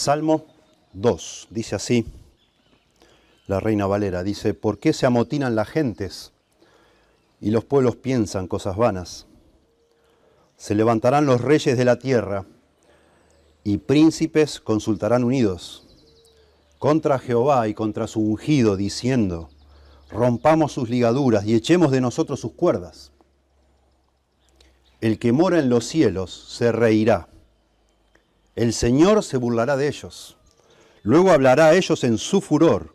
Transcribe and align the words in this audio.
Salmo 0.00 0.46
2, 0.94 1.48
dice 1.50 1.76
así, 1.76 2.06
la 3.46 3.60
reina 3.60 3.86
Valera, 3.86 4.22
dice, 4.22 4.54
¿por 4.54 4.78
qué 4.78 4.94
se 4.94 5.04
amotinan 5.04 5.54
las 5.54 5.68
gentes 5.68 6.32
y 7.38 7.50
los 7.50 7.66
pueblos 7.66 7.96
piensan 7.96 8.46
cosas 8.46 8.78
vanas? 8.78 9.26
Se 10.56 10.74
levantarán 10.74 11.26
los 11.26 11.42
reyes 11.42 11.76
de 11.76 11.84
la 11.84 11.98
tierra 11.98 12.46
y 13.62 13.76
príncipes 13.76 14.58
consultarán 14.58 15.22
unidos 15.22 15.86
contra 16.78 17.18
Jehová 17.18 17.68
y 17.68 17.74
contra 17.74 18.06
su 18.06 18.20
ungido, 18.20 18.76
diciendo, 18.76 19.50
rompamos 20.08 20.72
sus 20.72 20.88
ligaduras 20.88 21.44
y 21.44 21.54
echemos 21.54 21.90
de 21.90 22.00
nosotros 22.00 22.40
sus 22.40 22.52
cuerdas. 22.52 23.12
El 25.02 25.18
que 25.18 25.32
mora 25.32 25.58
en 25.58 25.68
los 25.68 25.84
cielos 25.84 26.32
se 26.48 26.72
reirá. 26.72 27.29
El 28.60 28.74
Señor 28.74 29.24
se 29.24 29.38
burlará 29.38 29.78
de 29.78 29.88
ellos. 29.88 30.36
Luego 31.02 31.30
hablará 31.30 31.68
a 31.68 31.74
ellos 31.74 32.04
en 32.04 32.18
su 32.18 32.42
furor 32.42 32.94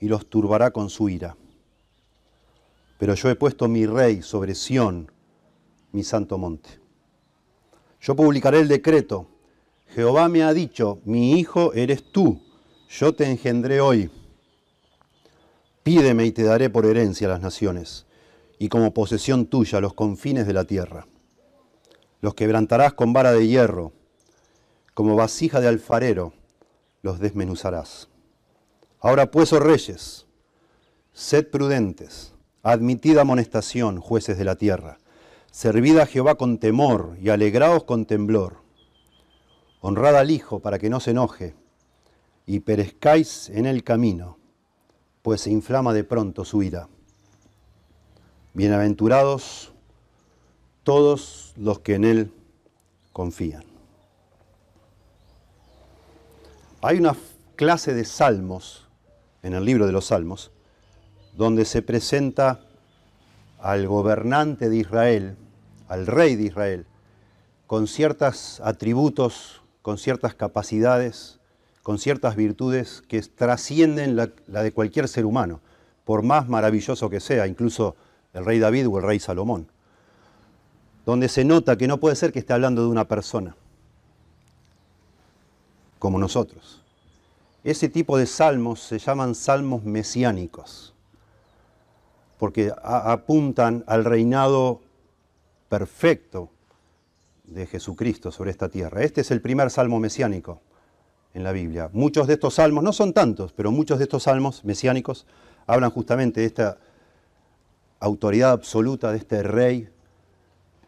y 0.00 0.08
los 0.08 0.24
turbará 0.30 0.70
con 0.70 0.88
su 0.88 1.10
ira. 1.10 1.36
Pero 2.98 3.14
yo 3.14 3.28
he 3.28 3.34
puesto 3.34 3.68
mi 3.68 3.84
rey 3.84 4.22
sobre 4.22 4.54
Sión, 4.54 5.12
mi 5.92 6.02
santo 6.02 6.38
monte. 6.38 6.80
Yo 8.00 8.16
publicaré 8.16 8.60
el 8.60 8.68
decreto. 8.68 9.28
Jehová 9.88 10.30
me 10.30 10.42
ha 10.42 10.54
dicho, 10.54 11.00
mi 11.04 11.38
hijo 11.38 11.74
eres 11.74 12.10
tú 12.10 12.40
yo 12.88 13.14
te 13.14 13.30
engendré 13.30 13.82
hoy. 13.82 14.10
Pídeme 15.82 16.24
y 16.24 16.32
te 16.32 16.42
daré 16.42 16.70
por 16.70 16.86
herencia 16.86 17.28
las 17.28 17.42
naciones, 17.42 18.06
y 18.58 18.70
como 18.70 18.94
posesión 18.94 19.44
tuya 19.44 19.82
los 19.82 19.92
confines 19.92 20.46
de 20.46 20.54
la 20.54 20.64
tierra. 20.64 21.06
Los 22.22 22.34
quebrantarás 22.34 22.94
con 22.94 23.12
vara 23.12 23.32
de 23.32 23.46
hierro, 23.46 23.92
como 24.96 25.14
vasija 25.14 25.60
de 25.60 25.68
alfarero, 25.68 26.32
los 27.02 27.18
desmenuzarás. 27.18 28.08
Ahora 28.98 29.30
pues, 29.30 29.52
oh 29.52 29.60
reyes, 29.60 30.26
sed 31.12 31.50
prudentes, 31.50 32.32
admitid 32.62 33.18
amonestación, 33.18 34.00
jueces 34.00 34.38
de 34.38 34.44
la 34.44 34.56
tierra, 34.56 34.96
servid 35.50 35.98
a 35.98 36.06
Jehová 36.06 36.36
con 36.36 36.56
temor 36.56 37.18
y 37.20 37.28
alegraos 37.28 37.84
con 37.84 38.06
temblor. 38.06 38.62
Honrad 39.82 40.16
al 40.16 40.30
Hijo 40.30 40.60
para 40.60 40.78
que 40.78 40.88
no 40.88 40.98
se 40.98 41.10
enoje 41.10 41.54
y 42.46 42.60
perezcáis 42.60 43.50
en 43.50 43.66
el 43.66 43.84
camino, 43.84 44.38
pues 45.20 45.42
se 45.42 45.50
inflama 45.50 45.92
de 45.92 46.04
pronto 46.04 46.42
su 46.46 46.62
ira. 46.62 46.88
Bienaventurados 48.54 49.74
todos 50.84 51.52
los 51.58 51.80
que 51.80 51.96
en 51.96 52.04
Él 52.06 52.32
confían. 53.12 53.65
Hay 56.82 56.98
una 56.98 57.16
clase 57.56 57.94
de 57.94 58.04
salmos 58.04 58.86
en 59.42 59.54
el 59.54 59.64
libro 59.64 59.86
de 59.86 59.92
los 59.92 60.06
salmos 60.06 60.50
donde 61.36 61.64
se 61.64 61.82
presenta 61.82 62.60
al 63.60 63.86
gobernante 63.86 64.68
de 64.68 64.76
Israel, 64.76 65.36
al 65.88 66.06
rey 66.06 66.36
de 66.36 66.44
Israel, 66.44 66.86
con 67.66 67.86
ciertos 67.86 68.60
atributos, 68.60 69.62
con 69.82 69.98
ciertas 69.98 70.34
capacidades, 70.34 71.40
con 71.82 71.98
ciertas 71.98 72.36
virtudes 72.36 73.02
que 73.08 73.20
trascienden 73.22 74.16
la, 74.16 74.26
de 74.26 74.72
cualquier 74.72 75.08
ser 75.08 75.24
humano, 75.24 75.60
por 76.04 76.22
más 76.22 76.48
maravilloso 76.48 77.08
que 77.10 77.20
sea, 77.20 77.46
incluso 77.46 77.96
el 78.34 78.44
rey 78.44 78.58
David 78.58 78.88
o 78.88 78.98
el 78.98 79.04
rey 79.04 79.18
Salomón, 79.18 79.68
donde 81.04 81.28
se 81.28 81.44
nota 81.44 81.76
que 81.76 81.88
no 81.88 81.98
puede 81.98 82.16
ser 82.16 82.32
que 82.32 82.38
esté 82.38 82.52
hablando 82.52 82.82
de 82.82 82.88
una 82.88 83.08
persona, 83.08 83.56
como 85.98 86.18
nosotros. 86.18 86.82
Ese 87.64 87.88
tipo 87.88 88.16
de 88.16 88.26
salmos 88.26 88.80
se 88.80 88.98
llaman 88.98 89.34
salmos 89.34 89.84
mesiánicos, 89.84 90.94
porque 92.38 92.72
apuntan 92.82 93.82
al 93.86 94.04
reinado 94.04 94.80
perfecto 95.68 96.50
de 97.44 97.66
Jesucristo 97.66 98.30
sobre 98.30 98.50
esta 98.50 98.68
tierra. 98.68 99.02
Este 99.02 99.20
es 99.20 99.30
el 99.30 99.40
primer 99.40 99.70
salmo 99.70 99.98
mesiánico 99.98 100.60
en 101.34 101.44
la 101.44 101.52
Biblia. 101.52 101.90
Muchos 101.92 102.26
de 102.26 102.34
estos 102.34 102.54
salmos, 102.54 102.84
no 102.84 102.92
son 102.92 103.12
tantos, 103.12 103.52
pero 103.52 103.70
muchos 103.72 103.98
de 103.98 104.04
estos 104.04 104.24
salmos 104.24 104.64
mesiánicos 104.64 105.26
hablan 105.66 105.90
justamente 105.90 106.40
de 106.40 106.46
esta 106.46 106.78
autoridad 108.00 108.52
absoluta, 108.52 109.10
de 109.10 109.18
este 109.18 109.42
rey 109.42 109.88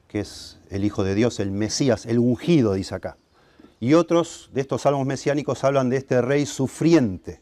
que 0.09 0.21
es 0.21 0.59
el 0.71 0.85
Hijo 0.85 1.05
de 1.05 1.15
Dios, 1.15 1.39
el 1.39 1.51
Mesías, 1.51 2.07
el 2.07 2.19
ungido, 2.19 2.73
dice 2.73 2.95
acá. 2.95 3.19
Y 3.81 3.95
otros 3.95 4.51
de 4.53 4.61
estos 4.61 4.83
salmos 4.83 5.07
mesiánicos 5.07 5.63
hablan 5.65 5.89
de 5.89 5.99
este 5.99 6.21
rey 6.21 6.47
sufriente, 6.47 7.41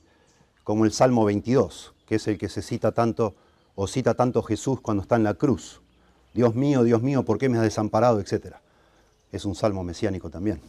como 0.64 0.84
el 0.84 0.92
Salmo 0.92 1.24
22, 1.24 1.94
que 2.06 2.16
es 2.16 2.26
el 2.28 2.38
que 2.38 2.48
se 2.48 2.62
cita 2.62 2.92
tanto 2.92 3.34
o 3.74 3.86
cita 3.86 4.14
tanto 4.14 4.42
Jesús 4.42 4.80
cuando 4.80 5.02
está 5.02 5.16
en 5.16 5.24
la 5.24 5.34
cruz. 5.34 5.80
Dios 6.34 6.54
mío, 6.54 6.82
Dios 6.82 7.02
mío, 7.02 7.24
¿por 7.24 7.38
qué 7.38 7.48
me 7.48 7.56
has 7.56 7.64
desamparado? 7.64 8.20
etcétera. 8.20 8.60
Es 9.32 9.44
un 9.44 9.54
salmo 9.54 9.84
mesiánico 9.84 10.28
también. 10.28 10.60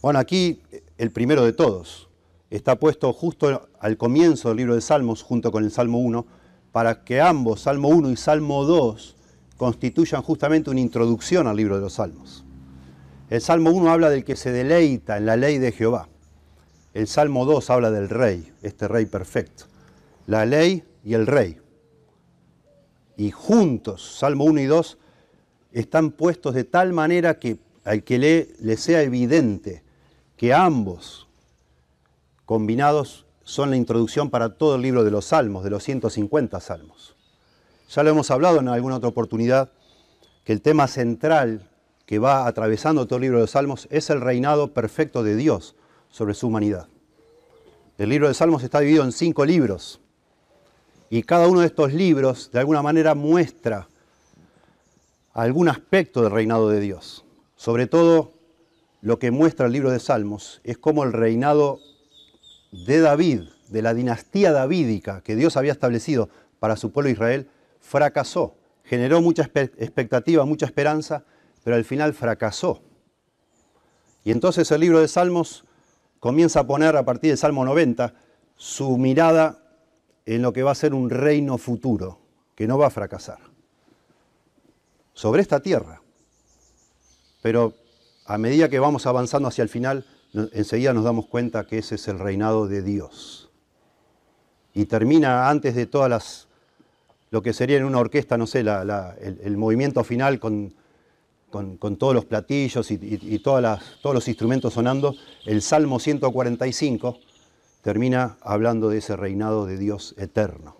Bueno, 0.00 0.18
aquí 0.18 0.60
el 0.96 1.10
primero 1.10 1.44
de 1.44 1.52
todos 1.52 2.08
está 2.50 2.76
puesto 2.76 3.12
justo 3.12 3.68
al 3.80 3.96
comienzo 3.96 4.48
del 4.48 4.58
libro 4.58 4.74
de 4.74 4.80
Salmos, 4.80 5.22
junto 5.22 5.50
con 5.50 5.64
el 5.64 5.70
Salmo 5.70 5.98
1, 5.98 6.26
para 6.72 7.02
que 7.04 7.20
ambos, 7.20 7.62
Salmo 7.62 7.88
1 7.88 8.10
y 8.10 8.16
Salmo 8.16 8.64
2, 8.64 9.16
constituyan 9.56 10.22
justamente 10.22 10.70
una 10.70 10.80
introducción 10.80 11.46
al 11.46 11.56
libro 11.56 11.76
de 11.76 11.82
los 11.82 11.94
Salmos. 11.94 12.44
El 13.30 13.42
Salmo 13.42 13.70
1 13.70 13.90
habla 13.90 14.08
del 14.08 14.24
que 14.24 14.36
se 14.36 14.52
deleita 14.52 15.18
en 15.18 15.26
la 15.26 15.36
ley 15.36 15.58
de 15.58 15.72
Jehová. 15.72 16.08
El 16.94 17.06
Salmo 17.06 17.44
2 17.44 17.68
habla 17.68 17.90
del 17.90 18.08
rey, 18.08 18.52
este 18.62 18.88
rey 18.88 19.04
perfecto. 19.04 19.64
La 20.26 20.46
ley 20.46 20.82
y 21.04 21.12
el 21.12 21.26
rey. 21.26 21.58
Y 23.18 23.30
juntos, 23.30 24.16
Salmo 24.18 24.44
1 24.44 24.60
y 24.60 24.64
2, 24.64 24.98
están 25.72 26.10
puestos 26.10 26.54
de 26.54 26.64
tal 26.64 26.94
manera 26.94 27.38
que 27.38 27.58
al 27.84 28.02
que 28.02 28.18
lee 28.18 28.52
le 28.60 28.76
sea 28.76 29.02
evidente 29.02 29.82
que 30.36 30.54
ambos 30.54 31.28
combinados 32.46 33.26
son 33.42 33.70
la 33.70 33.76
introducción 33.76 34.30
para 34.30 34.54
todo 34.56 34.76
el 34.76 34.82
libro 34.82 35.04
de 35.04 35.10
los 35.10 35.26
salmos, 35.26 35.64
de 35.64 35.70
los 35.70 35.82
150 35.82 36.60
salmos. 36.60 37.16
Ya 37.90 38.02
lo 38.02 38.10
hemos 38.10 38.30
hablado 38.30 38.60
en 38.60 38.68
alguna 38.68 38.96
otra 38.96 39.08
oportunidad, 39.08 39.70
que 40.44 40.52
el 40.52 40.62
tema 40.62 40.86
central 40.86 41.68
que 42.08 42.18
va 42.18 42.46
atravesando 42.46 43.06
todo 43.06 43.18
el 43.18 43.24
libro 43.24 43.36
de 43.36 43.42
los 43.42 43.50
salmos 43.50 43.86
es 43.90 44.08
el 44.08 44.22
reinado 44.22 44.72
perfecto 44.72 45.22
de 45.22 45.36
Dios 45.36 45.76
sobre 46.08 46.32
su 46.32 46.46
humanidad. 46.46 46.88
El 47.98 48.08
libro 48.08 48.28
de 48.28 48.32
salmos 48.32 48.62
está 48.62 48.80
dividido 48.80 49.04
en 49.04 49.12
cinco 49.12 49.44
libros 49.44 50.00
y 51.10 51.22
cada 51.22 51.48
uno 51.48 51.60
de 51.60 51.66
estos 51.66 51.92
libros 51.92 52.50
de 52.50 52.60
alguna 52.60 52.80
manera 52.80 53.14
muestra 53.14 53.88
algún 55.34 55.68
aspecto 55.68 56.22
del 56.22 56.30
reinado 56.30 56.70
de 56.70 56.80
Dios. 56.80 57.26
Sobre 57.56 57.86
todo 57.86 58.32
lo 59.02 59.18
que 59.18 59.30
muestra 59.30 59.66
el 59.66 59.72
libro 59.72 59.90
de 59.90 60.00
Salmos 60.00 60.62
es 60.64 60.78
cómo 60.78 61.04
el 61.04 61.12
reinado 61.12 61.78
de 62.72 63.00
David, 63.00 63.42
de 63.68 63.82
la 63.82 63.92
dinastía 63.92 64.50
davídica 64.52 65.20
que 65.20 65.36
Dios 65.36 65.58
había 65.58 65.72
establecido 65.72 66.30
para 66.58 66.76
su 66.78 66.90
pueblo 66.90 67.10
Israel, 67.10 67.50
fracasó. 67.80 68.56
Generó 68.82 69.20
mucha 69.20 69.42
expectativa, 69.42 70.46
mucha 70.46 70.64
esperanza, 70.64 71.24
pero 71.64 71.76
al 71.76 71.84
final 71.84 72.14
fracasó. 72.14 72.82
Y 74.24 74.30
entonces 74.30 74.70
el 74.70 74.80
libro 74.80 75.00
de 75.00 75.08
Salmos 75.08 75.64
comienza 76.20 76.60
a 76.60 76.66
poner 76.66 76.96
a 76.96 77.04
partir 77.04 77.30
del 77.30 77.38
Salmo 77.38 77.64
90 77.64 78.14
su 78.56 78.96
mirada 78.98 79.58
en 80.26 80.42
lo 80.42 80.52
que 80.52 80.62
va 80.62 80.72
a 80.72 80.74
ser 80.74 80.92
un 80.92 81.08
reino 81.08 81.56
futuro, 81.58 82.20
que 82.54 82.66
no 82.66 82.76
va 82.76 82.88
a 82.88 82.90
fracasar, 82.90 83.38
sobre 85.14 85.42
esta 85.42 85.60
tierra. 85.60 86.02
Pero 87.40 87.74
a 88.26 88.36
medida 88.36 88.68
que 88.68 88.78
vamos 88.78 89.06
avanzando 89.06 89.48
hacia 89.48 89.62
el 89.62 89.68
final, 89.68 90.04
enseguida 90.52 90.92
nos 90.92 91.04
damos 91.04 91.26
cuenta 91.26 91.66
que 91.66 91.78
ese 91.78 91.94
es 91.94 92.08
el 92.08 92.18
reinado 92.18 92.66
de 92.68 92.82
Dios. 92.82 93.50
Y 94.74 94.84
termina 94.86 95.48
antes 95.48 95.74
de 95.74 95.86
todas 95.86 96.10
las, 96.10 96.48
lo 97.30 97.42
que 97.42 97.52
sería 97.52 97.78
en 97.78 97.84
una 97.84 97.98
orquesta, 97.98 98.36
no 98.36 98.46
sé, 98.46 98.60
el, 98.60 99.56
movimiento 99.56 100.04
final 100.04 100.38
con, 100.38 100.74
todos 101.50 102.14
los 102.14 102.24
platillos 102.24 102.90
y, 102.90 103.38
todos 103.38 103.80
los 104.02 104.28
instrumentos 104.28 104.74
sonando, 104.74 105.14
el 105.46 105.62
Salmo 105.62 105.98
145 105.98 107.18
termina 107.82 108.36
hablando 108.40 108.88
de 108.88 108.98
ese 108.98 109.16
reinado 109.16 109.66
de 109.66 109.78
Dios 109.78 110.14
eterno. 110.18 110.76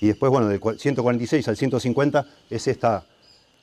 Y 0.00 0.08
después, 0.08 0.32
bueno, 0.32 0.48
del 0.48 0.60
146 0.60 1.46
al 1.46 1.56
150 1.56 2.26
es 2.50 2.66
esta, 2.66 3.06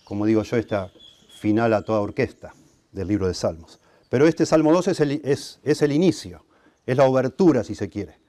como 0.06 0.26
digo 0.26 0.44
yo, 0.44 0.58
esta 0.58 0.92
final 1.40 1.74
a 1.74 1.82
toda 1.82 2.00
orquesta 2.00 2.54
del 2.92 3.08
libro 3.08 3.28
de 3.28 3.34
Salmos. 3.34 3.80
Pero 4.10 4.28
este 4.28 4.46
Salmo 4.46 4.74
2 4.74 4.88
es 4.90 5.00
el, 5.00 5.22
es, 5.24 5.82
el 5.82 5.92
inicio, 5.92 6.46
es 6.86 6.98
la 6.98 7.06
obertura, 7.06 7.64
si 7.64 7.76
se 7.76 7.90
quiere, 7.90 8.20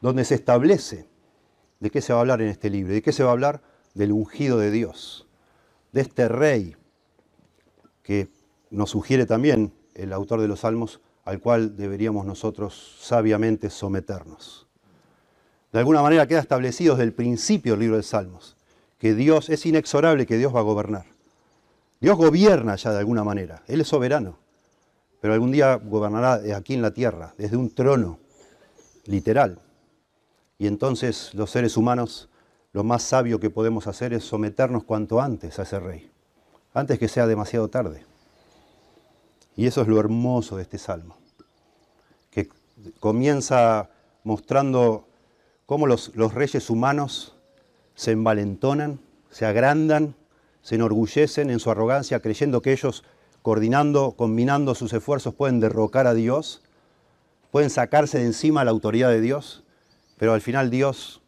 donde 0.00 0.24
se 0.24 0.34
establece 0.34 1.08
de 1.78 1.90
qué 1.90 2.02
se 2.02 2.12
va 2.12 2.18
a 2.18 2.22
hablar 2.22 2.42
en 2.42 2.48
este 2.48 2.68
libro, 2.70 2.92
de 2.92 3.02
qué 3.02 3.12
se 3.12 3.22
va 3.22 3.30
a 3.30 3.32
hablar 3.32 3.62
del 3.94 4.12
ungido 4.12 4.58
de 4.58 4.70
Dios, 4.70 5.26
de 5.92 6.00
este 6.00 6.28
rey 6.28 6.76
que 8.02 8.28
nos 8.70 8.90
sugiere 8.90 9.26
también 9.26 9.72
el 9.94 10.12
autor 10.12 10.40
de 10.40 10.48
los 10.48 10.60
Salmos, 10.60 11.00
al 11.24 11.40
cual 11.40 11.76
deberíamos 11.76 12.24
nosotros 12.24 12.96
sabiamente 13.00 13.70
someternos. 13.70 14.66
De 15.72 15.78
alguna 15.78 16.02
manera 16.02 16.26
queda 16.26 16.40
establecido 16.40 16.94
desde 16.94 17.04
el 17.04 17.12
principio 17.12 17.72
del 17.72 17.80
libro 17.80 17.96
de 17.96 18.02
Salmos, 18.02 18.56
que 18.98 19.14
Dios 19.14 19.48
es 19.50 19.64
inexorable, 19.66 20.26
que 20.26 20.36
Dios 20.36 20.54
va 20.54 20.60
a 20.60 20.64
gobernar. 20.64 21.06
Dios 22.00 22.16
gobierna 22.16 22.76
ya 22.76 22.92
de 22.92 22.98
alguna 22.98 23.24
manera, 23.24 23.62
Él 23.66 23.82
es 23.82 23.88
soberano, 23.88 24.38
pero 25.20 25.34
algún 25.34 25.52
día 25.52 25.74
gobernará 25.76 26.40
aquí 26.56 26.74
en 26.74 26.82
la 26.82 26.92
tierra, 26.92 27.34
desde 27.36 27.56
un 27.56 27.74
trono, 27.74 28.18
literal. 29.04 29.60
Y 30.58 30.66
entonces 30.66 31.34
los 31.34 31.50
seres 31.50 31.76
humanos, 31.76 32.29
lo 32.72 32.84
más 32.84 33.02
sabio 33.02 33.40
que 33.40 33.50
podemos 33.50 33.86
hacer 33.86 34.12
es 34.12 34.24
someternos 34.24 34.84
cuanto 34.84 35.20
antes 35.20 35.58
a 35.58 35.62
ese 35.62 35.80
rey, 35.80 36.10
antes 36.72 36.98
que 36.98 37.08
sea 37.08 37.26
demasiado 37.26 37.68
tarde. 37.68 38.04
Y 39.56 39.66
eso 39.66 39.82
es 39.82 39.88
lo 39.88 39.98
hermoso 39.98 40.56
de 40.56 40.62
este 40.62 40.78
salmo, 40.78 41.16
que 42.30 42.48
comienza 43.00 43.90
mostrando 44.22 45.06
cómo 45.66 45.86
los, 45.86 46.12
reyes 46.34 46.70
humanos 46.70 47.34
se 47.94 48.12
envalentonan, 48.12 49.00
se 49.30 49.46
agrandan, 49.46 50.14
se 50.62 50.76
enorgullecen 50.76 51.50
en 51.50 51.60
su 51.60 51.70
arrogancia, 51.70 52.20
creyendo 52.20 52.62
que 52.62 52.72
ellos, 52.72 53.04
coordinando, 53.42 54.12
combinando 54.12 54.74
sus 54.74 54.92
esfuerzos, 54.92 55.34
pueden 55.34 55.60
derrocar 55.60 56.06
a 56.06 56.14
Dios, 56.14 56.62
pueden 57.50 57.70
sacarse 57.70 58.18
de 58.18 58.26
encima 58.26 58.64
la 58.64 58.70
autoridad 58.70 59.10
de 59.10 59.20
Dios, 59.20 59.64
pero 60.16 60.32
al 60.32 60.40
final 60.40 60.70
Dios, 60.70 61.19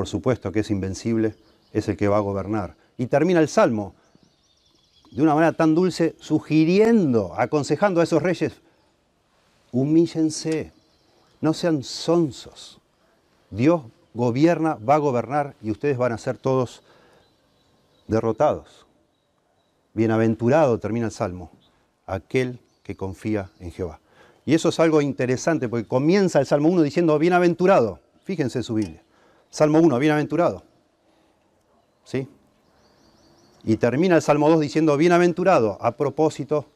por 0.00 0.08
supuesto 0.08 0.50
que 0.50 0.60
es 0.60 0.70
invencible, 0.70 1.34
es 1.74 1.86
el 1.90 1.98
que 1.98 2.08
va 2.08 2.16
a 2.16 2.20
gobernar. 2.20 2.74
Y 2.96 3.04
termina 3.04 3.38
el 3.38 3.48
Salmo 3.48 3.94
de 5.10 5.20
una 5.20 5.34
manera 5.34 5.52
tan 5.52 5.74
dulce, 5.74 6.16
sugiriendo, 6.18 7.34
aconsejando 7.36 8.00
a 8.00 8.04
esos 8.04 8.22
reyes, 8.22 8.62
humíllense, 9.72 10.72
no 11.42 11.52
sean 11.52 11.82
sonsos. 11.82 12.80
Dios 13.50 13.82
gobierna, 14.14 14.76
va 14.76 14.94
a 14.94 14.98
gobernar 14.98 15.54
y 15.60 15.70
ustedes 15.70 15.98
van 15.98 16.12
a 16.12 16.16
ser 16.16 16.38
todos 16.38 16.82
derrotados. 18.06 18.86
Bienaventurado, 19.92 20.78
termina 20.78 21.04
el 21.04 21.12
Salmo, 21.12 21.50
aquel 22.06 22.58
que 22.84 22.96
confía 22.96 23.50
en 23.60 23.70
Jehová. 23.70 24.00
Y 24.46 24.54
eso 24.54 24.70
es 24.70 24.80
algo 24.80 25.02
interesante 25.02 25.68
porque 25.68 25.86
comienza 25.86 26.40
el 26.40 26.46
Salmo 26.46 26.70
1 26.70 26.80
diciendo 26.84 27.18
bienaventurado. 27.18 28.00
Fíjense 28.24 28.60
en 28.60 28.64
su 28.64 28.72
Biblia. 28.76 29.02
Salmo 29.50 29.80
1, 29.80 29.98
bienaventurado. 29.98 30.62
¿Sí? 32.04 32.28
Y 33.64 33.76
termina 33.76 34.16
el 34.16 34.22
Salmo 34.22 34.48
2 34.48 34.60
diciendo 34.60 34.96
bienaventurado. 34.96 35.76
A 35.80 35.96
propósito, 35.96 36.66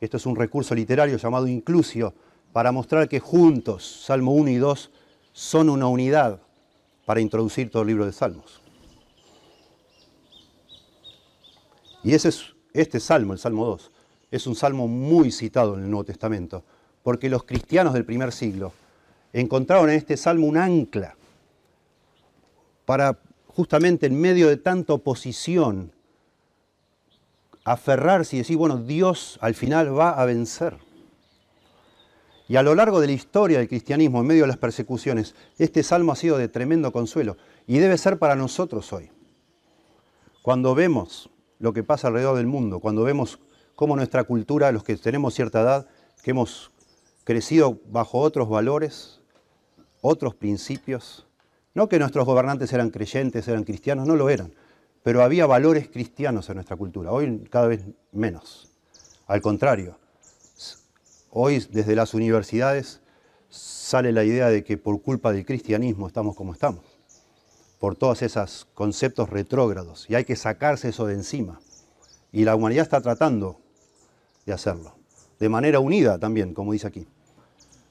esto 0.00 0.16
es 0.16 0.26
un 0.26 0.36
recurso 0.36 0.74
literario 0.74 1.16
llamado 1.16 1.48
inclusio 1.48 2.14
para 2.52 2.72
mostrar 2.72 3.08
que 3.08 3.20
juntos, 3.20 4.04
Salmo 4.04 4.32
1 4.32 4.50
y 4.50 4.56
2, 4.56 4.90
son 5.32 5.68
una 5.68 5.88
unidad 5.88 6.40
para 7.04 7.20
introducir 7.20 7.70
todo 7.70 7.82
el 7.82 7.88
libro 7.88 8.06
de 8.06 8.12
Salmos. 8.12 8.62
Y 12.02 12.14
ese 12.14 12.28
es, 12.28 12.54
este 12.72 13.00
salmo, 13.00 13.32
el 13.32 13.38
Salmo 13.38 13.66
2, 13.66 13.90
es 14.30 14.46
un 14.46 14.54
salmo 14.54 14.88
muy 14.88 15.32
citado 15.32 15.74
en 15.74 15.84
el 15.84 15.90
Nuevo 15.90 16.04
Testamento, 16.04 16.64
porque 17.02 17.28
los 17.28 17.42
cristianos 17.42 17.92
del 17.92 18.04
primer 18.04 18.32
siglo 18.32 18.72
encontraron 19.32 19.90
en 19.90 19.96
este 19.96 20.16
salmo 20.16 20.46
un 20.46 20.56
ancla 20.56 21.16
para 22.90 23.20
justamente 23.46 24.06
en 24.06 24.20
medio 24.20 24.48
de 24.48 24.56
tanta 24.56 24.94
oposición 24.94 25.92
aferrarse 27.62 28.34
y 28.34 28.40
decir, 28.40 28.56
bueno, 28.56 28.78
Dios 28.78 29.38
al 29.40 29.54
final 29.54 29.96
va 29.96 30.10
a 30.10 30.24
vencer. 30.24 30.76
Y 32.48 32.56
a 32.56 32.64
lo 32.64 32.74
largo 32.74 33.00
de 33.00 33.06
la 33.06 33.12
historia 33.12 33.58
del 33.58 33.68
cristianismo, 33.68 34.20
en 34.20 34.26
medio 34.26 34.42
de 34.42 34.48
las 34.48 34.56
persecuciones, 34.56 35.36
este 35.56 35.84
salmo 35.84 36.10
ha 36.10 36.16
sido 36.16 36.36
de 36.36 36.48
tremendo 36.48 36.90
consuelo 36.90 37.36
y 37.68 37.78
debe 37.78 37.96
ser 37.96 38.18
para 38.18 38.34
nosotros 38.34 38.92
hoy. 38.92 39.08
Cuando 40.42 40.74
vemos 40.74 41.30
lo 41.60 41.72
que 41.72 41.84
pasa 41.84 42.08
alrededor 42.08 42.38
del 42.38 42.48
mundo, 42.48 42.80
cuando 42.80 43.04
vemos 43.04 43.38
cómo 43.76 43.94
nuestra 43.94 44.24
cultura, 44.24 44.72
los 44.72 44.82
que 44.82 44.96
tenemos 44.96 45.34
cierta 45.34 45.60
edad, 45.60 45.86
que 46.24 46.32
hemos 46.32 46.72
crecido 47.22 47.78
bajo 47.86 48.18
otros 48.18 48.48
valores, 48.48 49.20
otros 50.00 50.34
principios, 50.34 51.28
no 51.74 51.88
que 51.88 51.98
nuestros 51.98 52.26
gobernantes 52.26 52.72
eran 52.72 52.90
creyentes, 52.90 53.46
eran 53.48 53.64
cristianos, 53.64 54.06
no 54.06 54.16
lo 54.16 54.28
eran, 54.28 54.52
pero 55.02 55.22
había 55.22 55.46
valores 55.46 55.88
cristianos 55.88 56.48
en 56.48 56.56
nuestra 56.56 56.76
cultura, 56.76 57.12
hoy 57.12 57.44
cada 57.50 57.68
vez 57.68 57.84
menos. 58.12 58.70
Al 59.26 59.40
contrario, 59.40 59.98
hoy 61.30 61.64
desde 61.70 61.94
las 61.94 62.14
universidades 62.14 63.00
sale 63.48 64.12
la 64.12 64.24
idea 64.24 64.48
de 64.48 64.64
que 64.64 64.76
por 64.76 65.00
culpa 65.02 65.32
del 65.32 65.46
cristianismo 65.46 66.06
estamos 66.06 66.36
como 66.36 66.52
estamos, 66.52 66.84
por 67.78 67.96
todos 67.96 68.22
esos 68.22 68.66
conceptos 68.74 69.30
retrógrados, 69.30 70.06
y 70.08 70.14
hay 70.14 70.24
que 70.24 70.36
sacarse 70.36 70.88
eso 70.88 71.06
de 71.06 71.14
encima. 71.14 71.60
Y 72.32 72.44
la 72.44 72.54
humanidad 72.54 72.82
está 72.82 73.00
tratando 73.00 73.60
de 74.44 74.52
hacerlo, 74.52 74.96
de 75.38 75.48
manera 75.48 75.80
unida 75.80 76.18
también, 76.18 76.52
como 76.52 76.72
dice 76.72 76.86
aquí 76.86 77.06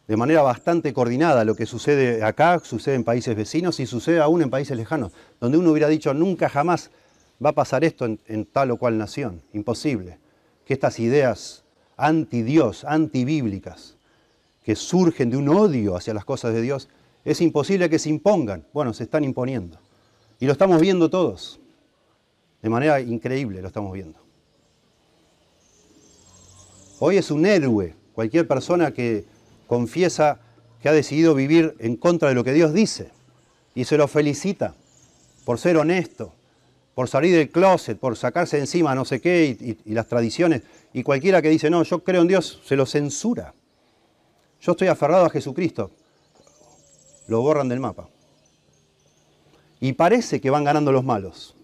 de 0.10 0.18
manera 0.18 0.42
bastante 0.42 0.92
coordinada. 0.92 1.46
Lo 1.46 1.54
que 1.54 1.68
sucede 1.68 2.24
acá 2.24 2.60
sucede 2.64 2.96
en 2.96 3.04
países 3.04 3.36
vecinos 3.36 3.80
y 3.80 3.86
sucede 3.86 4.20
aún 4.20 4.42
en 4.42 4.50
países 4.50 4.76
lejanos, 4.76 5.12
donde 5.40 5.60
uno 5.60 5.70
hubiera 5.70 5.88
dicho 5.88 6.16
nunca 6.16 6.50
jamás 6.50 6.90
va 7.44 7.52
a 7.52 7.54
pasar 7.54 7.84
esto 7.84 8.06
en, 8.26 8.46
tal 8.46 8.72
o 8.72 8.78
cual 8.78 8.98
nación. 8.98 9.44
Imposible. 9.54 10.18
Que 10.66 10.74
estas 10.74 11.00
ideas 11.00 11.64
anti-Dios, 11.96 12.86
antibíblicas, 12.86 13.98
que 14.64 14.76
surgen 14.76 15.30
de 15.30 15.38
un 15.38 15.48
odio 15.48 15.96
hacia 15.96 16.16
las 16.16 16.26
cosas 16.26 16.56
de 16.56 16.64
Dios, 16.64 16.90
es 17.24 17.40
imposible 17.40 17.88
que 17.88 18.00
se 18.00 18.10
impongan. 18.10 18.66
Bueno, 18.74 18.96
se 18.96 19.04
están 19.04 19.24
imponiendo. 19.24 19.78
Y 20.40 20.48
lo 20.48 20.54
estamos 20.54 20.82
viendo 20.82 21.12
todos. 21.12 21.60
De 22.64 22.70
manera 22.70 23.00
increíble 23.00 23.62
lo 23.62 23.68
estamos 23.68 23.94
viendo. 23.94 24.18
Hoy 26.98 27.18
es 27.18 27.30
un 27.30 27.46
héroe 27.46 27.96
cualquier 28.14 28.48
persona 28.48 28.92
que 28.92 29.26
confiesa 29.70 30.40
que 30.82 30.90
ha 30.90 30.94
decidido 30.94 31.36
vivir 31.36 31.76
en 31.78 31.96
contra 31.96 32.28
de 32.28 32.36
lo 32.36 32.44
que 32.44 32.54
Dios 32.54 32.74
dice 32.74 33.12
y 33.76 33.86
se 33.86 33.98
lo 33.98 34.08
felicita 34.08 34.74
por 35.46 35.60
ser 35.60 35.78
honesto, 35.78 36.34
por 36.96 37.08
salir 37.08 37.36
del 37.36 37.52
closet, 37.52 38.00
por 38.00 38.18
sacarse 38.18 38.58
encima 38.58 38.96
no 38.96 39.06
sé 39.06 39.22
qué 39.22 39.78
y, 39.86 39.94
las 39.94 40.08
tradiciones. 40.08 40.64
Y 40.92 41.04
cualquiera 41.04 41.42
que 41.44 41.50
dice, 41.50 41.70
no, 41.70 41.84
yo 41.84 42.04
creo 42.04 42.24
en 42.24 42.28
Dios, 42.28 42.62
se 42.66 42.76
lo 42.76 42.88
censura. 42.88 43.54
Yo 44.60 44.72
estoy 44.72 44.88
aferrado 44.88 45.26
a 45.26 45.30
Jesucristo. 45.30 45.92
Lo 47.28 47.42
borran 47.42 47.70
del 47.70 47.80
mapa. 47.80 48.10
Y 49.80 49.94
parece 49.94 50.42
que 50.42 50.50
van 50.50 50.64
ganando 50.64 50.92
los 50.92 51.04
malos. 51.04 51.56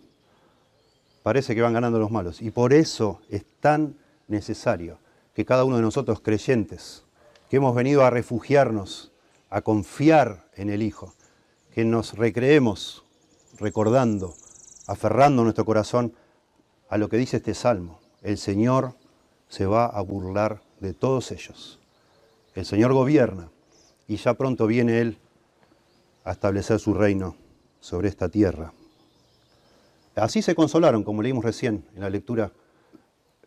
Parece 1.24 1.56
que 1.56 1.62
van 1.62 1.74
ganando 1.74 1.98
los 1.98 2.12
malos. 2.12 2.40
Y 2.40 2.52
por 2.52 2.72
eso 2.72 3.20
es 3.30 3.44
tan 3.60 3.96
necesario 4.28 5.00
que 5.34 5.44
cada 5.44 5.66
uno 5.66 5.78
de 5.78 5.82
nosotros 5.82 6.22
creyentes 6.22 7.05
que 7.56 7.60
hemos 7.60 7.74
venido 7.74 8.04
a 8.04 8.10
refugiarnos, 8.10 9.14
a 9.50 9.62
confiar 9.62 10.44
en 10.58 10.70
el 10.70 10.84
Hijo, 10.84 11.14
que 11.74 11.86
nos 11.86 12.18
recreemos 12.18 13.06
recordando, 13.58 14.36
aferrando 14.88 15.42
nuestro 15.44 15.64
corazón 15.64 16.14
a 16.90 16.98
lo 16.98 17.08
que 17.08 17.16
dice 17.16 17.38
este 17.38 17.54
salmo. 17.54 18.02
El 18.22 18.38
Señor 18.38 18.96
se 19.48 19.66
va 19.68 19.86
a 19.86 20.02
burlar 20.02 20.64
de 20.82 20.94
todos 20.94 21.32
ellos. 21.32 21.80
El 22.56 22.66
Señor 22.66 22.92
gobierna 22.92 23.50
y 24.06 24.18
ya 24.18 24.34
pronto 24.34 24.68
viene 24.68 25.00
Él 25.00 25.18
a 26.26 26.34
establecer 26.34 26.78
su 26.82 26.94
reino 26.94 27.38
sobre 27.80 28.10
esta 28.10 28.28
tierra. 28.28 28.74
Así 30.18 30.42
se 30.42 30.56
consolaron, 30.56 31.06
como 31.06 31.22
leímos 31.22 31.46
recién 31.46 31.86
en 31.96 32.02
la 32.02 32.10
lectura 32.10 32.52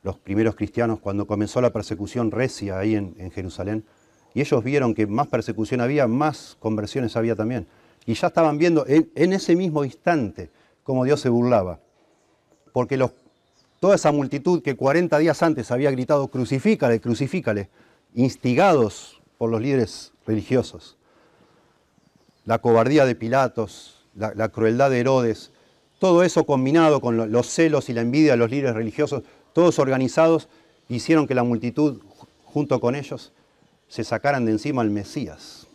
los 0.02 0.18
primeros 0.18 0.54
cristianos 0.54 0.98
cuando 0.98 1.26
comenzó 1.26 1.60
la 1.60 1.74
persecución 1.74 2.30
recia 2.30 2.78
ahí 2.78 2.94
en, 2.94 3.30
Jerusalén. 3.32 3.84
Y 4.34 4.40
ellos 4.40 4.62
vieron 4.62 4.94
que 4.94 5.06
más 5.06 5.26
persecución 5.28 5.80
había, 5.80 6.06
más 6.06 6.56
conversiones 6.60 7.16
había 7.16 7.34
también. 7.34 7.66
Y 8.06 8.14
ya 8.14 8.28
estaban 8.28 8.58
viendo 8.58 8.86
en, 8.86 9.32
ese 9.32 9.56
mismo 9.56 9.84
instante 9.84 10.50
cómo 10.82 11.04
Dios 11.04 11.20
se 11.20 11.28
burlaba. 11.28 11.80
Porque 12.72 12.98
toda 13.80 13.94
esa 13.94 14.12
multitud 14.12 14.62
que 14.62 14.76
40 14.76 15.18
días 15.18 15.42
antes 15.42 15.70
había 15.70 15.90
gritado 15.90 16.28
crucifícale, 16.28 17.00
crucifícale, 17.00 17.68
instigados 18.14 19.20
por 19.36 19.50
los 19.50 19.60
líderes 19.60 20.12
religiosos. 20.26 20.96
La 22.44 22.58
cobardía 22.58 23.04
de 23.04 23.14
Pilatos, 23.14 24.06
la, 24.14 24.32
la 24.34 24.48
crueldad 24.48 24.90
de 24.90 25.00
Herodes, 25.00 25.52
todo 25.98 26.22
eso 26.22 26.44
combinado 26.44 27.00
con 27.00 27.30
los 27.30 27.46
celos 27.48 27.88
y 27.88 27.92
la 27.92 28.02
envidia 28.02 28.32
de 28.32 28.38
los 28.38 28.50
líderes 28.50 28.74
religiosos, 28.74 29.24
todos 29.52 29.78
organizados, 29.78 30.48
hicieron 30.88 31.26
que 31.26 31.34
la 31.34 31.42
multitud, 31.42 32.00
junto 32.44 32.80
con 32.80 32.94
ellos, 32.94 33.32
se 33.88 34.04
sacaran 34.04 34.44
de 34.44 34.52
encima 34.52 34.82
al 34.82 34.90
Mesías, 34.90 35.66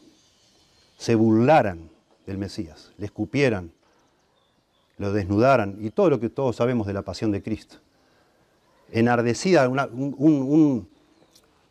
se 0.98 1.16
burlaran 1.16 1.90
del 2.26 2.38
Mesías, 2.38 2.92
le 2.98 3.06
escupieran, 3.06 3.72
lo 4.98 5.12
desnudaran 5.12 5.78
y 5.82 5.90
todo 5.90 6.10
lo 6.10 6.20
que 6.20 6.30
todos 6.30 6.56
sabemos 6.56 6.88
de 6.88 6.94
la 6.94 7.02
pasión 7.02 7.32
de 7.32 7.42
Cristo. 7.42 7.78
enardecida, 8.92 9.70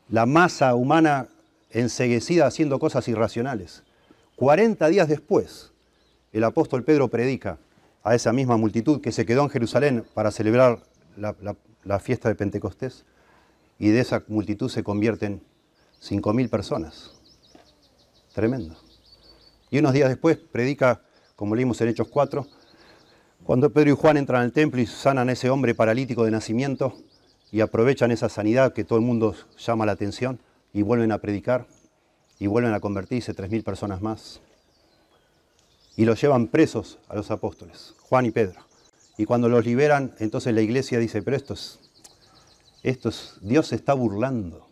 la 0.09 0.27
masa 0.27 0.75
humana 0.75 1.29
enseguecida 1.71 2.47
haciendo 2.47 2.79
cosas 2.79 3.07
irracionales. 3.09 3.85
40 4.37 4.89
días 4.89 5.09
después, 5.09 5.73
el 6.33 6.45
apóstol 6.45 6.85
Pedro 6.85 7.09
predica 7.09 7.59
a 8.03 8.15
esa 8.15 8.33
misma 8.33 8.57
multitud 8.57 9.01
que 9.01 9.13
se 9.13 9.25
quedó 9.25 9.43
en 9.43 9.51
Jerusalén 9.51 10.05
para 10.15 10.31
celebrar 10.31 10.81
la, 11.17 11.99
fiesta 12.01 12.29
de 12.29 12.35
Pentecostés, 12.35 13.05
y 13.79 13.91
de 13.91 14.01
esa 14.01 14.25
multitud 14.29 14.69
se 14.69 14.83
convierten 14.83 15.43
5.000 16.03 16.51
personas. 16.51 17.13
Tremendo. 18.35 18.77
Y 19.71 19.79
unos 19.79 19.93
días 19.93 20.09
después 20.09 20.37
predica, 20.37 21.03
como 21.37 21.55
leímos 21.55 21.81
en 21.81 21.89
Hechos 21.89 22.09
4, 22.09 22.47
cuando 23.45 23.73
Pedro 23.73 23.91
y 23.91 23.97
Juan 23.97 24.17
entran 24.17 24.43
al 24.43 24.53
templo 24.53 24.81
y 24.81 24.87
sanan 24.87 25.29
a 25.29 25.33
ese 25.33 25.51
hombre 25.51 25.75
paralítico 25.75 26.25
de 26.25 26.31
nacimiento 26.31 26.95
y 27.51 27.61
aprovechan 27.61 28.11
esa 28.11 28.29
sanidad 28.29 28.73
que 28.73 28.85
todo 28.85 28.99
el 28.99 29.05
mundo 29.05 29.35
llama 29.59 29.87
la 29.87 29.93
atención 29.93 30.41
y 30.73 30.83
vuelven 30.83 31.13
a 31.13 31.19
predicar 31.19 31.67
y 32.39 32.47
vuelven 32.47 32.75
a 32.75 32.81
convertirse 32.81 33.35
3.000 33.35 33.63
personas 33.63 34.03
más. 34.03 34.41
Y 35.97 36.05
los 36.05 36.21
llevan 36.21 36.49
presos 36.49 36.99
a 37.09 37.15
los 37.15 37.31
apóstoles, 37.31 37.95
Juan 38.01 38.27
y 38.27 38.31
Pedro. 38.31 38.61
Y 39.19 39.25
cuando 39.27 39.49
los 39.49 39.65
liberan, 39.65 40.15
entonces 40.19 40.55
la 40.55 40.63
iglesia 40.63 40.99
dice, 40.99 41.23
pero 41.23 41.37
esto 41.37 41.55
es, 41.55 43.39
Dios 43.43 43.69
se 43.69 43.77
está 43.77 43.95
burlando 43.95 44.72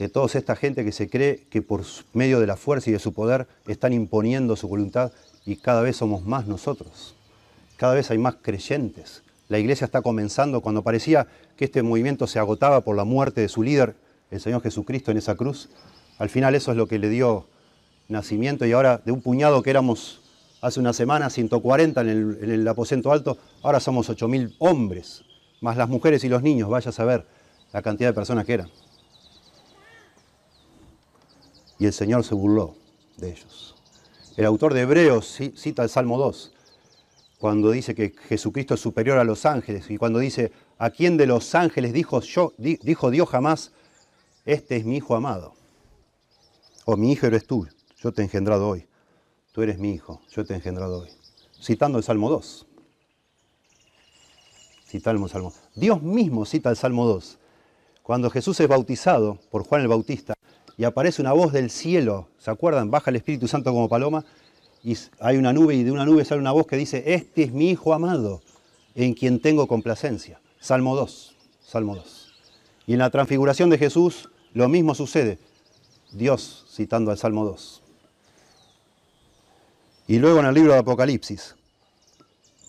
de 0.00 0.08
toda 0.08 0.26
esta 0.32 0.56
gente 0.56 0.82
que 0.82 0.92
se 0.92 1.10
cree 1.10 1.44
que 1.50 1.60
por 1.60 1.82
medio 2.14 2.40
de 2.40 2.46
la 2.46 2.56
fuerza 2.56 2.88
y 2.88 2.94
de 2.94 2.98
su 2.98 3.12
poder 3.12 3.46
están 3.66 3.92
imponiendo 3.92 4.56
su 4.56 4.66
voluntad 4.66 5.12
y 5.44 5.56
cada 5.56 5.82
vez 5.82 5.98
somos 5.98 6.24
más 6.24 6.46
nosotros. 6.46 7.14
Cada 7.76 7.92
vez 7.92 8.10
hay 8.10 8.16
más 8.16 8.36
creyentes. 8.40 9.22
La 9.50 9.58
iglesia 9.58 9.84
está 9.84 10.00
comenzando 10.00 10.62
cuando 10.62 10.82
parecía 10.82 11.26
que 11.54 11.66
este 11.66 11.82
movimiento 11.82 12.26
se 12.26 12.38
agotaba 12.38 12.80
por 12.80 12.96
la 12.96 13.04
muerte 13.04 13.42
de 13.42 13.50
su 13.50 13.62
líder, 13.62 13.94
el 14.30 14.40
Señor 14.40 14.62
Jesucristo 14.62 15.10
en 15.10 15.18
esa 15.18 15.34
cruz. 15.34 15.68
Al 16.18 16.30
final 16.30 16.54
eso 16.54 16.70
es 16.70 16.78
lo 16.78 16.86
que 16.86 16.98
le 16.98 17.10
dio 17.10 17.46
nacimiento 18.08 18.64
y 18.64 18.72
ahora 18.72 19.02
de 19.04 19.12
un 19.12 19.20
puñado 19.20 19.62
que 19.62 19.68
éramos 19.68 20.22
hace 20.62 20.80
una 20.80 20.94
semana, 20.94 21.28
140 21.28 22.00
en 22.00 22.08
el, 22.08 22.38
en 22.40 22.50
el 22.50 22.66
aposento 22.68 23.12
alto, 23.12 23.36
ahora 23.62 23.80
somos 23.80 24.08
8.000 24.08 24.54
hombres, 24.60 25.24
más 25.60 25.76
las 25.76 25.90
mujeres 25.90 26.24
y 26.24 26.30
los 26.30 26.42
niños, 26.42 26.70
vaya 26.70 26.88
a 26.88 26.92
saber 26.92 27.26
la 27.70 27.82
cantidad 27.82 28.08
de 28.08 28.14
personas 28.14 28.46
que 28.46 28.54
eran. 28.54 28.70
Y 31.80 31.86
el 31.86 31.94
Señor 31.94 32.24
se 32.24 32.34
burló 32.34 32.76
de 33.16 33.30
ellos. 33.30 33.74
El 34.36 34.44
autor 34.44 34.74
de 34.74 34.82
Hebreos 34.82 35.40
cita 35.56 35.82
el 35.82 35.88
Salmo 35.88 36.18
2, 36.18 36.52
cuando 37.38 37.70
dice 37.70 37.94
que 37.94 38.14
Jesucristo 38.28 38.74
es 38.74 38.80
superior 38.80 39.18
a 39.18 39.24
los 39.24 39.46
ángeles 39.46 39.90
y 39.90 39.96
cuando 39.96 40.18
dice, 40.18 40.52
¿a 40.78 40.90
quién 40.90 41.16
de 41.16 41.26
los 41.26 41.54
ángeles 41.54 41.94
dijo, 41.94 42.20
yo, 42.20 42.52
dijo 42.58 43.10
Dios 43.10 43.30
jamás, 43.30 43.72
este 44.44 44.76
es 44.76 44.84
mi 44.84 44.98
hijo 44.98 45.16
amado? 45.16 45.54
O 46.84 46.98
mi 46.98 47.12
hijo 47.12 47.26
eres 47.26 47.46
tú, 47.46 47.66
yo 47.98 48.12
te 48.12 48.20
he 48.20 48.24
engendrado 48.26 48.68
hoy. 48.68 48.86
Tú 49.52 49.62
eres 49.62 49.78
mi 49.78 49.92
hijo, 49.92 50.20
yo 50.30 50.44
te 50.44 50.52
he 50.52 50.56
engendrado 50.56 51.00
hoy. 51.00 51.08
Citando 51.62 51.96
el 51.96 52.04
Salmo 52.04 52.28
2. 52.28 52.66
Citando 54.86 55.24
el 55.24 55.30
Salmo. 55.30 55.54
Dios 55.74 56.02
mismo 56.02 56.44
cita 56.44 56.68
el 56.68 56.76
Salmo 56.76 57.06
2. 57.06 57.38
Cuando 58.02 58.28
Jesús 58.28 58.60
es 58.60 58.68
bautizado 58.68 59.38
por 59.50 59.64
Juan 59.64 59.80
el 59.80 59.88
Bautista 59.88 60.34
y 60.80 60.84
aparece 60.84 61.20
una 61.20 61.34
voz 61.34 61.52
del 61.52 61.68
cielo, 61.68 62.28
¿se 62.38 62.50
acuerdan? 62.50 62.90
Baja 62.90 63.10
el 63.10 63.16
Espíritu 63.16 63.46
Santo 63.46 63.70
como 63.70 63.86
paloma 63.86 64.24
y 64.82 64.96
hay 65.18 65.36
una 65.36 65.52
nube 65.52 65.74
y 65.74 65.84
de 65.84 65.92
una 65.92 66.06
nube 66.06 66.24
sale 66.24 66.40
una 66.40 66.52
voz 66.52 66.66
que 66.66 66.76
dice, 66.78 67.04
este 67.04 67.42
es 67.42 67.52
mi 67.52 67.68
Hijo 67.68 67.92
amado, 67.92 68.40
en 68.94 69.12
quien 69.12 69.42
tengo 69.42 69.68
complacencia. 69.68 70.40
Salmo 70.58 70.96
2, 70.96 71.36
Salmo 71.62 71.96
2. 71.96 72.32
Y 72.86 72.94
en 72.94 73.00
la 73.00 73.10
transfiguración 73.10 73.68
de 73.68 73.76
Jesús 73.76 74.30
lo 74.54 74.70
mismo 74.70 74.94
sucede. 74.94 75.38
Dios 76.12 76.64
citando 76.70 77.10
al 77.10 77.18
Salmo 77.18 77.44
2. 77.44 77.82
Y 80.06 80.18
luego 80.18 80.40
en 80.40 80.46
el 80.46 80.54
libro 80.54 80.72
de 80.72 80.78
Apocalipsis, 80.78 81.56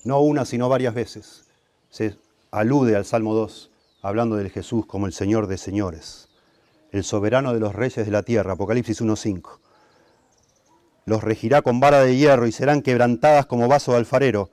no 0.04 0.20
una 0.20 0.44
sino 0.44 0.68
varias 0.68 0.94
veces, 0.94 1.46
se 1.90 2.18
alude 2.52 2.98
al 2.98 3.06
Salmo 3.06 3.34
2, 3.36 3.72
hablando 4.02 4.36
del 4.36 4.50
Jesús 4.50 4.86
como 4.86 5.06
el 5.06 5.14
Señor 5.14 5.48
de 5.48 5.58
señores, 5.58 6.28
el 6.92 7.04
soberano 7.04 7.54
de 7.54 7.60
los 7.60 7.74
reyes 7.74 8.06
de 8.06 8.12
la 8.12 8.24
tierra, 8.24 8.54
Apocalipsis 8.54 9.02
1.5 9.02 9.60
los 11.06 11.24
regirá 11.24 11.62
con 11.62 11.80
vara 11.80 12.02
de 12.02 12.16
hierro 12.16 12.48
y 12.48 12.52
serán 12.52 12.82
quebrantadas 12.82 13.46
como 13.46 13.68
vaso 13.68 13.92
de 13.92 13.98
alfarero, 13.98 14.50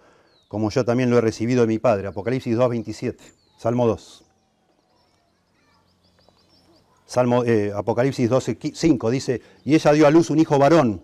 como 0.48 0.70
yo 0.70 0.84
también 0.84 1.10
lo 1.10 1.18
he 1.18 1.20
recibido 1.20 1.62
de 1.62 1.68
mi 1.68 1.78
Padre. 1.78 2.08
Apocalipsis 2.08 2.56
2.27, 2.56 3.16
Salmo 3.58 3.86
2. 3.86 4.24
Salmo, 7.06 7.44
eh, 7.44 7.72
Apocalipsis 7.74 8.30
12.5 8.30 9.10
dice, 9.10 9.42
y 9.64 9.74
ella 9.74 9.92
dio 9.92 10.06
a 10.06 10.10
luz 10.10 10.30
un 10.30 10.38
hijo 10.38 10.58
varón 10.58 11.02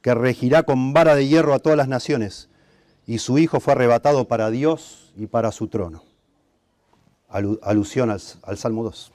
que 0.00 0.14
regirá 0.14 0.62
con 0.62 0.92
vara 0.92 1.14
de 1.14 1.26
hierro 1.26 1.54
a 1.54 1.58
todas 1.58 1.76
las 1.76 1.88
naciones, 1.88 2.48
y 3.06 3.18
su 3.18 3.38
hijo 3.38 3.58
fue 3.58 3.72
arrebatado 3.72 4.28
para 4.28 4.50
Dios 4.50 5.12
y 5.16 5.26
para 5.26 5.50
su 5.50 5.68
trono. 5.68 6.04
alusión 7.28 8.10
al 8.10 8.58
Salmo 8.58 8.84
2. 8.84 9.12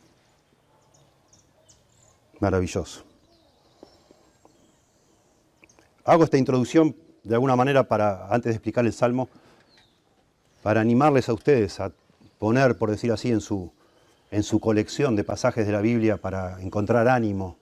Maravilloso. 2.40 3.04
Hago 6.04 6.24
esta 6.24 6.38
introducción 6.38 6.96
de 7.24 7.34
alguna 7.34 7.56
manera 7.56 7.88
para, 7.88 8.28
antes 8.28 8.52
de 8.52 8.52
explicar 8.52 8.86
el 8.86 8.94
Salmo, 8.94 9.30
para 10.62 10.82
animarles 10.82 11.30
a 11.30 11.34
ustedes 11.34 11.80
a 11.80 11.92
poner, 12.38 12.78
por 12.78 12.92
decir 12.92 13.12
así, 13.12 13.32
en 13.32 13.42
su, 13.42 13.72
en 14.32 14.44
su 14.44 14.60
colección 14.60 15.16
de 15.16 15.24
pasajes 15.24 15.66
de 15.66 15.72
la 15.72 15.82
Biblia 15.82 16.18
para 16.18 16.62
encontrar 16.62 17.08
ánimo, 17.08 17.58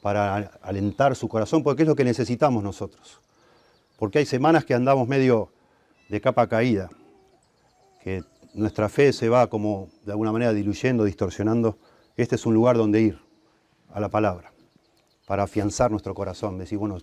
para 0.00 0.36
alentar 0.62 1.16
su 1.16 1.28
corazón, 1.28 1.62
porque 1.62 1.82
es 1.82 1.88
lo 1.88 1.96
que 1.96 2.04
necesitamos 2.04 2.62
nosotros. 2.62 3.20
Porque 3.98 4.20
hay 4.20 4.26
semanas 4.26 4.64
que 4.64 4.74
andamos 4.74 5.08
medio 5.08 5.50
de 6.08 6.20
capa 6.20 6.46
caída, 6.46 6.88
que 8.02 8.22
nuestra 8.54 8.88
fe 8.88 9.12
se 9.12 9.28
va 9.28 9.48
como 9.48 9.88
de 10.04 10.12
alguna 10.12 10.32
manera 10.32 10.52
diluyendo, 10.52 11.04
distorsionando. 11.04 11.76
Este 12.16 12.36
es 12.36 12.46
un 12.46 12.54
lugar 12.54 12.76
donde 12.76 13.02
ir 13.02 13.25
a 13.96 14.00
la 14.00 14.10
palabra, 14.10 14.52
para 15.26 15.44
afianzar 15.44 15.90
nuestro 15.90 16.14
corazón, 16.14 16.58
decir, 16.58 16.76
bueno, 16.76 16.98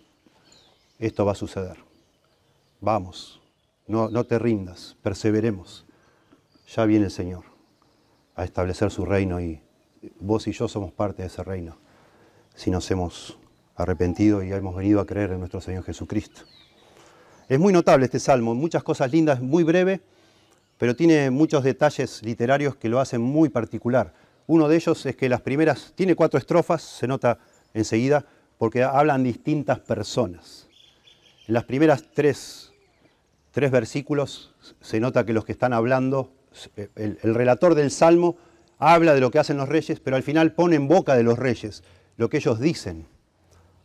esto 1.00 1.26
va 1.26 1.32
a 1.32 1.36
suceder. 1.36 1.78
Vamos, 2.82 3.42
no, 3.88 4.10
no 4.10 4.26
te 4.26 4.38
rindas, 4.38 4.96
perseveremos. 5.02 5.88
Ya 6.68 6.86
viene 6.86 7.06
el 7.06 7.12
Señor 7.12 7.46
a 8.36 8.44
establecer 8.44 8.92
su 8.92 9.06
reino 9.06 9.42
y 9.42 9.60
vos 10.20 10.48
y 10.48 10.52
yo 10.52 10.68
somos 10.68 10.92
parte 10.92 11.24
de 11.24 11.30
ese 11.30 11.44
reino 11.44 11.80
si 12.54 12.70
nos 12.70 12.90
hemos 12.92 13.40
arrepentido 13.76 14.44
y 14.44 14.54
hemos 14.54 14.76
venido 14.76 15.02
a 15.02 15.08
creer 15.08 15.32
en 15.32 15.40
nuestro 15.40 15.62
Señor 15.62 15.84
Jesucristo. 15.84 16.42
Es 17.50 17.58
muy 17.60 17.74
notable 17.74 18.06
este 18.06 18.20
salmo, 18.20 18.54
muchas 18.54 18.84
cosas 18.84 19.12
lindas, 19.12 19.42
muy 19.42 19.64
breve, 19.64 20.02
pero 20.78 20.96
tiene 20.96 21.32
muchos 21.32 21.64
detalles 21.64 22.22
literarios 22.22 22.76
que 22.76 22.88
lo 22.88 23.00
hacen 23.00 23.20
muy 23.20 23.50
particular. 23.50 24.14
Uno 24.48 24.68
de 24.68 24.76
ellos 24.76 25.06
es 25.06 25.16
que 25.16 25.30
las 25.30 25.42
primeras, 25.42 25.94
tiene 25.96 26.16
cuatro 26.16 26.38
estrofas, 26.38 26.82
se 26.82 27.08
nota 27.08 27.40
enseguida, 27.74 28.26
porque 28.58 28.84
hablan 28.84 29.24
distintas 29.24 29.80
personas. 29.80 30.68
En 31.48 31.54
las 31.54 31.66
primeras 31.66 32.06
tres, 32.14 32.72
versículos 33.54 34.54
se 34.82 35.00
nota 35.00 35.26
que 35.26 35.34
los 35.34 35.46
que 35.46 35.52
están 35.52 35.74
hablando, 35.74 36.32
el, 36.96 37.18
relator 37.36 37.76
del 37.76 37.92
Salmo 37.92 38.38
habla 38.78 39.14
de 39.14 39.22
lo 39.22 39.32
que 39.32 39.40
hacen 39.40 39.58
los 39.58 39.70
reyes, 39.70 40.00
pero 40.00 40.16
al 40.16 40.24
final 40.24 40.54
pone 40.54 40.76
en 40.76 40.88
boca 40.88 41.16
de 41.16 41.24
los 41.24 41.38
reyes 41.38 41.84
lo 42.18 42.30
que 42.30 42.38
ellos 42.38 42.60
dicen. 42.60 43.08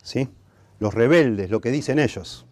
¿sí? 0.03 0.29
Los 0.79 0.93
rebeldes, 0.93 1.49
lo 1.49 1.61
que 1.61 1.71
dicen 1.71 1.99
ellos. 1.99 2.45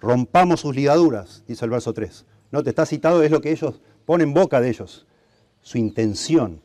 Rompamos 0.00 0.60
sus 0.60 0.74
ligaduras, 0.74 1.44
dice 1.46 1.64
el 1.64 1.70
verso 1.70 1.92
3. 1.92 2.26
No 2.50 2.62
te 2.62 2.70
está 2.70 2.86
citado, 2.86 3.22
es 3.22 3.30
lo 3.30 3.40
que 3.40 3.50
ellos 3.50 3.80
ponen 4.04 4.28
en 4.28 4.34
boca 4.34 4.60
de 4.60 4.68
ellos, 4.68 5.06
su 5.62 5.78
intención. 5.78 6.60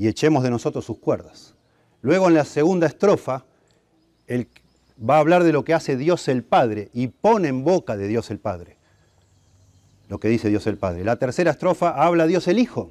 Y 0.00 0.08
echemos 0.08 0.42
de 0.42 0.50
nosotros 0.50 0.84
sus 0.84 0.98
cuerdas. 0.98 1.54
Luego 2.00 2.26
en 2.26 2.34
la 2.34 2.44
segunda 2.44 2.88
estrofa, 2.88 3.44
el, 4.26 4.48
va 4.98 5.16
a 5.16 5.20
hablar 5.20 5.44
de 5.44 5.52
lo 5.52 5.62
que 5.62 5.74
hace 5.74 5.96
Dios 5.96 6.26
el 6.28 6.42
Padre 6.42 6.88
y 6.92 7.08
pone 7.08 7.48
en 7.48 7.62
boca 7.62 7.96
de 7.96 8.08
Dios 8.08 8.30
el 8.30 8.38
Padre 8.38 8.80
lo 10.10 10.18
que 10.18 10.28
dice 10.28 10.48
Dios 10.48 10.66
el 10.66 10.76
Padre. 10.76 11.04
La 11.04 11.16
tercera 11.16 11.52
estrofa 11.52 11.90
habla 11.90 12.26
Dios 12.26 12.48
el 12.48 12.58
Hijo. 12.58 12.90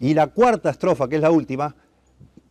Y 0.00 0.12
la 0.12 0.26
cuarta 0.26 0.68
estrofa, 0.68 1.08
que 1.08 1.14
es 1.14 1.22
la 1.22 1.30
última, 1.30 1.76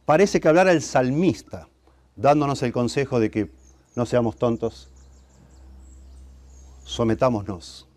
parece 0.06 0.40
que 0.40 0.48
hablará 0.48 0.72
el 0.72 0.82
salmista, 0.82 1.68
dándonos 2.16 2.64
el 2.64 2.72
consejo 2.72 3.20
de 3.20 3.30
que 3.30 3.52
no 3.96 4.06
seamos 4.06 4.38
tontos, 4.38 4.90
sometámonos, 6.86 7.90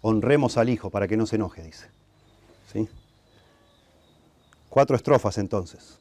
honremos 0.00 0.56
al 0.56 0.70
Hijo 0.70 0.88
para 0.88 1.06
que 1.06 1.18
no 1.18 1.26
se 1.26 1.36
enoje, 1.36 1.62
dice. 1.62 1.88
¿Sí? 2.72 2.88
Cuatro 4.74 4.96
estrofas 4.96 5.38
entonces. 5.38 6.00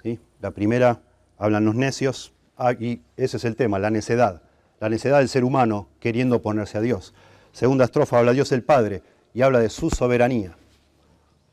¿Sí? 0.00 0.20
La 0.40 0.52
primera 0.52 1.02
hablan 1.36 1.64
los 1.64 1.74
necios, 1.74 2.32
y 2.78 3.00
ese 3.16 3.38
es 3.38 3.44
el 3.44 3.56
tema, 3.56 3.80
la 3.80 3.90
necedad, 3.90 4.40
la 4.78 4.88
necedad 4.88 5.18
del 5.18 5.28
ser 5.28 5.42
humano 5.42 5.88
queriendo 5.98 6.36
oponerse 6.36 6.78
a 6.78 6.80
Dios. 6.80 7.12
Segunda 7.50 7.86
estrofa 7.86 8.20
habla 8.20 8.34
Dios 8.34 8.52
el 8.52 8.62
Padre, 8.62 9.02
y 9.34 9.42
habla 9.42 9.58
de 9.58 9.68
su 9.68 9.90
soberanía. 9.90 10.56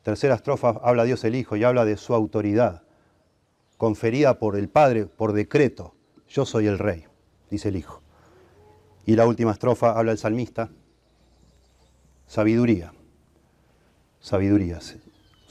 Tercera 0.04 0.36
estrofa 0.36 0.80
habla 0.84 1.04
Dios 1.06 1.24
el 1.24 1.34
Hijo 1.34 1.56
y 1.56 1.64
habla 1.64 1.84
de 1.84 1.98
su 1.98 2.14
autoridad, 2.14 2.84
conferida 3.78 4.38
por 4.38 4.56
el 4.56 4.70
Padre 4.70 5.08
por 5.08 5.34
decreto. 5.34 5.96
Yo 6.30 6.46
soy 6.46 6.68
el 6.68 6.78
Rey, 6.78 7.08
dice 7.50 7.70
el 7.70 7.76
Hijo. 7.76 8.04
Y 9.08 9.16
la 9.16 9.26
última 9.26 9.52
estrofa 9.52 9.98
habla 9.98 10.12
el 10.12 10.20
salmista, 10.20 10.70
sabiduría, 12.28 12.94
sabiduría, 14.20 14.80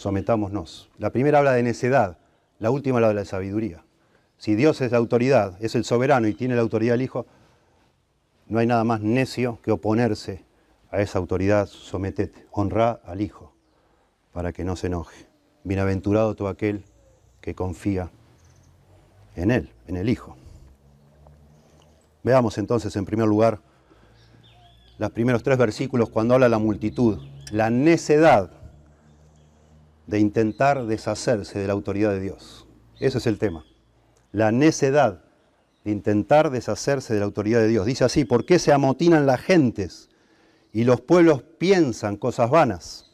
sometámonos. 0.02 0.90
La 0.98 1.10
primera 1.10 1.38
habla 1.38 1.52
de 1.52 1.62
necedad, 1.62 2.18
la 2.58 2.70
última 2.70 2.96
habla 2.98 3.08
de 3.08 3.14
la 3.14 3.24
sabiduría. 3.24 3.84
Si 4.36 4.54
Dios 4.54 4.80
es 4.80 4.92
la 4.92 4.98
autoridad, 4.98 5.56
es 5.60 5.74
el 5.74 5.84
soberano 5.84 6.26
y 6.26 6.34
tiene 6.34 6.56
la 6.56 6.62
autoridad 6.62 6.96
el 6.96 7.02
Hijo, 7.02 7.26
no 8.48 8.58
hay 8.58 8.66
nada 8.66 8.84
más 8.84 9.00
necio 9.00 9.60
que 9.62 9.70
oponerse 9.70 10.44
a 10.90 11.00
esa 11.00 11.18
autoridad. 11.18 11.68
Sometete, 11.68 12.46
honra 12.50 13.00
al 13.04 13.20
Hijo 13.20 13.54
para 14.32 14.52
que 14.52 14.64
no 14.64 14.76
se 14.76 14.88
enoje. 14.88 15.26
Bienaventurado 15.64 16.34
todo 16.34 16.48
aquel 16.48 16.84
que 17.40 17.54
confía 17.54 18.10
en 19.36 19.52
Él, 19.52 19.70
en 19.86 19.96
el 19.96 20.08
Hijo. 20.08 20.36
Veamos 22.24 22.58
entonces 22.58 22.94
en 22.96 23.04
primer 23.04 23.28
lugar 23.28 23.60
los 24.98 25.10
primeros 25.12 25.42
tres 25.42 25.56
versículos 25.56 26.10
cuando 26.10 26.34
habla 26.34 26.48
la 26.48 26.58
multitud, 26.58 27.18
la 27.50 27.70
necedad 27.70 28.61
de 30.06 30.18
intentar 30.18 30.86
deshacerse 30.86 31.58
de 31.58 31.66
la 31.66 31.72
autoridad 31.72 32.10
de 32.10 32.20
Dios. 32.20 32.66
Ese 32.98 33.18
es 33.18 33.26
el 33.26 33.38
tema 33.38 33.64
la 34.32 34.50
necedad 34.50 35.22
de 35.84 35.92
intentar 35.92 36.50
deshacerse 36.50 37.12
de 37.12 37.20
la 37.20 37.26
autoridad 37.26 37.60
de 37.60 37.68
Dios. 37.68 37.86
Dice 37.86 38.04
así, 38.04 38.24
¿por 38.24 38.44
qué 38.44 38.58
se 38.58 38.72
amotinan 38.72 39.26
las 39.26 39.40
gentes 39.40 40.08
y 40.72 40.84
los 40.84 41.00
pueblos 41.00 41.42
piensan 41.58 42.16
cosas 42.16 42.50
vanas? 42.50 43.10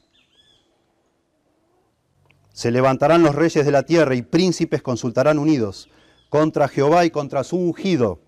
Se 2.53 2.71
levantarán 2.71 3.23
los 3.23 3.35
reyes 3.35 3.65
de 3.65 3.73
la 3.73 3.83
tierra 3.83 4.15
y 4.15 4.23
príncipes 4.23 4.83
consultarán 4.83 5.39
unidos 5.39 5.89
contra 6.29 6.69
Jehová 6.69 7.05
y 7.05 7.11
contra 7.11 7.45
su 7.45 7.57
ungido, 7.57 8.21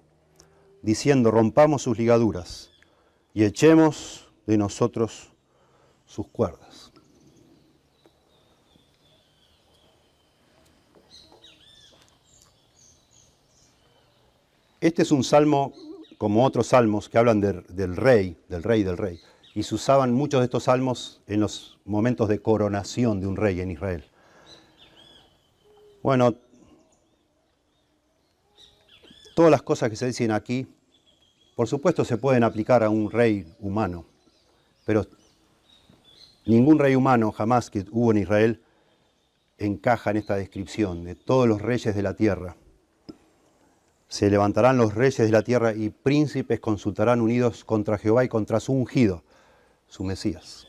diciendo, 0.82 1.30
rompamos 1.30 1.82
sus 1.82 1.98
ligaduras 1.98 2.70
y 3.34 3.44
echemos 3.44 4.32
de 4.46 4.56
nosotros 4.56 5.32
sus 6.06 6.26
cuerdas. 6.28 6.69
Este 14.80 15.02
es 15.02 15.12
un 15.12 15.24
salmo, 15.24 15.74
como 16.16 16.42
otros 16.42 16.68
salmos 16.68 17.10
que 17.10 17.18
hablan 17.18 17.42
del 17.42 17.96
rey, 17.96 18.38
del 18.48 18.62
rey, 18.62 18.82
del 18.82 18.96
rey. 18.96 19.20
Y 19.54 19.62
se 19.62 19.74
usaban 19.74 20.14
muchos 20.14 20.40
de 20.40 20.46
estos 20.46 20.64
salmos 20.64 21.20
en 21.26 21.40
los 21.40 21.78
momentos 21.84 22.28
de 22.30 22.40
coronación 22.40 23.20
de 23.20 23.26
un 23.26 23.36
rey 23.36 23.60
en 23.60 23.72
Israel. 23.72 24.04
Bueno, 26.02 26.34
todas 29.36 29.50
las 29.50 29.60
cosas 29.60 29.90
que 29.90 29.96
se 29.96 30.06
dicen 30.06 30.30
aquí, 30.30 30.66
por 31.56 31.68
supuesto 31.68 32.02
se 32.06 32.16
pueden 32.16 32.42
aplicar 32.42 32.82
a 32.82 32.88
un 32.88 33.10
rey 33.10 33.54
humano, 33.58 34.06
pero 34.86 35.06
ningún 36.46 36.78
rey 36.78 36.94
humano 36.94 37.32
jamás 37.32 37.68
que 37.68 37.84
hubo 37.90 38.12
en 38.12 38.18
Israel 38.18 38.62
encaja 39.58 40.10
en 40.10 40.16
esta 40.16 40.36
descripción 40.36 41.04
de 41.04 41.16
todos 41.16 41.46
los 41.46 41.60
reyes 41.60 41.94
de 41.94 42.02
la 42.02 42.14
tierra 42.14 42.56
se 44.10 44.28
levantarán 44.28 44.76
los 44.76 44.96
reyes 44.96 45.18
de 45.18 45.30
la 45.30 45.42
tierra 45.42 45.72
y 45.72 45.88
príncipes 45.88 46.58
consultarán 46.58 47.20
unidos 47.20 47.64
contra 47.64 47.96
Jehová 47.96 48.24
y 48.24 48.28
contra 48.28 48.58
su 48.58 48.72
ungido, 48.72 49.22
su 49.86 50.02
Mesías. 50.02 50.66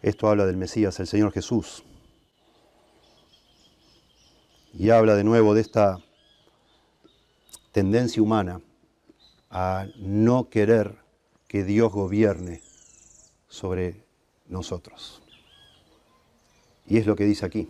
Esto 0.00 0.26
habla 0.30 0.46
del 0.46 0.56
Mesías, 0.56 0.98
el 0.98 1.06
Señor 1.06 1.32
Jesús. 1.32 1.84
Y 4.72 4.88
habla 4.88 5.16
de 5.16 5.24
nuevo 5.24 5.52
de 5.52 5.60
esta 5.60 5.98
tendencia 7.72 8.22
humana 8.22 8.62
a 9.50 9.86
no 9.98 10.48
querer 10.48 10.96
que 11.48 11.62
Dios 11.62 11.92
gobierne 11.92 12.62
sobre 13.48 14.02
nosotros. 14.46 15.22
Y 16.86 16.96
es 16.96 17.06
lo 17.06 17.16
que 17.16 17.24
dice 17.24 17.44
aquí. 17.44 17.68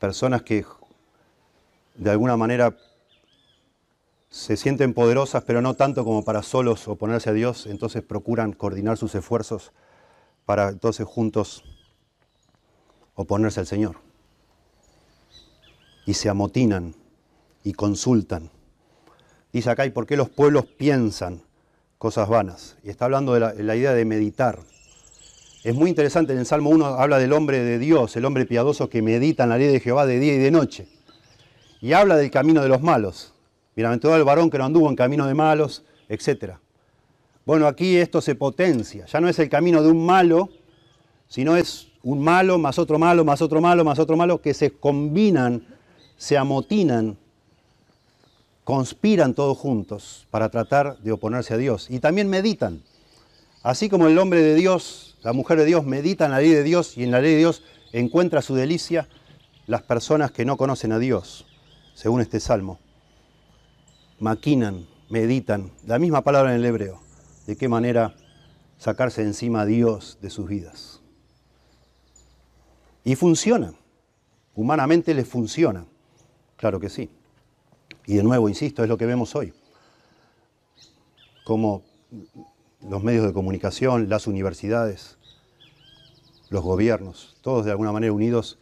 Personas 0.00 0.42
que 0.42 0.64
de 1.96 2.10
alguna 2.10 2.36
manera 2.36 2.76
se 4.28 4.56
sienten 4.56 4.92
poderosas, 4.92 5.44
pero 5.44 5.62
no 5.62 5.74
tanto 5.74 6.04
como 6.04 6.24
para 6.24 6.42
solos 6.42 6.88
oponerse 6.88 7.30
a 7.30 7.32
Dios, 7.32 7.66
entonces 7.66 8.02
procuran 8.02 8.52
coordinar 8.52 8.98
sus 8.98 9.14
esfuerzos 9.14 9.72
para 10.44 10.68
entonces 10.68 11.06
juntos 11.06 11.64
oponerse 13.14 13.60
al 13.60 13.66
Señor. 13.66 13.96
Y 16.04 16.14
se 16.14 16.28
amotinan 16.28 16.94
y 17.64 17.72
consultan. 17.72 18.50
Dice 19.52 19.70
acá, 19.70 19.86
¿y 19.86 19.90
por 19.90 20.06
qué 20.06 20.16
los 20.16 20.28
pueblos 20.28 20.66
piensan 20.66 21.42
cosas 21.98 22.28
vanas? 22.28 22.76
Y 22.84 22.90
está 22.90 23.06
hablando 23.06 23.32
de 23.32 23.40
la, 23.40 23.76
idea 23.76 23.94
de 23.94 24.04
meditar. 24.04 24.58
Es 25.64 25.74
muy 25.74 25.88
interesante, 25.88 26.34
en 26.34 26.40
el 26.40 26.46
Salmo 26.46 26.70
1 26.70 26.84
habla 26.84 27.18
del 27.18 27.32
hombre 27.32 27.60
de 27.60 27.78
Dios, 27.78 28.14
el 28.16 28.24
hombre 28.26 28.44
piadoso 28.44 28.88
que 28.88 29.02
medita 29.02 29.44
en 29.44 29.48
la 29.48 29.58
ley 29.58 29.68
de 29.68 29.80
Jehová 29.80 30.04
de 30.04 30.20
día 30.20 30.34
y 30.34 30.38
de 30.38 30.50
noche 30.50 30.95
y 31.80 31.92
habla 31.92 32.16
del 32.16 32.30
camino 32.30 32.62
de 32.62 32.68
los 32.68 32.82
malos. 32.82 33.32
Bienaventurado 33.74 34.18
el 34.18 34.24
varón 34.24 34.50
que 34.50 34.58
no 34.58 34.64
anduvo 34.64 34.88
en 34.88 34.96
camino 34.96 35.26
de 35.26 35.34
malos, 35.34 35.84
etc. 36.08 36.54
Bueno, 37.44 37.66
aquí 37.66 37.96
esto 37.96 38.20
se 38.20 38.34
potencia. 38.34 39.06
Ya 39.06 39.20
no 39.20 39.28
es 39.28 39.38
el 39.38 39.48
camino 39.48 39.82
de 39.82 39.90
un 39.90 40.04
malo, 40.04 40.48
sino 41.28 41.56
es 41.56 41.88
un 42.02 42.22
malo 42.22 42.58
más 42.58 42.78
otro 42.78 42.98
malo, 42.98 43.24
más 43.24 43.42
otro 43.42 43.60
malo, 43.60 43.84
más 43.84 43.98
otro 43.98 44.16
malo, 44.16 44.40
que 44.40 44.54
se 44.54 44.70
combinan, 44.70 45.66
se 46.16 46.38
amotinan, 46.38 47.18
conspiran 48.64 49.34
todos 49.34 49.58
juntos 49.58 50.26
para 50.30 50.48
tratar 50.48 50.98
de 50.98 51.12
oponerse 51.12 51.54
a 51.54 51.58
Dios. 51.58 51.88
Y 51.90 51.98
también 51.98 52.28
meditan. 52.28 52.82
Así 53.62 53.88
como 53.90 54.06
el 54.06 54.16
hombre 54.18 54.40
de 54.40 54.54
Dios, 54.54 55.18
la 55.22 55.32
mujer 55.32 55.58
de 55.58 55.66
Dios 55.66 55.84
medita 55.84 56.24
en 56.24 56.30
la 56.30 56.38
ley 56.38 56.50
de 56.50 56.62
Dios 56.62 56.96
y 56.96 57.02
en 57.02 57.10
la 57.10 57.20
ley 57.20 57.32
de 57.32 57.38
Dios 57.38 57.62
encuentra 57.92 58.40
su 58.40 58.54
delicia, 58.54 59.08
las 59.66 59.82
personas 59.82 60.30
que 60.30 60.44
no 60.44 60.56
conocen 60.56 60.92
a 60.92 60.98
Dios 60.98 61.46
según 61.96 62.20
este 62.20 62.40
salmo. 62.40 62.78
Maquinan, 64.20 64.86
meditan, 65.08 65.72
la 65.86 65.98
misma 65.98 66.22
palabra 66.22 66.50
en 66.50 66.60
el 66.60 66.66
hebreo, 66.66 67.00
de 67.46 67.56
qué 67.56 67.68
manera 67.68 68.14
sacarse 68.76 69.22
encima 69.22 69.62
a 69.62 69.66
Dios 69.66 70.18
de 70.20 70.28
sus 70.28 70.46
vidas. 70.46 71.00
Y 73.02 73.16
funciona, 73.16 73.72
humanamente 74.54 75.14
les 75.14 75.26
funciona, 75.26 75.86
claro 76.56 76.80
que 76.80 76.90
sí. 76.90 77.08
Y 78.04 78.16
de 78.16 78.22
nuevo, 78.22 78.48
insisto, 78.48 78.82
es 78.82 78.88
lo 78.90 78.98
que 78.98 79.06
vemos 79.06 79.34
hoy. 79.34 79.54
Como 81.46 81.82
los 82.82 83.02
medios 83.02 83.26
de 83.26 83.32
comunicación, 83.32 84.10
las 84.10 84.26
universidades, 84.26 85.16
los 86.50 86.62
gobiernos, 86.62 87.38
todos 87.40 87.64
de 87.64 87.70
alguna 87.70 87.90
manera 87.90 88.12
unidos 88.12 88.58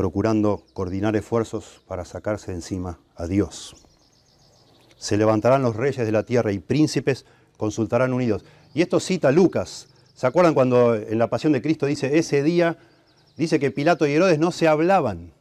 procurando 0.00 0.64
coordinar 0.72 1.14
esfuerzos 1.14 1.82
para 1.86 2.06
sacarse 2.06 2.52
de 2.52 2.56
encima 2.56 2.98
a 3.16 3.26
Dios. 3.26 3.76
Se 4.96 5.18
levantarán 5.18 5.60
los 5.60 5.76
reyes 5.76 6.06
de 6.06 6.10
la 6.10 6.22
tierra 6.22 6.52
y 6.52 6.58
príncipes 6.58 7.26
consultarán 7.58 8.14
unidos. 8.14 8.42
Y 8.72 8.80
esto 8.80 8.98
cita 8.98 9.30
Lucas. 9.30 9.88
¿Se 10.14 10.26
acuerdan 10.26 10.54
cuando 10.54 10.94
en 10.94 11.18
la 11.18 11.28
pasión 11.28 11.52
de 11.52 11.60
Cristo 11.60 11.84
dice, 11.84 12.16
ese 12.18 12.42
día, 12.42 12.78
dice 13.36 13.60
que 13.60 13.70
Pilato 13.70 14.06
y 14.06 14.12
Herodes 14.12 14.38
no 14.38 14.52
se 14.52 14.68
hablaban, 14.68 15.34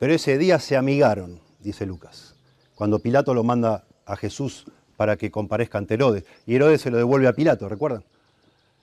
pero 0.00 0.12
ese 0.12 0.36
día 0.36 0.58
se 0.58 0.76
amigaron, 0.76 1.38
dice 1.60 1.86
Lucas, 1.86 2.34
cuando 2.74 2.98
Pilato 2.98 3.34
lo 3.34 3.44
manda 3.44 3.84
a 4.04 4.16
Jesús 4.16 4.64
para 4.96 5.16
que 5.16 5.30
comparezca 5.30 5.78
ante 5.78 5.94
Herodes. 5.94 6.24
Y 6.44 6.56
Herodes 6.56 6.80
se 6.80 6.90
lo 6.90 6.96
devuelve 6.96 7.28
a 7.28 7.34
Pilato, 7.34 7.68
¿recuerdan? 7.68 8.02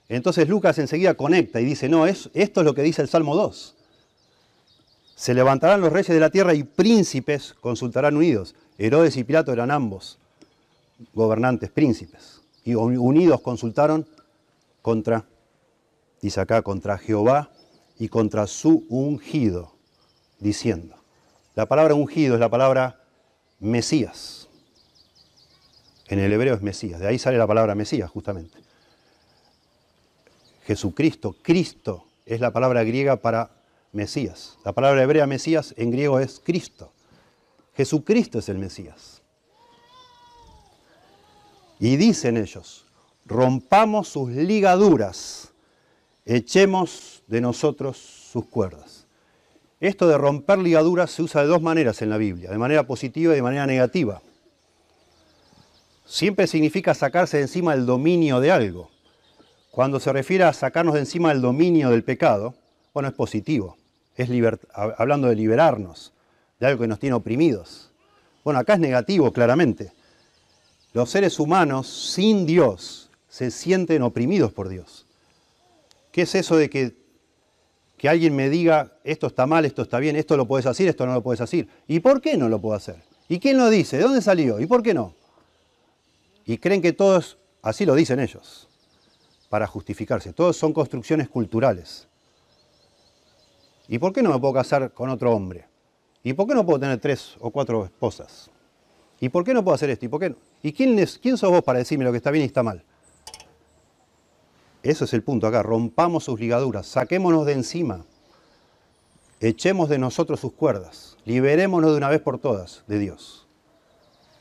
Entonces 0.08 0.48
Lucas 0.48 0.78
enseguida 0.78 1.12
conecta 1.12 1.60
y 1.60 1.66
dice, 1.66 1.90
no, 1.90 2.06
es, 2.06 2.30
esto 2.32 2.62
es 2.62 2.64
lo 2.64 2.74
que 2.74 2.82
dice 2.82 3.02
el 3.02 3.08
Salmo 3.08 3.36
2. 3.36 3.76
Se 5.14 5.34
levantarán 5.34 5.80
los 5.80 5.92
reyes 5.92 6.08
de 6.08 6.20
la 6.20 6.30
tierra 6.30 6.54
y 6.54 6.64
príncipes 6.64 7.54
consultarán 7.60 8.16
unidos. 8.16 8.54
Herodes 8.78 9.16
y 9.16 9.24
Pilato 9.24 9.52
eran 9.52 9.70
ambos 9.70 10.18
gobernantes, 11.12 11.70
príncipes. 11.70 12.40
Y 12.64 12.74
unidos 12.74 13.40
consultaron 13.40 14.06
contra, 14.82 15.24
dice 16.20 16.40
acá, 16.40 16.62
contra 16.62 16.98
Jehová 16.98 17.50
y 17.98 18.08
contra 18.08 18.46
su 18.46 18.84
ungido, 18.88 19.72
diciendo. 20.40 20.96
La 21.54 21.66
palabra 21.66 21.94
ungido 21.94 22.34
es 22.34 22.40
la 22.40 22.48
palabra 22.48 23.00
Mesías. 23.60 24.48
En 26.08 26.18
el 26.18 26.32
hebreo 26.32 26.54
es 26.54 26.62
Mesías, 26.62 27.00
de 27.00 27.06
ahí 27.06 27.18
sale 27.18 27.38
la 27.38 27.46
palabra 27.46 27.74
Mesías 27.74 28.10
justamente. 28.10 28.58
Jesucristo, 30.66 31.36
Cristo 31.42 32.06
es 32.26 32.40
la 32.40 32.52
palabra 32.52 32.82
griega 32.84 33.16
para 33.16 33.50
Mesías. 33.94 34.58
La 34.64 34.72
palabra 34.72 35.02
hebrea 35.02 35.26
Mesías 35.26 35.74
en 35.76 35.90
griego 35.90 36.18
es 36.18 36.40
Cristo. 36.44 36.92
Jesucristo 37.76 38.38
es 38.38 38.48
el 38.48 38.58
Mesías. 38.58 39.22
Y 41.80 41.96
dicen 41.96 42.36
ellos, 42.36 42.86
rompamos 43.24 44.08
sus 44.08 44.30
ligaduras, 44.30 45.52
echemos 46.24 47.22
de 47.26 47.40
nosotros 47.40 47.96
sus 47.98 48.46
cuerdas. 48.46 49.06
Esto 49.80 50.08
de 50.08 50.16
romper 50.16 50.58
ligaduras 50.58 51.10
se 51.10 51.22
usa 51.22 51.42
de 51.42 51.48
dos 51.48 51.60
maneras 51.60 52.00
en 52.00 52.10
la 52.10 52.16
Biblia, 52.16 52.50
de 52.50 52.58
manera 52.58 52.86
positiva 52.86 53.32
y 53.32 53.36
de 53.36 53.42
manera 53.42 53.66
negativa. 53.66 54.22
Siempre 56.06 56.46
significa 56.46 56.94
sacarse 56.94 57.38
de 57.38 57.44
encima 57.44 57.74
el 57.74 57.86
dominio 57.86 58.40
de 58.40 58.50
algo. 58.50 58.90
Cuando 59.70 59.98
se 59.98 60.12
refiere 60.12 60.44
a 60.44 60.52
sacarnos 60.52 60.94
de 60.94 61.00
encima 61.00 61.32
el 61.32 61.40
dominio 61.40 61.90
del 61.90 62.04
pecado, 62.04 62.54
bueno, 62.92 63.08
es 63.08 63.14
positivo. 63.14 63.76
Es 64.16 64.28
hablando 64.74 65.28
de 65.28 65.34
liberarnos 65.34 66.12
de 66.60 66.66
algo 66.66 66.82
que 66.82 66.88
nos 66.88 67.00
tiene 67.00 67.14
oprimidos. 67.14 67.90
Bueno, 68.44 68.60
acá 68.60 68.74
es 68.74 68.80
negativo, 68.80 69.32
claramente. 69.32 69.92
Los 70.92 71.10
seres 71.10 71.40
humanos 71.40 71.88
sin 71.88 72.46
Dios 72.46 73.10
se 73.28 73.50
sienten 73.50 74.02
oprimidos 74.02 74.52
por 74.52 74.68
Dios. 74.68 75.06
¿Qué 76.12 76.22
es 76.22 76.34
eso 76.36 76.56
de 76.56 76.70
que, 76.70 76.94
que 77.96 78.08
alguien 78.08 78.36
me 78.36 78.48
diga 78.48 78.92
esto 79.02 79.26
está 79.26 79.46
mal, 79.46 79.64
esto 79.64 79.82
está 79.82 79.98
bien, 79.98 80.14
esto 80.14 80.36
lo 80.36 80.46
puedes 80.46 80.66
hacer, 80.66 80.86
esto 80.86 81.06
no 81.06 81.14
lo 81.14 81.22
puedes 81.22 81.40
hacer? 81.40 81.66
¿Y 81.88 81.98
por 81.98 82.20
qué 82.20 82.36
no 82.36 82.48
lo 82.48 82.60
puedo 82.60 82.76
hacer? 82.76 83.02
¿Y 83.28 83.40
quién 83.40 83.58
lo 83.58 83.70
dice? 83.70 83.96
¿De 83.96 84.04
dónde 84.04 84.22
salió? 84.22 84.60
¿Y 84.60 84.66
por 84.66 84.82
qué 84.82 84.94
no? 84.94 85.14
Y 86.46 86.58
creen 86.58 86.82
que 86.82 86.92
todos, 86.92 87.38
así 87.62 87.84
lo 87.86 87.94
dicen 87.96 88.20
ellos, 88.20 88.68
para 89.48 89.66
justificarse. 89.66 90.32
Todos 90.32 90.56
son 90.56 90.72
construcciones 90.72 91.28
culturales. 91.28 92.06
¿Y 93.88 93.98
por 93.98 94.12
qué 94.12 94.22
no 94.22 94.30
me 94.32 94.38
puedo 94.38 94.54
casar 94.54 94.92
con 94.92 95.10
otro 95.10 95.32
hombre? 95.32 95.66
¿Y 96.22 96.32
por 96.32 96.46
qué 96.46 96.54
no 96.54 96.64
puedo 96.64 96.80
tener 96.80 96.98
tres 97.00 97.36
o 97.40 97.50
cuatro 97.50 97.84
esposas? 97.84 98.50
¿Y 99.20 99.28
por 99.28 99.44
qué 99.44 99.52
no 99.54 99.62
puedo 99.62 99.74
hacer 99.74 99.90
esto? 99.90 100.06
¿Y 100.06 100.08
por 100.08 100.20
qué 100.20 100.30
no? 100.30 100.36
¿Y 100.62 100.72
quién, 100.72 100.98
es, 100.98 101.18
quién 101.18 101.36
sos 101.36 101.50
vos 101.50 101.62
para 101.62 101.78
decirme 101.78 102.04
lo 102.04 102.10
que 102.10 102.16
está 102.18 102.30
bien 102.30 102.42
y 102.42 102.46
está 102.46 102.62
mal? 102.62 102.82
Eso 104.82 105.04
es 105.04 105.12
el 105.12 105.22
punto 105.22 105.46
acá. 105.46 105.62
Rompamos 105.62 106.24
sus 106.24 106.40
ligaduras, 106.40 106.86
saquémonos 106.86 107.46
de 107.46 107.52
encima, 107.52 108.04
echemos 109.40 109.88
de 109.88 109.98
nosotros 109.98 110.40
sus 110.40 110.52
cuerdas, 110.52 111.16
liberémonos 111.24 111.92
de 111.92 111.96
una 111.96 112.08
vez 112.08 112.20
por 112.20 112.38
todas 112.38 112.84
de 112.86 112.98
Dios. 112.98 113.46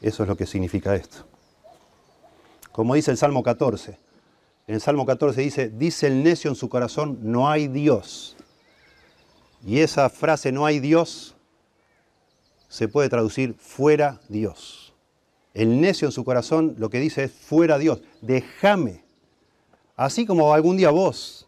Eso 0.02 0.24
es 0.24 0.30
lo 0.30 0.36
que 0.36 0.46
significa 0.46 0.96
esto. 0.96 1.26
Como 2.72 2.96
dice 2.96 3.12
el 3.12 3.18
Salmo 3.18 3.44
14. 3.44 3.98
En 4.68 4.76
el 4.76 4.82
Salmo 4.82 5.06
14 5.06 5.42
dice, 5.42 5.70
dice 5.70 6.08
el 6.08 6.24
necio 6.24 6.50
en 6.50 6.56
su 6.56 6.70
corazón, 6.70 7.20
no 7.22 7.50
hay 7.50 7.68
Dios. 7.68 8.36
Y 9.66 9.80
esa 9.80 10.10
frase, 10.10 10.52
no 10.52 10.66
hay 10.66 10.80
Dios, 10.80 11.36
se 12.68 12.88
puede 12.88 13.10
traducir 13.10 13.54
fuera 13.54 14.20
Dios. 14.30 14.94
El 15.54 15.80
necio 15.80 16.08
en 16.08 16.12
su 16.12 16.26
corazón 16.26 16.76
lo 16.78 16.90
que 16.90 17.00
dice 17.00 17.26
es 17.26 17.32
fuera 17.32 17.78
Dios, 17.78 18.02
déjame. 18.22 19.04
Así 19.96 20.26
como 20.26 20.54
algún 20.54 20.78
día 20.78 20.90
vos 20.90 21.48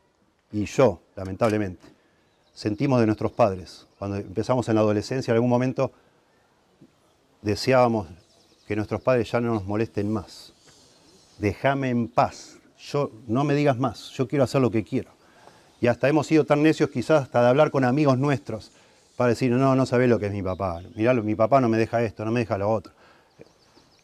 y 0.51 0.65
yo, 0.65 1.01
lamentablemente, 1.15 1.86
sentimos 2.54 2.99
de 2.99 3.08
nuestros 3.08 3.32
padres, 3.32 3.88
cuando 3.97 4.17
empezamos 4.17 4.69
en 4.69 4.75
la 4.75 4.82
adolescencia, 4.82 5.32
en 5.32 5.36
algún 5.36 5.49
momento 5.49 5.91
deseábamos 7.41 8.08
que 8.67 8.75
nuestros 8.75 9.01
padres 9.01 9.32
ya 9.32 9.41
no 9.41 9.54
nos 9.54 9.65
molesten 9.65 10.12
más. 10.12 10.54
Déjame 11.38 11.89
en 11.89 12.08
paz. 12.08 12.58
Yo 12.78 13.12
no 13.28 13.43
me 13.43 13.56
digas 13.56 13.78
más, 13.78 14.12
yo 14.12 14.28
quiero 14.28 14.43
hacer 14.43 14.62
lo 14.62 14.69
que 14.69 14.84
quiero. 14.84 15.14
Y 15.82 15.88
hasta 15.88 16.08
hemos 16.08 16.28
sido 16.28 16.46
tan 16.46 16.64
necios 16.64 16.90
quizás 16.90 17.24
hasta 17.24 17.42
de 17.42 17.50
hablar 17.50 17.72
con 17.72 17.84
amigos 17.84 18.18
nuestros 18.18 18.72
para 19.16 19.30
decir, 19.30 19.52
no, 19.52 19.76
no 19.76 19.86
sabés 19.86 20.10
lo 20.10 20.20
que 20.20 20.28
es 20.28 20.32
mi 20.32 20.42
papá. 20.42 20.82
Mirá, 20.96 21.14
mi 21.14 21.36
papá 21.36 21.62
no 21.62 21.70
me 21.70 21.78
deja 21.78 22.02
esto, 22.02 22.26
no 22.26 22.32
me 22.32 22.42
deja 22.42 22.58
lo 22.58 22.70
otro. 22.70 22.94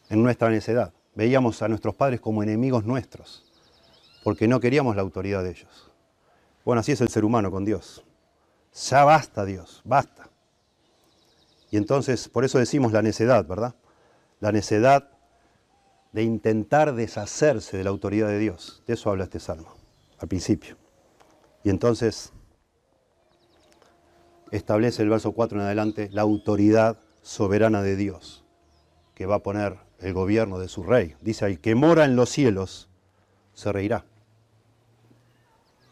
En 0.10 0.24
nuestra 0.24 0.50
necedad. 0.50 0.94
Veíamos 1.14 1.62
a 1.62 1.68
nuestros 1.68 1.96
padres 1.96 2.22
como 2.22 2.42
enemigos 2.42 2.86
nuestros, 2.86 3.44
porque 4.24 4.48
no 4.48 4.60
queríamos 4.60 4.96
la 4.96 5.02
autoridad 5.02 5.44
de 5.44 5.52
ellos. 5.52 5.92
Bueno, 6.64 6.80
así 6.80 6.94
es 6.94 7.02
el 7.02 7.10
ser 7.10 7.26
humano 7.26 7.52
con 7.52 7.66
Dios. 7.66 8.04
Ya 8.90 9.04
basta 9.04 9.44
Dios, 9.44 9.82
basta. 9.84 10.30
Y 11.70 11.78
entonces, 11.78 12.30
por 12.30 12.46
eso 12.46 12.60
decimos 12.60 12.94
la 12.94 13.02
necedad, 13.02 13.46
¿verdad? 13.46 13.76
La 14.40 14.52
necedad 14.52 15.10
de 16.14 16.24
intentar 16.24 16.94
deshacerse 16.94 17.78
de 17.78 17.84
la 17.84 17.90
autoridad 17.90 18.28
de 18.28 18.40
Dios. 18.40 18.84
De 18.88 18.94
eso 18.94 19.10
habla 19.10 19.26
este 19.26 19.40
salmo, 19.40 19.76
al 20.20 20.28
principio. 20.28 20.81
Y 21.64 21.70
entonces 21.70 22.32
establece 24.52 25.04
el 25.04 25.10
verso 25.10 25.32
4 25.32 25.60
en 25.60 25.66
adelante 25.66 26.10
la 26.12 26.22
autoridad 26.22 26.98
soberana 27.22 27.82
de 27.82 27.96
Dios, 27.96 28.44
que 29.16 29.26
va 29.26 29.36
a 29.36 29.44
poner 29.44 29.78
el 30.00 30.14
gobierno 30.14 30.60
de 30.60 30.68
su 30.68 30.84
rey. 30.84 31.16
Dice, 31.22 31.46
el 31.46 31.60
que 31.60 31.76
mora 31.76 32.06
en 32.06 32.16
los 32.16 32.30
cielos 32.30 32.90
se 33.54 33.72
reirá. 33.72 34.06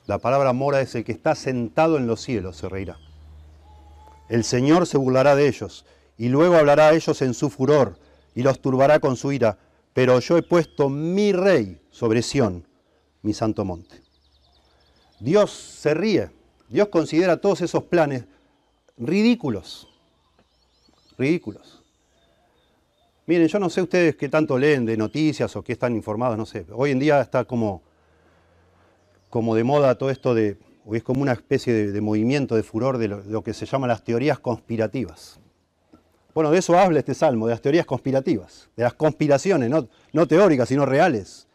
La 0.08 0.18
palabra 0.18 0.54
mora 0.54 0.82
es 0.82 0.96
el 0.96 1.04
que 1.04 1.12
está 1.12 1.36
sentado 1.36 1.98
en 1.98 2.08
los 2.08 2.22
cielos, 2.22 2.58
se 2.58 2.68
reirá. 2.68 2.98
El 4.28 4.44
Señor 4.44 4.88
se 4.88 4.98
burlará 4.98 5.36
de 5.36 5.48
ellos 5.48 5.86
y 6.18 6.30
luego 6.30 6.56
hablará 6.56 6.90
a 6.90 6.94
ellos 6.94 7.22
en 7.22 7.34
su 7.34 7.50
furor 7.50 7.98
y 8.34 8.42
los 8.42 8.60
turbará 8.60 9.00
con 9.00 9.16
su 9.16 9.32
ira, 9.32 9.58
pero 9.94 10.20
yo 10.20 10.38
he 10.38 10.44
puesto 10.44 10.90
mi 10.90 11.32
rey 11.32 11.82
sobre 11.92 12.22
Sión, 12.22 12.68
mi 13.22 13.34
santo 13.34 13.66
monte. 13.66 14.09
Dios 15.20 15.52
se 15.52 15.94
ríe, 15.94 16.32
Dios 16.70 16.88
considera 16.88 17.38
todos 17.38 17.62
esos 17.62 17.84
planes 17.84 18.26
ridículos. 18.98 19.88
Ridículos. 21.18 21.84
Miren, 23.26 23.48
yo 23.48 23.60
no 23.60 23.70
sé 23.70 23.82
ustedes 23.82 24.16
qué 24.16 24.30
tanto 24.30 24.58
leen 24.58 24.86
de 24.86 24.98
noticias 24.98 25.56
o 25.56 25.64
qué 25.64 25.74
están 25.74 25.96
informados, 25.96 26.38
no 26.38 26.46
sé. 26.46 26.66
Hoy 26.72 26.92
en 26.92 27.00
día 27.00 27.22
está 27.22 27.44
como, 27.44 27.84
como 29.30 29.56
de 29.56 29.64
moda 29.64 29.96
todo 29.96 30.10
esto 30.10 30.34
de, 30.34 30.58
o 30.86 30.96
es 30.96 31.04
como 31.04 31.22
una 31.22 31.34
especie 31.34 31.92
de, 31.92 32.02
movimiento 32.02 32.56
de 32.56 32.64
furor 32.64 32.98
de 32.98 33.08
lo, 33.08 33.44
que 33.44 33.54
se 33.54 33.66
llama 33.66 33.88
las 33.88 34.04
teorías 34.04 34.40
conspirativas. 34.40 35.40
Bueno, 36.34 36.52
de 36.52 36.60
eso 36.60 36.78
habla 36.78 37.00
este 37.00 37.14
salmo, 37.14 37.48
de 37.48 37.54
las 37.54 37.62
teorías 37.62 37.86
conspirativas, 37.86 38.70
de 38.76 38.84
las 38.84 38.94
conspiraciones, 38.94 39.70
no, 39.70 39.88
no 40.14 40.28
teóricas, 40.28 40.70
sino 40.70 40.86
reales. 40.86 41.49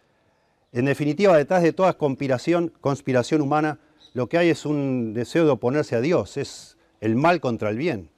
En 0.74 0.86
definitiva, 0.86 1.36
detrás 1.36 1.62
de 1.62 1.72
toda 1.72 1.96
conspiración, 1.96 2.72
conspiración 2.80 3.40
humana, 3.40 3.78
lo 4.12 4.28
que 4.28 4.38
hay 4.38 4.50
es 4.50 4.66
un 4.66 5.14
deseo 5.14 5.44
de 5.44 5.52
oponerse 5.52 5.94
a 5.94 6.00
Dios, 6.00 6.36
es 6.36 6.76
el 7.00 7.14
mal 7.14 7.40
contra 7.40 7.70
el 7.70 7.78
bien. 7.78 8.10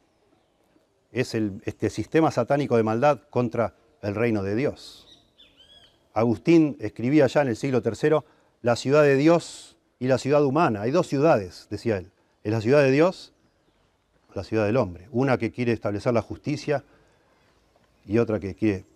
Es 1.12 1.35
el, 1.35 1.61
este 1.66 1.90
sistema 1.90 2.31
satánico 2.31 2.79
de 2.79 2.83
maldad 2.83 3.21
contra 3.29 3.75
el 4.01 4.14
reino 4.14 4.42
de 4.42 4.55
Dios. 4.55 5.23
Agustín 6.14 6.79
escribía 6.81 7.27
ya 7.27 7.42
en 7.42 7.49
el 7.49 7.57
siglo 7.57 7.83
III, 7.85 8.21
la 8.62 8.75
ciudad 8.77 9.03
de 9.03 9.16
Dios 9.16 9.77
y 9.99 10.07
la 10.07 10.16
ciudad 10.16 10.42
humana. 10.42 10.81
Hay 10.81 10.92
dos 10.92 11.09
ciudades, 11.09 11.66
decía 11.69 11.99
él. 11.99 12.11
Es 12.42 12.53
la 12.53 12.62
ciudad 12.62 12.83
de 12.83 12.90
Dios, 12.90 13.35
la 14.35 14.45
ciudad 14.45 14.64
del 14.64 14.79
hombre. 14.79 15.09
Una 15.12 15.37
que 15.37 15.51
quiere 15.51 15.73
establecer 15.73 16.14
la 16.14 16.23
justicia 16.23 16.85
y 18.07 18.16
otra 18.16 18.40
que 18.40 18.55
quiere 18.55 18.87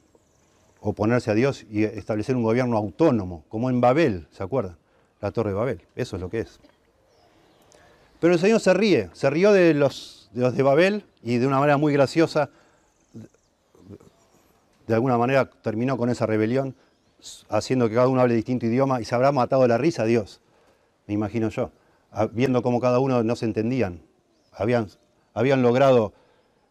oponerse 0.80 1.30
a 1.30 1.34
Dios 1.34 1.64
y 1.70 1.84
establecer 1.84 2.36
un 2.36 2.42
gobierno 2.42 2.76
autónomo, 2.76 3.44
como 3.48 3.70
en 3.70 3.80
Babel, 3.80 4.26
¿se 4.30 4.42
acuerdan? 4.42 4.76
La 5.20 5.30
torre 5.30 5.50
de 5.50 5.56
Babel. 5.56 5.82
Eso 5.94 6.16
es 6.16 6.22
lo 6.22 6.30
que 6.30 6.40
es. 6.40 6.58
Pero 8.20 8.34
el 8.34 8.38
Señor 8.38 8.60
se 8.60 8.74
ríe, 8.74 9.10
se 9.12 9.30
rió 9.30 9.52
de 9.52 9.74
los, 9.74 10.30
de 10.32 10.62
Babel 10.62 11.04
y 11.22 11.38
de 11.38 11.46
una 11.46 11.58
manera 11.58 11.76
muy 11.76 11.92
graciosa, 11.92 12.50
de 14.86 14.94
alguna 14.94 15.16
manera 15.16 15.48
terminó 15.48 15.96
con 15.96 16.10
esa 16.10 16.26
rebelión, 16.26 16.74
haciendo 17.48 17.88
que 17.88 17.94
cada 17.94 18.08
uno 18.08 18.20
hable 18.20 18.34
distinto 18.34 18.66
idioma 18.66 19.00
y 19.00 19.04
se 19.04 19.14
habrá 19.14 19.30
matado 19.30 19.66
la 19.68 19.78
risa 19.78 20.02
a 20.02 20.06
Dios, 20.06 20.40
me 21.06 21.14
imagino 21.14 21.48
yo, 21.50 21.70
viendo 22.32 22.62
cómo 22.62 22.80
cada 22.80 22.98
uno 22.98 23.22
no 23.22 23.36
se 23.36 23.44
entendían. 23.44 24.02
Habían, 24.52 24.88
habían 25.32 25.62
logrado 25.62 26.12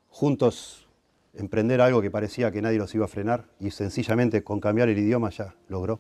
juntos 0.10 0.89
emprender 1.34 1.82
algo 1.82 2.02
que 2.02 2.12
parecía 2.12 2.52
que 2.52 2.62
nadie 2.62 2.78
los 2.78 2.94
iba 2.96 3.06
a 3.06 3.08
frenar 3.08 3.46
y 3.60 3.72
sencillamente 3.72 4.44
con 4.44 4.60
cambiar 4.60 4.90
el 4.90 4.98
idioma 4.98 5.30
ya 5.30 5.56
logró. 5.68 6.00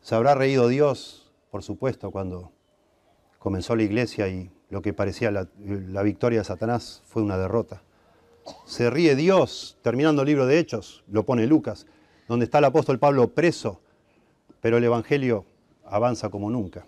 Se 0.00 0.14
habrá 0.14 0.34
reído 0.34 0.68
Dios, 0.68 1.32
por 1.50 1.62
supuesto, 1.62 2.10
cuando 2.10 2.52
comenzó 3.38 3.76
la 3.76 3.82
iglesia 3.82 4.28
y 4.28 4.50
lo 4.70 4.82
que 4.82 4.92
parecía 4.92 5.30
la, 5.30 6.02
victoria 6.02 6.40
de 6.40 6.44
Satanás 6.44 7.02
fue 7.06 7.22
una 7.22 7.36
derrota. 7.36 7.82
Se 8.66 8.90
ríe 8.90 9.14
Dios, 9.14 9.78
terminando 9.82 10.22
el 10.22 10.28
libro 10.28 10.46
de 10.46 10.58
Hechos, 10.58 11.04
lo 11.08 11.24
pone 11.24 11.46
Lucas, 11.46 11.86
donde 12.26 12.46
está 12.46 12.58
el 12.58 12.64
apóstol 12.64 12.98
Pablo 12.98 13.28
preso, 13.28 13.80
pero 14.60 14.78
el 14.78 14.84
Evangelio 14.84 15.44
avanza 15.84 16.30
como 16.30 16.50
nunca. 16.50 16.84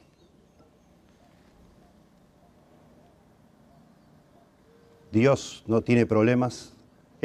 Dios 5.15 5.63
no 5.69 5.83
tiene 5.83 6.07
problemas. 6.07 6.74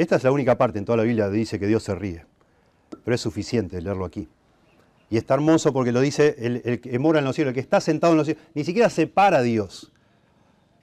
Esta 0.00 0.16
es 0.16 0.24
la 0.24 0.32
única 0.32 0.56
parte 0.56 0.78
en 0.78 0.86
toda 0.86 0.96
la 0.96 1.02
Biblia 1.02 1.26
que 1.26 1.36
dice 1.36 1.58
que 1.58 1.66
Dios 1.66 1.82
se 1.82 1.94
ríe, 1.94 2.24
pero 3.04 3.14
es 3.14 3.20
suficiente 3.20 3.82
leerlo 3.82 4.06
aquí. 4.06 4.30
Y 5.10 5.18
está 5.18 5.34
hermoso 5.34 5.74
porque 5.74 5.92
lo 5.92 6.00
dice 6.00 6.36
el, 6.38 6.80
que 6.80 6.98
mora 6.98 7.18
en 7.18 7.26
los 7.26 7.36
cielos, 7.36 7.50
el 7.50 7.54
que 7.54 7.60
está 7.60 7.82
sentado 7.82 8.14
en 8.14 8.16
los 8.16 8.26
cielos. 8.26 8.42
Ni 8.54 8.64
siquiera 8.64 8.88
separa 8.88 9.40
a 9.40 9.42
Dios. 9.42 9.92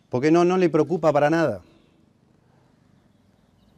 Porque 0.10 0.30
no, 0.30 0.45
no 0.45 0.60
le 0.60 0.69
preocupa 0.69 1.12
para 1.12 1.32
nada. 1.32 1.63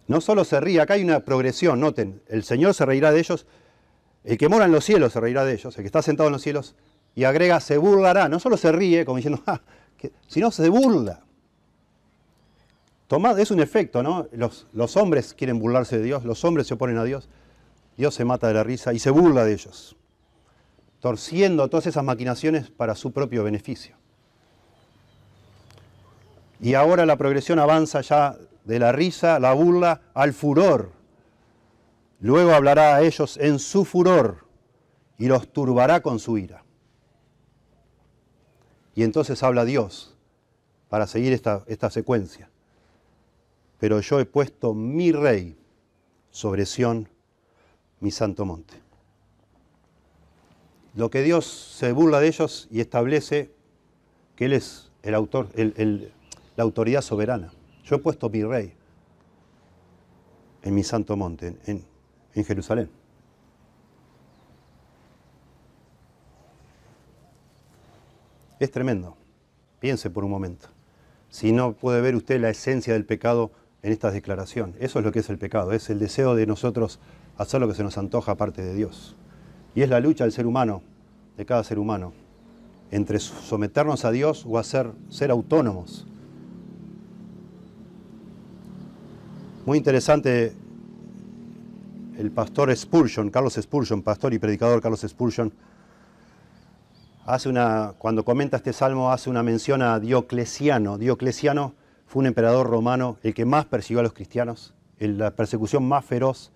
No 0.09 0.19
solo 0.19 0.43
se 0.43 0.59
ríe, 0.59 0.81
acá 0.81 0.95
hay 0.95 1.05
una 1.05 1.21
progresión, 1.21 1.79
noten, 1.79 2.21
el 2.27 2.43
Señor 2.43 2.73
se 2.73 2.85
reirá 2.85 3.13
de 3.13 3.19
ellos, 3.19 3.45
El 4.25 4.37
que 4.37 4.49
mora 4.49 4.65
en 4.65 4.73
los 4.73 4.83
cielos 4.83 5.13
se 5.13 5.21
reirá 5.21 5.45
de 5.45 5.53
ellos, 5.53 5.73
el 5.77 5.83
que 5.83 5.87
está 5.87 6.01
sentado 6.01 6.27
en 6.27 6.33
los 6.33 6.41
cielos, 6.41 6.75
y 7.15 7.23
agrega, 7.23 7.61
se 7.61 7.77
burlará. 7.77 8.27
No 8.27 8.41
solo 8.41 8.57
se 8.57 8.73
ríe, 8.73 9.05
como 9.05 9.15
diciendo, 9.15 9.41
ah, 9.47 9.61
sino 10.27 10.51
se 10.51 10.67
burla. 10.67 11.21
Tomad, 13.09 13.39
es 13.39 13.49
un 13.49 13.59
efecto, 13.59 14.03
¿no? 14.03 14.27
Los, 14.31 14.95
hombres 14.95 15.33
quieren 15.33 15.57
burlarse 15.57 15.97
de 15.97 16.03
Dios, 16.03 16.25
los 16.25 16.45
hombres 16.45 16.67
se 16.67 16.75
oponen 16.75 16.99
a 16.99 17.03
Dios, 17.03 17.27
Dios 17.97 18.13
se 18.13 18.23
mata 18.23 18.47
de 18.47 18.53
la 18.53 18.63
risa 18.63 18.93
y 18.93 18.99
se 18.99 19.09
burla 19.09 19.43
de 19.45 19.53
ellos, 19.53 19.95
torciendo 20.99 21.67
todas 21.69 21.87
esas 21.87 22.03
maquinaciones 22.03 22.69
para 22.69 22.93
su 22.93 23.11
propio 23.11 23.43
beneficio. 23.43 23.95
Y 26.59 26.75
ahora 26.75 27.07
la 27.07 27.17
progresión 27.17 27.57
avanza 27.57 28.01
ya 28.01 28.37
de 28.63 28.77
la 28.77 28.91
risa, 28.91 29.39
la 29.39 29.53
burla, 29.53 30.01
al 30.13 30.31
furor. 30.31 30.91
Luego 32.19 32.53
hablará 32.53 32.95
a 32.95 33.01
ellos 33.01 33.37
en 33.37 33.57
su 33.57 33.85
furor 33.85 34.45
y 35.17 35.25
los 35.25 35.51
turbará 35.51 36.01
con 36.01 36.19
su 36.19 36.37
ira. 36.37 36.63
Y 38.93 39.01
entonces 39.01 39.41
habla 39.41 39.65
Dios 39.65 40.15
para 40.89 41.07
seguir 41.07 41.33
esta 41.33 41.89
secuencia. 41.89 42.51
Pero 43.79 44.01
yo 44.01 44.19
he 44.19 44.25
puesto 44.25 44.73
mi 44.73 45.11
rey 45.11 45.57
sobre 46.31 46.65
Sión, 46.65 47.07
mi 47.99 48.11
santo 48.11 48.45
monte. 48.45 48.73
Lo 50.95 51.09
que 51.09 51.21
Dios 51.21 51.45
se 51.45 51.91
burla 51.91 52.19
de 52.19 52.27
ellos 52.27 52.67
y 52.71 52.81
establece 52.81 53.51
que 54.35 54.45
Él 54.45 54.53
es 54.53 54.91
el 55.03 55.15
autor, 55.15 55.49
la 55.55 56.63
autoridad 56.63 57.01
soberana. 57.01 57.51
Yo 57.85 57.95
he 57.95 57.99
puesto 57.99 58.29
mi 58.29 58.43
rey 58.43 58.73
en 60.61 60.75
mi 60.75 60.83
santo 60.83 61.15
monte, 61.15 61.57
en 61.65 62.45
Jerusalén. 62.45 62.89
Es 68.59 68.71
tremendo. 68.71 69.15
Piense 69.79 70.09
por 70.09 70.25
un 70.25 70.31
momento. 70.31 70.67
Si 71.29 71.53
no 71.53 71.73
puede 71.73 72.01
ver 72.01 72.15
usted 72.15 72.41
la 72.41 72.49
esencia 72.49 72.93
del 72.93 73.05
pecado 73.05 73.51
en 73.81 73.91
esta 73.91 74.11
declaración. 74.11 74.75
Eso 74.79 74.99
es 74.99 75.05
lo 75.05 75.11
que 75.11 75.19
es 75.19 75.29
el 75.29 75.37
pecado. 75.37 75.71
Es 75.71 75.89
el 75.89 75.99
deseo 75.99 76.35
de 76.35 76.45
nosotros 76.45 76.99
hacer 77.37 77.61
lo 77.61 77.67
que 77.67 77.75
se 77.75 77.83
nos 77.83 77.97
antoja 77.97 78.33
aparte 78.33 78.61
de 78.61 78.73
Dios. 78.73 79.15
Y 79.75 79.81
es 79.81 79.89
la 79.89 79.99
lucha 79.99 80.23
del 80.23 80.33
ser 80.33 80.45
humano, 80.45 80.81
de 81.37 81.45
cada 81.45 81.63
ser 81.63 81.79
humano, 81.79 82.13
entre 82.91 83.19
someternos 83.19 84.05
a 84.05 84.11
Dios 84.11 84.45
o 84.47 84.57
hacer 84.57 84.91
ser 85.09 85.31
autónomos 85.31 86.07
Muy 89.69 89.77
interesante 89.77 90.51
el 92.17 92.31
pastor 92.31 92.75
Spurgeon, 92.75 93.29
Carlos 93.29 93.53
Spurgeon, 93.53 94.01
pastor 94.01 94.33
y 94.33 94.39
predicador 94.39 94.81
Carlos 94.81 95.05
Spurgeon, 95.07 95.53
hace 97.27 97.49
una, 97.49 97.93
cuando 97.99 98.25
comenta 98.25 98.57
este 98.57 98.73
salmo, 98.73 99.11
hace 99.11 99.29
una 99.29 99.43
mención 99.43 99.83
a 99.83 99.99
Diocleciano. 99.99 100.97
Diocleciano 100.97 101.75
fue 102.09 102.21
un 102.21 102.25
emperador 102.25 102.67
romano, 102.67 103.17
el 103.21 103.35
que 103.35 103.45
más 103.45 103.65
persiguió 103.65 103.99
a 103.99 104.03
los 104.03 104.13
cristianos. 104.13 104.73
La 104.97 105.35
persecución 105.35 105.87
más 105.87 106.03
feroz 106.03 106.51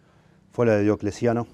fue 0.51 0.65
la 0.65 0.73
de 0.73 0.81
Diocleciano, 0.81 1.45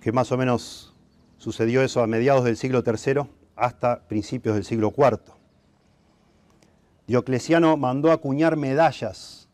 que 0.00 0.12
más 0.12 0.30
o 0.30 0.36
menos 0.36 0.94
sucedió 1.36 1.82
eso 1.82 2.00
a 2.00 2.06
mediados 2.06 2.44
del 2.44 2.56
siglo 2.56 2.84
III 2.86 3.22
hasta 3.56 4.06
principios 4.06 4.54
del 4.54 4.64
siglo 4.64 4.94
IV. 4.96 5.18
Diocleciano 7.08 7.76
mandó 7.76 8.12
acuñar 8.12 8.56
medallas 8.56 9.48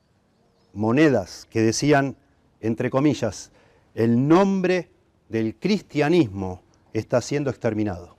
monedas 0.75 1.47
que 1.49 1.63
decían, 1.63 2.19
entre 2.61 2.91
comillas, 2.91 3.51
el 3.95 4.29
nombre 4.29 4.91
del 5.31 5.57
cristianismo 5.57 6.61
está 6.93 7.23
siendo 7.23 7.49
exterminado. 7.49 8.15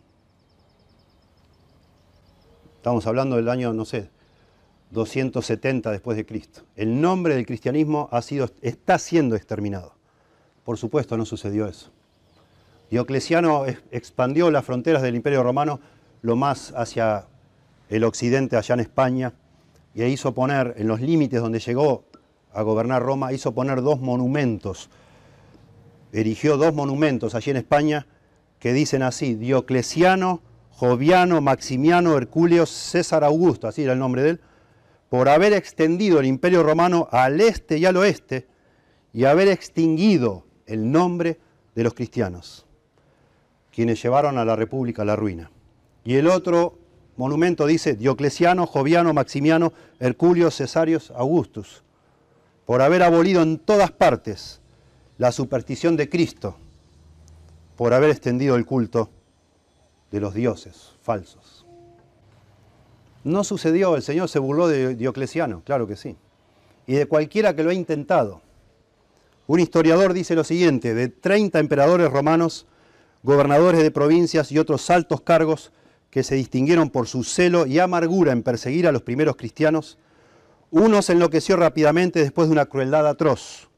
Estamos 2.78 3.06
hablando 3.06 3.36
del 3.36 3.49
año, 3.49 3.71
no 3.71 3.86
sé, 3.86 4.10
270 4.95 5.91
después 5.91 6.17
de 6.17 6.25
Cristo. 6.25 6.62
El 6.75 6.99
nombre 6.99 7.36
del 7.36 7.45
cristianismo 7.45 8.10
ha 8.12 8.23
sido, 8.23 8.49
está 8.62 8.97
siendo 8.97 9.36
exterminado. 9.36 9.93
Por 10.63 10.79
supuesto, 10.79 11.15
no 11.17 11.25
sucedió 11.25 11.67
eso. 11.67 11.91
Diocleciano 12.89 13.65
expandió 13.91 14.49
las 14.49 14.65
fronteras 14.65 15.03
del 15.03 15.15
Imperio 15.15 15.43
Romano 15.43 15.79
lo 16.23 16.36
más 16.36 16.73
hacia 16.75 17.27
el 17.89 18.03
occidente, 18.03 18.58
allá 18.58 18.73
en 18.73 18.79
España, 18.79 19.34
y 19.93 20.03
hizo 20.03 20.34
poner 20.34 20.73
en 20.77 20.88
los 20.88 21.01
límites 21.01 21.39
donde 21.41 21.60
llegó 21.60 22.05
a 22.51 22.63
gobernar 22.63 23.03
Roma, 23.03 23.34
hizo 23.34 23.53
poner 23.53 23.81
dos 23.81 23.99
monumentos, 23.99 24.89
erigió 26.12 26.58
dos 26.58 26.73
monumentos 26.73 27.36
allí 27.36 27.51
en 27.51 27.58
España 27.58 28.08
que 28.60 28.73
dicen 28.73 29.03
así, 29.03 29.36
Diocleciano, 29.36 30.41
Joviano, 30.71 31.41
Maximiano, 31.41 32.17
Herculeo, 32.17 32.65
César 32.65 33.23
Augusto, 33.23 33.67
así 33.67 33.84
era 33.84 33.93
el 33.93 33.99
nombre 33.99 34.23
de 34.23 34.29
él, 34.31 34.41
por 35.15 35.30
haber 35.30 35.54
extendido 35.54 36.19
el 36.19 36.25
imperio 36.25 36.62
romano 36.62 37.08
al 37.10 37.39
este 37.39 37.78
y 37.78 37.86
al 37.86 37.95
oeste 37.95 38.47
y 39.13 39.23
haber 39.23 39.47
extinguido 39.47 40.43
el 40.65 40.91
nombre 40.91 41.39
de 41.73 41.86
los 41.86 41.93
cristianos, 41.93 42.65
quienes 43.73 44.04
llevaron 44.04 44.38
a 44.38 44.43
la 44.43 44.58
República 44.58 45.04
a 45.04 45.06
la 45.06 45.15
ruina. 45.15 45.49
Y 46.04 46.15
el 46.15 46.28
otro 46.28 46.78
monumento 47.15 47.65
dice 47.65 47.95
Diocleciano, 47.95 48.67
Joviano, 48.67 49.13
Maximiano, 49.13 49.71
Herculio, 50.01 50.51
Cesarios, 50.51 51.13
Augustus 51.15 51.86
por 52.65 52.82
haber 52.82 53.01
abolido 53.01 53.41
en 53.41 53.58
todas 53.58 53.91
partes 53.91 54.60
la 55.17 55.32
superstición 55.32 55.95
de 55.95 56.10
Cristo, 56.10 56.58
por 57.78 57.93
haber 57.93 58.10
extendido 58.10 58.58
el 58.58 58.65
culto 58.65 59.10
de 60.12 60.19
los 60.19 60.34
dioses 60.34 60.91
falsos. 61.01 61.55
No 63.25 63.43
sucedió, 63.43 63.95
el 63.95 64.03
Señor 64.03 64.29
se 64.29 64.38
burló 64.38 64.67
de 64.67 64.93
Diocleciano, 64.93 65.63
claro 65.65 65.88
que 65.88 65.95
sí, 65.95 66.15
y 66.85 66.93
de 66.93 67.07
cualquiera 67.07 67.55
que 67.55 67.63
lo 67.63 67.71
ha 67.71 67.73
intentado. 67.73 68.41
Un 69.47 69.59
historiador 69.59 70.13
dice 70.13 70.35
lo 70.35 70.43
siguiente, 70.43 70.93
de 70.93 71.09
30 71.09 71.57
emperadores 71.57 72.11
romanos, 72.11 72.67
gobernadores 73.23 73.81
de 73.81 73.89
provincias 73.89 74.51
y 74.51 74.59
otros 74.59 74.91
altos 74.91 75.21
cargos 75.21 75.71
que 76.11 76.21
se 76.21 76.35
distinguieron 76.35 76.91
por 76.91 77.07
su 77.07 77.23
celo 77.23 77.65
y 77.65 77.79
amargura 77.79 78.31
en 78.31 78.43
perseguir 78.43 78.88
a 78.88 78.91
los 78.91 79.01
primeros 79.01 79.35
cristianos, 79.38 79.97
uno 80.69 81.01
se 81.01 81.13
enloqueció 81.13 81.57
rápidamente 81.57 82.19
después 82.19 82.47
de 82.47 82.53
una 82.53 82.67
crueldad 82.67 83.07
atroz. 83.07 83.69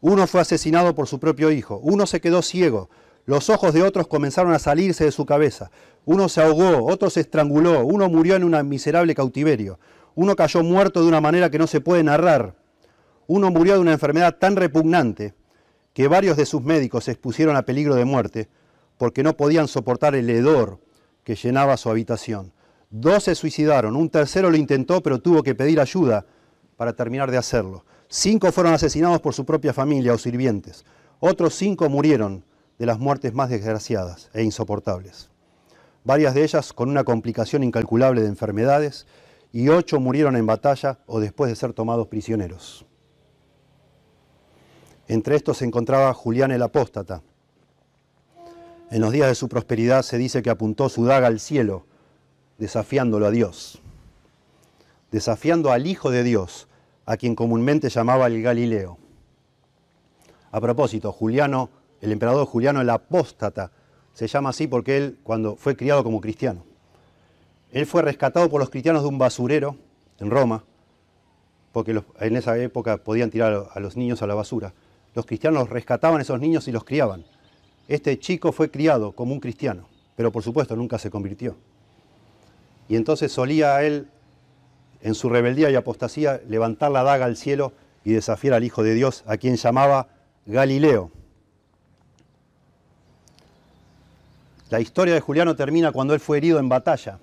Uno 0.00 0.28
fue 0.28 0.42
asesinado 0.42 0.94
por 0.94 1.08
su 1.08 1.18
propio 1.18 1.50
hijo. 1.50 1.80
Uno 1.82 2.06
se 2.06 2.20
quedó 2.20 2.40
ciego. 2.40 2.88
Los 3.24 3.50
ojos 3.50 3.74
de 3.74 3.82
otros 3.82 4.06
comenzaron 4.06 4.52
a 4.52 4.60
salirse 4.60 5.04
de 5.04 5.10
su 5.10 5.26
cabeza. 5.26 5.72
Uno 6.06 6.28
se 6.28 6.40
ahogó, 6.40 6.86
otro 6.86 7.10
se 7.10 7.20
estranguló, 7.20 7.84
uno 7.84 8.08
murió 8.08 8.36
en 8.36 8.44
un 8.44 8.68
miserable 8.68 9.12
cautiverio. 9.12 9.80
Uno 10.14 10.36
cayó 10.36 10.62
muerto 10.62 11.02
de 11.02 11.08
una 11.08 11.20
manera 11.20 11.50
que 11.50 11.58
no 11.58 11.66
se 11.66 11.80
puede 11.80 12.04
narrar. 12.04 12.54
Uno 13.26 13.50
murió 13.50 13.74
de 13.74 13.80
una 13.80 13.92
enfermedad 13.92 14.36
tan 14.38 14.54
repugnante 14.54 15.34
que 15.92 16.06
varios 16.06 16.36
de 16.36 16.46
sus 16.46 16.62
médicos 16.62 17.04
se 17.04 17.10
expusieron 17.10 17.56
a 17.56 17.62
peligro 17.62 17.96
de 17.96 18.04
muerte 18.04 18.48
porque 18.98 19.24
no 19.24 19.36
podían 19.36 19.66
soportar 19.66 20.14
el 20.14 20.30
hedor 20.30 20.78
que 21.24 21.34
llenaba 21.34 21.76
su 21.76 21.90
habitación. 21.90 22.52
Dos 22.88 23.24
se 23.24 23.34
suicidaron, 23.34 23.96
un 23.96 24.08
tercero 24.08 24.48
lo 24.48 24.56
intentó 24.56 25.02
pero 25.02 25.18
tuvo 25.18 25.42
que 25.42 25.56
pedir 25.56 25.80
ayuda 25.80 26.24
para 26.76 26.92
terminar 26.92 27.32
de 27.32 27.38
hacerlo. 27.38 27.84
Cinco 28.06 28.52
fueron 28.52 28.74
asesinados 28.74 29.20
por 29.20 29.34
su 29.34 29.44
propia 29.44 29.72
familia 29.72 30.14
o 30.14 30.18
sirvientes. 30.18 30.84
Otros 31.18 31.54
cinco 31.54 31.88
murieron 31.88 32.44
de 32.78 32.86
las 32.86 33.00
muertes 33.00 33.34
más 33.34 33.50
desgraciadas 33.50 34.30
e 34.34 34.44
insoportables. 34.44 35.30
Varias 36.06 36.34
de 36.34 36.44
ellas 36.44 36.72
con 36.72 36.88
una 36.88 37.02
complicación 37.02 37.64
incalculable 37.64 38.22
de 38.22 38.28
enfermedades 38.28 39.08
y 39.52 39.70
ocho 39.70 39.98
murieron 39.98 40.36
en 40.36 40.46
batalla 40.46 41.00
o 41.06 41.18
después 41.18 41.50
de 41.50 41.56
ser 41.56 41.72
tomados 41.72 42.06
prisioneros. 42.06 42.86
Entre 45.08 45.34
estos 45.34 45.56
se 45.56 45.64
encontraba 45.64 46.14
Julián 46.14 46.52
el 46.52 46.62
Apóstata. 46.62 47.22
En 48.92 49.00
los 49.00 49.10
días 49.10 49.26
de 49.26 49.34
su 49.34 49.48
prosperidad 49.48 50.02
se 50.02 50.16
dice 50.16 50.42
que 50.42 50.50
apuntó 50.50 50.88
su 50.88 51.04
daga 51.04 51.26
al 51.26 51.40
cielo 51.40 51.86
desafiándolo 52.56 53.26
a 53.26 53.32
Dios, 53.32 53.82
desafiando 55.10 55.72
al 55.72 55.88
Hijo 55.88 56.12
de 56.12 56.22
Dios, 56.22 56.68
a 57.04 57.16
quien 57.16 57.34
comúnmente 57.34 57.88
llamaba 57.88 58.28
el 58.28 58.40
Galileo. 58.42 58.98
A 60.52 60.60
propósito, 60.60 61.10
Juliano, 61.10 61.68
el 62.00 62.12
emperador 62.12 62.46
Juliano 62.46 62.80
el 62.80 62.90
Apóstata, 62.90 63.72
se 64.16 64.26
llama 64.28 64.48
así 64.48 64.66
porque 64.66 64.96
él, 64.96 65.18
cuando 65.22 65.56
fue 65.56 65.76
criado 65.76 66.02
como 66.02 66.22
cristiano, 66.22 66.64
él 67.70 67.84
fue 67.84 68.00
rescatado 68.00 68.48
por 68.48 68.58
los 68.60 68.70
cristianos 68.70 69.02
de 69.02 69.08
un 69.08 69.18
basurero 69.18 69.76
en 70.18 70.30
Roma, 70.30 70.64
porque 71.70 72.00
en 72.20 72.36
esa 72.36 72.56
época 72.56 72.96
podían 72.96 73.30
tirar 73.30 73.68
a 73.70 73.78
los 73.78 73.94
niños 73.94 74.22
a 74.22 74.26
la 74.26 74.34
basura. 74.34 74.72
Los 75.14 75.26
cristianos 75.26 75.68
rescataban 75.68 76.18
a 76.18 76.22
esos 76.22 76.40
niños 76.40 76.66
y 76.66 76.72
los 76.72 76.84
criaban. 76.84 77.26
Este 77.88 78.18
chico 78.18 78.52
fue 78.52 78.70
criado 78.70 79.12
como 79.12 79.34
un 79.34 79.40
cristiano, 79.40 79.86
pero 80.16 80.32
por 80.32 80.42
supuesto 80.42 80.74
nunca 80.76 80.98
se 80.98 81.10
convirtió. 81.10 81.54
Y 82.88 82.96
entonces 82.96 83.30
solía 83.30 83.82
él, 83.82 84.08
en 85.02 85.14
su 85.14 85.28
rebeldía 85.28 85.68
y 85.68 85.74
apostasía, 85.74 86.40
levantar 86.48 86.90
la 86.90 87.02
daga 87.02 87.26
al 87.26 87.36
cielo 87.36 87.74
y 88.02 88.12
desafiar 88.12 88.54
al 88.54 88.64
Hijo 88.64 88.82
de 88.82 88.94
Dios, 88.94 89.24
a 89.26 89.36
quien 89.36 89.56
llamaba 89.56 90.08
Galileo. 90.46 91.10
La 94.68 94.80
historia 94.80 95.14
de 95.14 95.20
Juliano 95.20 95.54
termina 95.54 95.92
cuando 95.92 96.14
él 96.14 96.20
fue 96.20 96.38
herido 96.38 96.58
en 96.58 96.68
batalla 96.68 97.18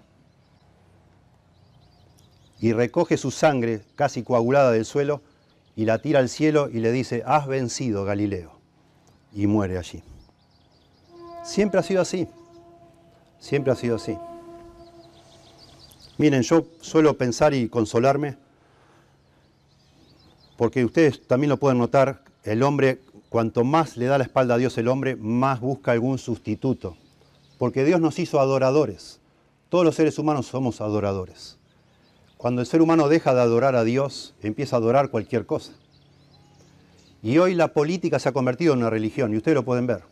y 2.59 2.71
recoge 2.71 3.17
su 3.17 3.31
sangre 3.31 3.81
casi 3.95 4.23
coagulada 4.23 4.71
del 4.71 4.85
suelo 4.85 5.21
y 5.75 5.83
la 5.85 5.99
tira 5.99 6.19
al 6.19 6.29
cielo 6.29 6.69
y 6.71 6.79
le 6.79 6.91
dice, 6.93 7.23
has 7.25 7.47
vencido 7.47 8.05
Galileo. 8.05 8.53
Y 9.33 9.47
muere 9.47 9.77
allí. 9.77 10.03
Siempre 11.43 11.79
ha 11.79 11.83
sido 11.83 12.01
así. 12.01 12.27
Siempre 13.39 13.73
ha 13.73 13.75
sido 13.75 13.97
así. 13.97 14.17
Miren, 16.17 16.43
yo 16.43 16.67
suelo 16.79 17.17
pensar 17.17 17.53
y 17.53 17.67
consolarme, 17.67 18.37
porque 20.55 20.85
ustedes 20.85 21.27
también 21.27 21.49
lo 21.49 21.57
pueden 21.57 21.79
notar, 21.79 22.23
el 22.43 22.61
hombre, 22.61 23.01
cuanto 23.29 23.63
más 23.63 23.97
le 23.97 24.05
da 24.05 24.19
la 24.19 24.23
espalda 24.23 24.53
a 24.53 24.57
Dios 24.57 24.77
el 24.77 24.87
hombre, 24.87 25.15
más 25.15 25.59
busca 25.59 25.91
algún 25.91 26.19
sustituto. 26.19 26.95
Porque 27.57 27.85
Dios 27.85 28.01
nos 28.01 28.19
hizo 28.19 28.39
adoradores. 28.39 29.19
Todos 29.69 29.85
los 29.85 29.95
seres 29.95 30.19
humanos 30.19 30.47
somos 30.47 30.81
adoradores. 30.81 31.57
Cuando 32.37 32.61
el 32.61 32.67
ser 32.67 32.81
humano 32.81 33.07
deja 33.07 33.33
de 33.33 33.41
adorar 33.41 33.75
a 33.75 33.83
Dios, 33.83 34.35
empieza 34.41 34.75
a 34.75 34.79
adorar 34.79 35.09
cualquier 35.09 35.45
cosa. 35.45 35.73
Y 37.21 37.37
hoy 37.37 37.55
la 37.55 37.69
política 37.69 38.19
se 38.19 38.29
ha 38.29 38.33
convertido 38.33 38.73
en 38.73 38.79
una 38.79 38.89
religión, 38.89 39.33
y 39.33 39.37
ustedes 39.37 39.55
lo 39.55 39.63
pueden 39.63 39.87
ver. 39.87 40.03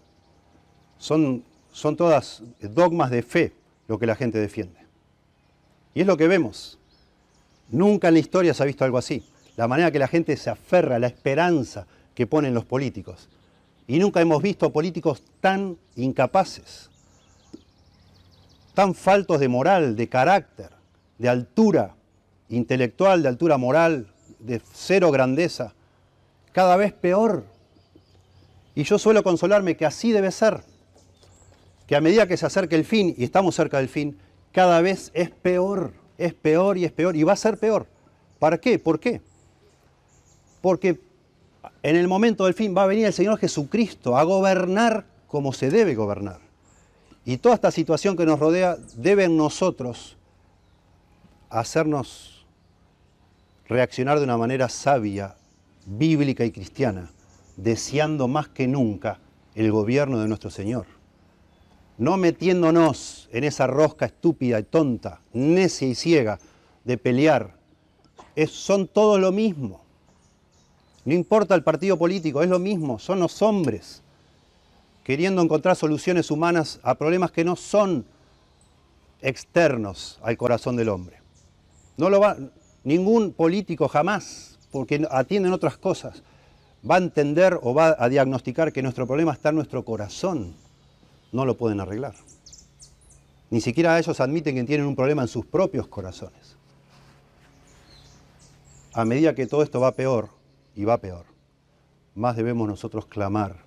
Son, 0.97 1.43
son 1.73 1.97
todas 1.97 2.41
dogmas 2.61 3.11
de 3.11 3.21
fe 3.21 3.53
lo 3.87 3.99
que 3.99 4.05
la 4.05 4.15
gente 4.15 4.37
defiende. 4.37 4.79
Y 5.93 6.01
es 6.01 6.07
lo 6.07 6.15
que 6.15 6.29
vemos. 6.29 6.79
Nunca 7.69 8.09
en 8.09 8.13
la 8.13 8.19
historia 8.19 8.53
se 8.53 8.63
ha 8.63 8.65
visto 8.65 8.85
algo 8.85 8.97
así. 8.97 9.25
La 9.57 9.67
manera 9.67 9.91
que 9.91 9.99
la 9.99 10.07
gente 10.07 10.37
se 10.37 10.49
aferra 10.49 10.95
a 10.95 10.99
la 10.99 11.07
esperanza 11.07 11.87
que 12.15 12.27
ponen 12.27 12.53
los 12.53 12.65
políticos. 12.65 13.29
Y 13.87 13.99
nunca 13.99 14.21
hemos 14.21 14.41
visto 14.41 14.71
políticos 14.71 15.23
tan 15.41 15.77
incapaces, 15.95 16.90
tan 18.73 18.95
faltos 18.95 19.39
de 19.39 19.47
moral, 19.47 19.95
de 19.95 20.09
carácter, 20.09 20.69
de 21.17 21.29
altura, 21.29 21.95
intelectual, 22.49 23.21
de 23.23 23.29
altura 23.29 23.57
moral, 23.57 24.07
de 24.39 24.61
cero 24.73 25.11
grandeza, 25.11 25.73
cada 26.51 26.75
vez 26.75 26.93
peor. 26.93 27.45
Y 28.75 28.83
yo 28.83 28.97
suelo 28.97 29.23
consolarme 29.23 29.77
que 29.77 29.85
así 29.85 30.11
debe 30.11 30.31
ser, 30.31 30.61
que 31.87 31.95
a 31.95 32.01
medida 32.01 32.27
que 32.27 32.37
se 32.37 32.45
acerque 32.45 32.75
el 32.75 32.85
fin, 32.85 33.13
y 33.17 33.23
estamos 33.23 33.55
cerca 33.55 33.77
del 33.77 33.89
fin, 33.89 34.17
cada 34.51 34.81
vez 34.81 35.11
es 35.13 35.29
peor, 35.29 35.93
es 36.17 36.33
peor 36.33 36.77
y 36.77 36.85
es 36.85 36.91
peor, 36.91 37.15
y 37.15 37.23
va 37.23 37.33
a 37.33 37.37
ser 37.37 37.57
peor. 37.57 37.87
¿Para 38.39 38.57
qué? 38.57 38.79
¿Por 38.79 38.99
qué? 38.99 39.21
Porque 40.61 40.99
en 41.83 41.95
el 41.95 42.07
momento 42.07 42.45
del 42.45 42.53
fin 42.53 42.75
va 42.75 42.83
a 42.83 42.87
venir 42.87 43.05
el 43.05 43.13
Señor 43.13 43.37
Jesucristo 43.37 44.17
a 44.17 44.23
gobernar 44.23 45.05
como 45.27 45.53
se 45.53 45.69
debe 45.69 45.95
gobernar. 45.95 46.40
Y 47.25 47.37
toda 47.37 47.55
esta 47.55 47.71
situación 47.71 48.17
que 48.17 48.25
nos 48.25 48.39
rodea 48.39 48.77
debe 48.95 49.25
en 49.25 49.37
nosotros 49.37 50.17
hacernos 51.49 52.45
reaccionar 53.67 54.17
de 54.17 54.25
una 54.25 54.37
manera 54.37 54.69
sabia, 54.69 55.35
bíblica 55.85 56.43
y 56.45 56.51
cristiana, 56.51 57.11
deseando 57.57 58.27
más 58.27 58.47
que 58.47 58.67
nunca 58.67 59.19
el 59.55 59.71
gobierno 59.71 60.19
de 60.19 60.27
nuestro 60.27 60.49
Señor. 60.49 60.85
No 61.97 62.17
metiéndonos 62.17 63.29
en 63.31 63.43
esa 63.43 63.67
rosca 63.67 64.07
estúpida 64.07 64.59
y 64.59 64.63
tonta, 64.63 65.21
necia 65.33 65.87
y 65.87 65.95
ciega 65.95 66.39
de 66.83 66.97
pelear. 66.97 67.55
son 68.47 68.87
todos 68.87 69.19
lo 69.19 69.31
mismo. 69.31 69.81
No 71.05 71.13
importa 71.13 71.53
el 71.53 71.63
partido 71.63 71.97
político, 71.97 72.41
es 72.41 72.49
lo 72.49 72.59
mismo, 72.59 72.97
son 72.97 73.19
los 73.19 73.41
hombres 73.41 74.01
queriendo 75.03 75.41
encontrar 75.41 75.75
soluciones 75.75 76.31
humanas 76.31 76.79
a 76.83 76.95
problemas 76.95 77.31
que 77.31 77.43
no 77.43 77.55
son 77.55 78.05
externos 79.21 80.19
al 80.21 80.37
corazón 80.37 80.75
del 80.75 80.89
hombre. 80.89 81.17
No 81.97 82.09
lo 82.09 82.19
va, 82.19 82.37
Ningún 82.83 83.33
político 83.33 83.87
jamás, 83.87 84.57
porque 84.71 85.05
atienden 85.11 85.53
otras 85.53 85.77
cosas, 85.77 86.23
va 86.89 86.95
a 86.95 86.97
entender 86.97 87.59
o 87.61 87.73
va 87.75 87.95
a 87.97 88.09
diagnosticar 88.09 88.73
que 88.73 88.81
nuestro 88.81 89.05
problema 89.05 89.33
está 89.33 89.49
en 89.49 89.55
nuestro 89.55 89.85
corazón. 89.85 90.55
No 91.31 91.45
lo 91.45 91.57
pueden 91.57 91.79
arreglar. 91.79 92.15
Ni 93.51 93.61
siquiera 93.61 93.99
ellos 93.99 94.19
admiten 94.19 94.55
que 94.55 94.63
tienen 94.63 94.87
un 94.87 94.95
problema 94.95 95.21
en 95.21 95.27
sus 95.27 95.45
propios 95.45 95.87
corazones. 95.87 96.57
A 98.93 99.05
medida 99.05 99.35
que 99.35 99.45
todo 99.45 99.61
esto 99.61 99.79
va 99.79 99.91
peor, 99.91 100.29
y 100.75 100.85
va 100.85 100.97
peor, 100.97 101.25
más 102.15 102.35
debemos 102.35 102.67
nosotros 102.67 103.05
clamar 103.05 103.57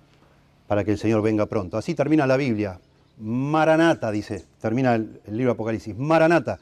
para 0.67 0.83
que 0.83 0.91
el 0.91 0.97
Señor 0.97 1.21
venga 1.21 1.45
pronto. 1.45 1.77
Así 1.77 1.93
termina 1.93 2.25
la 2.27 2.37
Biblia. 2.37 2.79
Maranata, 3.17 4.11
dice, 4.11 4.45
termina 4.59 4.95
el, 4.95 5.21
libro 5.27 5.53
Apocalipsis. 5.53 5.95
Maranata. 5.97 6.59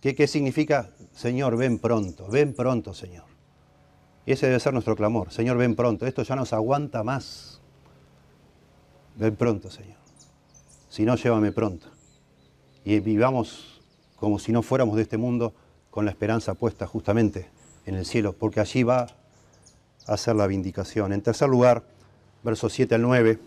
¿Qué, 0.00 0.14
¿Qué 0.14 0.26
significa? 0.26 0.90
Señor, 1.12 1.56
ven 1.56 1.78
pronto, 1.78 2.28
ven 2.28 2.54
pronto, 2.54 2.94
Señor. 2.94 3.24
Y 4.26 4.32
ese 4.32 4.46
debe 4.46 4.60
ser 4.60 4.72
nuestro 4.72 4.96
clamor. 4.96 5.32
Señor, 5.32 5.56
ven 5.56 5.74
pronto. 5.74 6.06
Esto 6.06 6.22
ya 6.22 6.36
nos 6.36 6.52
aguanta 6.52 7.02
más. 7.02 7.60
Ven 9.16 9.36
pronto, 9.36 9.70
Señor. 9.70 9.98
Si 10.88 11.04
no, 11.04 11.16
llévame 11.16 11.52
pronto. 11.52 11.86
Y 12.84 13.00
vivamos 13.00 13.80
como 14.16 14.38
si 14.38 14.52
no 14.52 14.62
fuéramos 14.62 14.96
de 14.96 15.02
este 15.02 15.16
mundo 15.16 15.54
con 15.90 16.04
la 16.04 16.10
esperanza 16.10 16.54
puesta 16.54 16.86
justamente 16.86 17.50
en 17.86 17.96
el 17.96 18.06
cielo, 18.06 18.32
porque 18.32 18.60
allí 18.60 18.82
va 18.82 19.08
a 20.06 20.16
ser 20.16 20.36
la 20.36 20.46
vindicación. 20.46 21.12
En 21.12 21.22
tercer 21.22 21.48
lugar, 21.48 21.82
versos 22.42 22.72
7 22.72 22.94
al 22.94 23.02
9, 23.02 23.38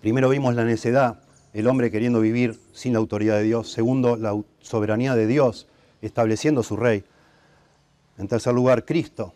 primero 0.00 0.28
vimos 0.28 0.54
la 0.54 0.64
necedad, 0.64 1.20
el 1.52 1.66
hombre 1.66 1.90
queriendo 1.90 2.20
vivir 2.20 2.58
sin 2.72 2.92
la 2.92 2.98
autoridad 2.98 3.36
de 3.36 3.44
Dios. 3.44 3.70
Segundo, 3.70 4.16
la 4.16 4.40
soberanía 4.60 5.14
de 5.14 5.26
Dios 5.26 5.66
estableciendo 6.00 6.62
su 6.62 6.76
rey. 6.76 7.04
En 8.18 8.28
tercer 8.28 8.52
lugar, 8.54 8.84
Cristo, 8.84 9.32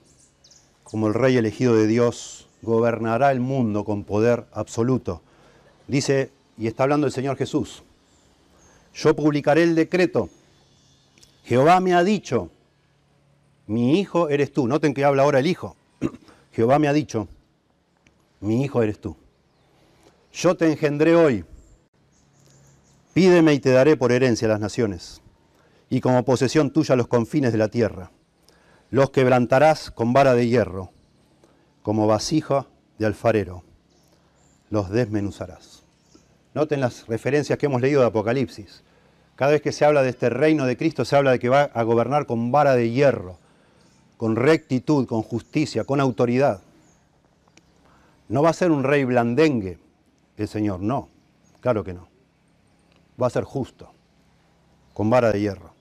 como 0.85 1.09
el 1.09 1.15
rey 1.15 1.37
elegido 1.37 1.75
de 1.75 1.87
Dios, 1.87 2.49
gobernará 2.63 3.33
el 3.33 3.41
mundo 3.41 3.85
con 3.85 4.05
poder 4.05 4.47
absoluto. 4.53 5.23
Dice, 5.89 6.31
y 6.59 6.67
está 6.67 6.83
hablando 6.83 7.07
el 7.07 7.13
Señor 7.13 7.37
Jesús, 7.37 7.83
yo 8.95 9.15
publicaré 9.15 9.63
el 9.63 9.75
decreto. 9.75 10.29
Jehová 11.45 11.81
me 11.81 11.95
ha 11.95 12.03
dicho, 12.03 12.51
mi 13.67 14.01
hijo 14.01 14.29
eres 14.29 14.53
tú. 14.53 14.67
Noten 14.67 14.95
que 14.95 15.05
habla 15.05 15.23
ahora 15.23 15.39
el 15.39 15.47
hijo. 15.47 15.77
Jehová 16.53 16.79
me 16.79 16.89
ha 16.89 16.93
dicho, 16.93 17.29
mi 18.41 18.63
hijo 18.63 18.83
eres 18.83 19.01
tú. 19.01 19.17
Yo 20.33 20.57
te 20.57 20.71
engendré 20.71 21.17
hoy. 21.17 21.45
Pídeme 23.15 23.55
y 23.55 23.59
te 23.59 23.71
daré 23.71 23.97
por 23.97 24.13
herencia 24.13 24.49
las 24.49 24.61
naciones 24.61 25.23
y 25.89 26.01
como 26.01 26.25
posesión 26.25 26.71
tuya 26.71 26.97
los 26.97 27.07
confines 27.07 27.53
de 27.53 27.59
la 27.59 27.69
tierra. 27.69 28.11
Los 28.91 29.11
quebrantarás 29.11 29.91
con 29.91 30.13
vara 30.13 30.35
de 30.35 30.49
hierro, 30.49 30.91
como 31.83 32.07
vasija 32.07 32.67
de 32.99 33.07
alfarero. 33.07 33.65
Los 34.71 34.91
desmenuzarás. 34.91 35.85
Noten 36.55 36.81
las 36.81 37.07
referencias 37.07 37.59
que 37.59 37.67
hemos 37.67 37.81
leído 37.81 38.01
de 38.01 38.09
Apocalipsis. 38.09 38.83
Cada 39.35 39.53
vez 39.53 39.63
que 39.63 39.73
se 39.73 39.85
habla 39.85 40.03
de 40.03 40.11
este 40.11 40.31
reino 40.31 40.65
de 40.65 40.77
Cristo, 40.77 41.05
se 41.05 41.15
habla 41.15 41.33
de 41.33 41.39
que 41.39 41.49
va 41.49 41.63
a 41.63 41.83
gobernar 41.83 42.27
con 42.27 42.51
vara 42.51 42.75
de 42.75 42.91
hierro, 42.91 43.39
con 44.17 44.35
rectitud, 44.35 45.07
con 45.07 45.23
justicia, 45.23 45.85
con 45.85 46.01
autoridad. 46.01 46.63
No 48.29 48.43
va 48.43 48.51
a 48.51 48.55
ser 48.55 48.71
un 48.71 48.85
rey 48.85 49.05
blandengue 49.05 49.79
el 50.37 50.49
Señor, 50.49 50.81
no, 50.81 51.09
claro 51.61 51.83
que 51.85 51.95
no. 51.95 52.09
Va 53.21 53.29
a 53.29 53.31
ser 53.31 53.45
justo, 53.45 53.93
con 54.93 55.09
vara 55.09 55.33
de 55.33 55.41
hierro 55.41 55.77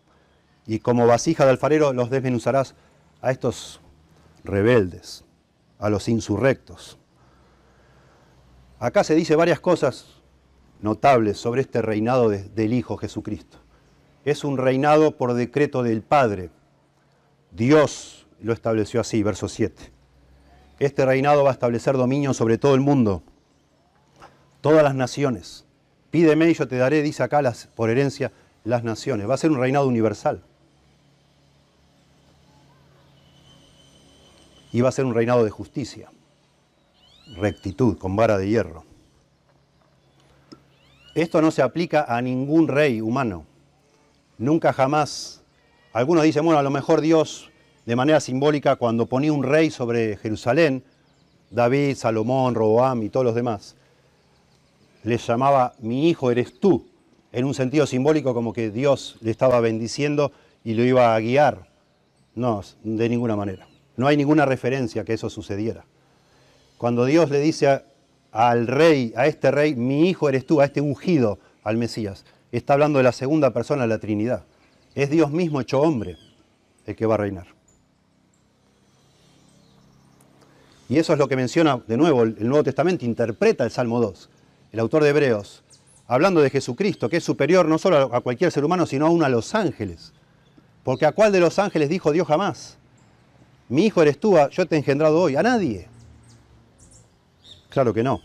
y 0.68 0.80
como 0.80 1.06
vasija 1.08 1.46
de 1.46 1.52
alfarero 1.52 1.94
los 1.94 2.10
desmenuzarás 2.10 2.76
a 3.22 3.32
estos 3.32 3.82
rebeldes, 4.44 5.24
a 5.80 5.90
los 5.90 6.08
insurrectos. 6.08 6.98
Acá 8.80 9.04
se 9.04 9.16
dice 9.16 9.36
varias 9.36 9.60
cosas 9.60 10.22
notables 10.82 11.38
sobre 11.38 11.62
este 11.62 11.82
reinado 11.82 12.30
del 12.30 12.74
Hijo 12.74 12.98
Jesucristo. 12.98 13.60
Es 14.26 14.44
un 14.44 14.58
reinado 14.58 15.18
por 15.18 15.34
decreto 15.34 15.84
del 15.84 16.02
Padre. 16.02 16.50
Dios 17.52 18.28
lo 18.42 18.54
estableció 18.54 19.00
así, 19.00 19.24
verso 19.24 19.48
7. 19.48 19.95
Este 20.80 21.06
reinado 21.06 21.44
va 21.44 21.52
a 21.52 21.54
establecer 21.54 21.96
dominio 21.96 22.34
sobre 22.34 22.58
todo 22.58 22.76
el 22.76 22.82
mundo, 22.82 23.24
todas 24.62 24.84
las 24.84 24.96
naciones. 24.96 25.66
Pídeme 26.12 26.50
y 26.50 26.54
yo 26.54 26.68
te 26.68 26.78
daré, 26.78 27.02
dice 27.02 27.24
acá 27.24 27.42
por 27.76 27.90
herencia, 27.90 28.32
las 28.64 28.84
naciones. 28.84 29.30
Va 29.30 29.36
a 29.36 29.38
ser 29.38 29.52
un 29.52 29.60
reinado 29.60 29.88
universal. 29.88 30.44
iba 34.76 34.90
a 34.90 34.92
ser 34.92 35.06
un 35.06 35.14
reinado 35.14 35.46
de 35.46 35.50
justicia, 35.50 36.12
rectitud, 37.38 37.98
con 37.98 38.18
vara 38.18 38.38
de 38.38 38.50
hierro. 38.50 38.84
Esto 41.14 41.42
no 41.42 41.50
se 41.50 41.62
aplica 41.62 42.04
a 42.10 42.22
ningún 42.22 42.68
rey 42.68 43.00
humano. 43.00 43.46
Nunca 44.38 44.74
jamás. 44.74 45.42
Algunos 45.94 46.26
dicen, 46.26 46.44
bueno, 46.44 46.60
a 46.60 46.64
lo 46.64 46.72
mejor 46.72 47.00
Dios, 47.00 47.52
de 47.86 47.96
manera 47.96 48.20
simbólica, 48.20 48.76
cuando 48.78 49.06
ponía 49.06 49.32
un 49.32 49.44
rey 49.44 49.70
sobre 49.70 50.18
Jerusalén, 50.18 50.84
David, 51.52 51.96
Salomón, 51.96 52.56
Roboam 52.56 53.04
y 53.04 53.10
todos 53.10 53.26
los 53.26 53.36
demás, 53.36 53.76
les 55.04 55.26
llamaba 55.26 55.74
mi 55.80 56.10
hijo 56.10 56.32
eres 56.32 56.60
tú, 56.60 56.88
en 57.32 57.46
un 57.46 57.54
sentido 57.54 57.86
simbólico 57.86 58.34
como 58.34 58.54
que 58.54 58.72
Dios 58.72 59.18
le 59.22 59.30
estaba 59.30 59.60
bendiciendo 59.60 60.32
y 60.64 60.74
lo 60.74 60.84
iba 60.84 61.16
a 61.16 61.20
guiar. 61.20 61.68
No, 62.34 62.62
de 62.84 63.08
ninguna 63.08 63.36
manera. 63.36 63.68
No 63.98 64.08
hay 64.08 64.18
ninguna 64.18 64.46
referencia 64.46 65.04
que 65.06 65.14
eso 65.14 65.30
sucediera. 65.30 65.86
Cuando 66.78 67.06
Dios 67.06 67.30
le 67.30 67.40
dice 67.40 67.82
al 68.32 68.68
rey, 68.68 69.14
a 69.16 69.28
este 69.28 69.52
rey, 69.52 69.76
mi 69.76 70.10
hijo 70.10 70.28
eres 70.28 70.46
tú, 70.46 70.60
a 70.60 70.66
este 70.66 70.82
ungido, 70.82 71.40
al 71.64 71.78
Mesías, 71.78 72.26
está 72.52 72.74
hablando 72.74 73.00
de 73.00 73.04
la 73.04 73.12
segunda 73.12 73.52
persona 73.52 73.84
de 73.84 73.90
la 73.90 74.00
Trinidad. 74.00 74.44
Es 74.96 75.10
Dios 75.10 75.32
mismo 75.32 75.62
hecho 75.62 75.80
hombre 75.82 76.18
el 76.86 76.96
que 76.96 77.06
va 77.06 77.16
a 77.16 77.18
reinar. 77.20 77.55
Y 80.88 80.98
eso 80.98 81.14
es 81.14 81.20
lo 81.20 81.28
que 81.28 81.36
menciona 81.36 81.82
de 81.88 81.98
nuevo 81.98 82.24
el 82.24 82.48
Nuevo 82.48 82.64
Testamento, 82.64 83.06
interpreta 83.06 83.64
el 83.64 83.72
Salmo 83.72 84.00
2, 84.00 84.30
el 84.72 84.80
autor 84.80 85.04
de 85.04 85.10
Hebreos, 85.10 85.64
hablando 86.08 86.42
de 86.42 86.50
Jesucristo, 86.50 87.10
que 87.10 87.18
es 87.18 87.24
superior 87.24 87.68
no 87.68 87.78
solo 87.78 88.14
a 88.14 88.22
cualquier 88.22 88.52
ser 88.52 88.64
humano, 88.64 88.86
sino 88.86 89.08
aún 89.08 89.24
a 89.24 89.30
los 89.30 89.56
ángeles. 89.56 90.14
Porque 90.84 91.06
a 91.06 91.14
cuál 91.14 91.32
de 91.32 91.40
los 91.40 91.58
ángeles 91.58 91.90
dijo 91.90 92.12
Dios 92.12 92.28
jamás, 92.28 92.78
mi 93.68 93.86
hijo 93.86 94.02
eres 94.02 94.20
tú, 94.20 94.38
yo 94.52 94.66
te 94.68 94.76
he 94.76 94.78
engendrado 94.78 95.20
hoy, 95.20 95.36
a 95.36 95.42
nadie. 95.42 95.88
Claro 97.70 97.94
que 97.94 98.04
no. 98.04 98.22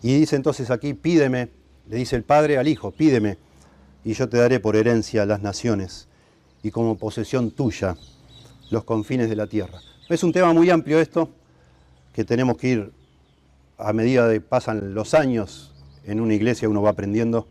Y 0.00 0.18
dice 0.18 0.36
entonces 0.36 0.70
aquí, 0.70 0.94
pídeme, 0.94 1.48
le 1.88 1.96
dice 1.96 2.14
el 2.14 2.22
Padre 2.22 2.58
al 2.58 2.68
Hijo, 2.68 2.90
pídeme, 2.90 3.38
y 4.04 4.12
yo 4.12 4.28
te 4.28 4.36
daré 4.36 4.60
por 4.60 4.76
herencia 4.76 5.24
las 5.24 5.40
naciones 5.40 6.08
y 6.62 6.70
como 6.70 6.96
posesión 6.96 7.50
tuya 7.50 7.96
los 8.70 8.84
confines 8.84 9.28
de 9.28 9.36
la 9.36 9.46
tierra. 9.46 9.80
Es 10.08 10.22
un 10.22 10.32
tema 10.32 10.52
muy 10.52 10.70
amplio 10.70 11.00
esto, 11.00 11.30
que 12.12 12.24
tenemos 12.24 12.56
que 12.56 12.68
ir 12.68 12.92
a 13.78 13.92
medida 13.92 14.28
de 14.28 14.40
pasan 14.40 14.94
los 14.94 15.14
años 15.14 15.72
en 16.04 16.20
una 16.20 16.34
iglesia, 16.34 16.68
uno 16.68 16.82
va 16.82 16.90
aprendiendo. 16.90 17.48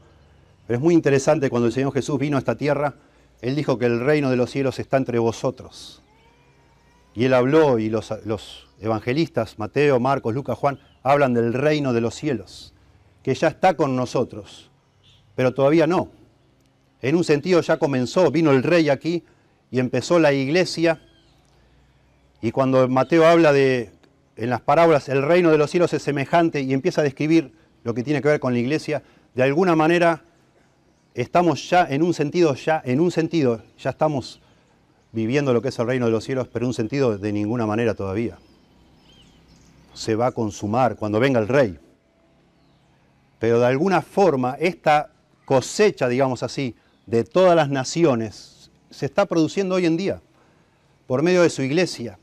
Pero 0.68 0.78
es 0.78 0.84
muy 0.84 0.94
interesante 0.94 1.50
cuando 1.50 1.68
el 1.68 1.74
Señor 1.74 1.94
Jesús 1.94 2.20
vino 2.20 2.38
a 2.38 2.40
esta 2.40 2.56
tierra, 2.56 2.96
Él 3.42 3.56
dijo 3.56 3.78
que 3.78 3.86
el 3.86 4.00
reino 4.00 4.30
de 4.30 4.38
los 4.38 4.52
cielos 4.52 4.80
está 4.80 4.98
entre 4.98 5.20
vosotros. 5.20 6.02
Y 7.16 7.26
Él 7.26 7.34
habló 7.34 7.80
y 7.80 7.90
los, 7.90 8.14
los 8.26 8.68
evangelistas, 8.80 9.60
Mateo, 9.60 10.00
Marcos, 10.00 10.34
Lucas, 10.34 10.58
Juan, 10.58 10.80
hablan 11.02 11.34
del 11.34 11.54
reino 11.54 11.94
de 11.94 12.02
los 12.02 12.16
cielos, 12.16 12.74
que 13.22 13.34
ya 13.36 13.50
está 13.50 13.76
con 13.76 13.96
nosotros, 13.96 14.72
pero 15.36 15.54
todavía 15.54 15.88
no. 15.88 16.10
En 17.04 17.18
un 17.18 17.26
sentido 17.26 17.60
ya 17.60 17.78
comenzó, 17.78 18.32
vino 18.32 18.52
el 18.52 18.64
rey 18.64 18.90
aquí 18.90 19.24
y 19.70 19.80
empezó 19.80 20.20
la 20.20 20.32
iglesia. 20.32 21.02
Y 22.42 22.52
cuando 22.52 22.88
Mateo 22.88 23.28
habla 23.28 23.52
de, 23.52 23.92
en 24.38 24.50
las 24.50 24.62
parábolas, 24.62 25.10
el 25.10 25.22
reino 25.22 25.52
de 25.52 25.58
los 25.58 25.70
cielos 25.70 25.92
es 25.92 26.02
semejante 26.02 26.62
y 26.62 26.72
empieza 26.72 27.02
a 27.02 27.04
describir 27.04 27.52
lo 27.84 27.94
que 27.94 28.04
tiene 28.04 28.22
que 28.22 28.30
ver 28.30 28.40
con 28.40 28.54
la 28.54 28.60
iglesia, 28.60 29.04
de 29.36 29.44
alguna 29.44 29.76
manera 29.76 30.24
estamos 31.14 31.70
ya, 31.70 31.86
en 31.90 32.04
un 32.04 32.14
sentido, 32.14 32.56
ya, 32.56 32.82
en 32.86 33.02
un 33.02 33.12
sentido, 33.12 33.62
ya 33.78 33.90
estamos 33.90 34.40
viviendo 35.12 35.54
lo 35.54 35.62
que 35.62 35.68
es 35.68 35.80
el 35.80 35.88
reino 35.88 36.06
de 36.06 36.12
los 36.14 36.24
cielos, 36.24 36.48
pero 36.48 36.64
en 36.64 36.68
un 36.68 36.74
sentido 36.74 37.18
de 37.18 37.34
ninguna 37.34 37.66
manera 37.66 37.96
todavía. 37.96 38.38
Se 39.94 40.16
va 40.16 40.28
a 40.28 40.32
consumar 40.32 40.96
cuando 40.96 41.20
venga 41.20 41.42
el 41.42 41.50
rey. 41.50 41.78
Pero 43.40 43.60
de 43.60 43.66
alguna 43.66 44.02
forma, 44.02 44.56
esta 44.58 45.10
cosecha, 45.44 46.08
digamos 46.08 46.44
así, 46.44 46.78
de 47.06 47.24
todas 47.24 47.56
las 47.56 47.70
naciones 47.70 48.72
se 48.90 49.06
está 49.06 49.26
produciendo 49.26 49.76
hoy 49.76 49.86
en 49.86 49.98
día 49.98 50.22
por 51.08 51.22
medio 51.22 51.42
de 51.42 51.50
su 51.50 51.62
iglesia, 51.62 52.18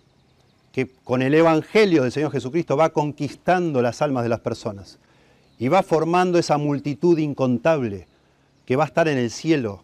que 0.72 0.88
con 1.04 1.22
el 1.22 1.34
Evangelio 1.34 2.02
del 2.02 2.12
Señor 2.12 2.32
Jesucristo 2.32 2.76
va 2.76 2.90
conquistando 2.90 3.82
las 3.82 4.00
almas 4.02 4.22
de 4.22 4.28
las 4.28 4.40
personas 4.40 4.98
y 5.58 5.68
va 5.68 5.82
formando 5.82 6.38
esa 6.38 6.56
multitud 6.58 7.18
incontable 7.18 8.06
que 8.64 8.76
va 8.76 8.84
a 8.84 8.86
estar 8.86 9.08
en 9.08 9.18
el 9.18 9.30
cielo, 9.30 9.82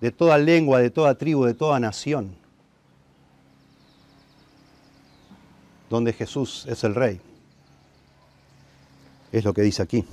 de 0.00 0.10
toda 0.10 0.38
lengua, 0.38 0.80
de 0.80 0.90
toda 0.90 1.16
tribu, 1.16 1.44
de 1.44 1.54
toda 1.54 1.78
nación, 1.78 2.34
donde 5.90 6.12
Jesús 6.12 6.66
es 6.68 6.84
el 6.84 6.94
Rey. 6.94 7.20
Es 9.30 9.44
lo 9.44 9.52
que 9.52 9.62
dice 9.62 9.82
aquí, 9.82 10.04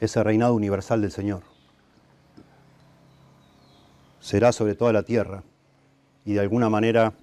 ese 0.00 0.22
reinado 0.22 0.54
universal 0.54 1.00
del 1.00 1.12
Señor 1.12 1.47
será 4.20 4.52
sobre 4.52 4.74
toda 4.74 4.92
la 4.92 5.02
tierra. 5.02 5.42
Y 6.24 6.34
de 6.34 6.40
alguna 6.40 6.68
manera 6.68 7.14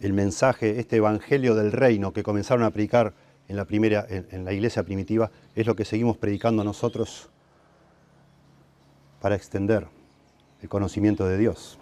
el 0.00 0.12
mensaje, 0.12 0.78
este 0.78 0.96
evangelio 0.96 1.54
del 1.54 1.72
reino 1.72 2.12
que 2.12 2.22
comenzaron 2.22 2.64
a 2.64 2.70
predicar 2.70 3.14
en 3.48 3.56
la, 3.56 3.64
primera, 3.64 4.06
en, 4.08 4.44
la 4.44 4.52
iglesia 4.52 4.84
primitiva, 4.84 5.30
es 5.54 5.66
lo 5.66 5.74
que 5.74 5.84
seguimos 5.84 6.16
predicando 6.16 6.62
nosotros 6.62 7.30
para 9.20 9.34
extender 9.34 9.88
el 10.62 10.68
conocimiento 10.68 11.26
de 11.26 11.38
Dios. 11.38 11.78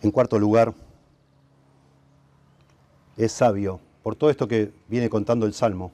En 0.00 0.12
cuarto 0.12 0.38
lugar, 0.38 0.72
es 3.16 3.32
sabio 3.32 3.80
por 4.08 4.16
todo 4.16 4.30
esto 4.30 4.48
que 4.48 4.72
viene 4.88 5.10
contando 5.10 5.44
el 5.44 5.52
Salmo, 5.52 5.92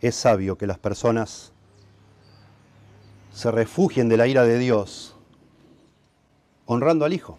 es 0.00 0.14
sabio 0.14 0.56
que 0.56 0.66
las 0.66 0.78
personas 0.78 1.52
se 3.30 3.50
refugien 3.50 4.08
de 4.08 4.16
la 4.16 4.26
ira 4.26 4.44
de 4.44 4.58
Dios 4.58 5.16
honrando 6.64 7.04
al 7.04 7.12
Hijo, 7.12 7.38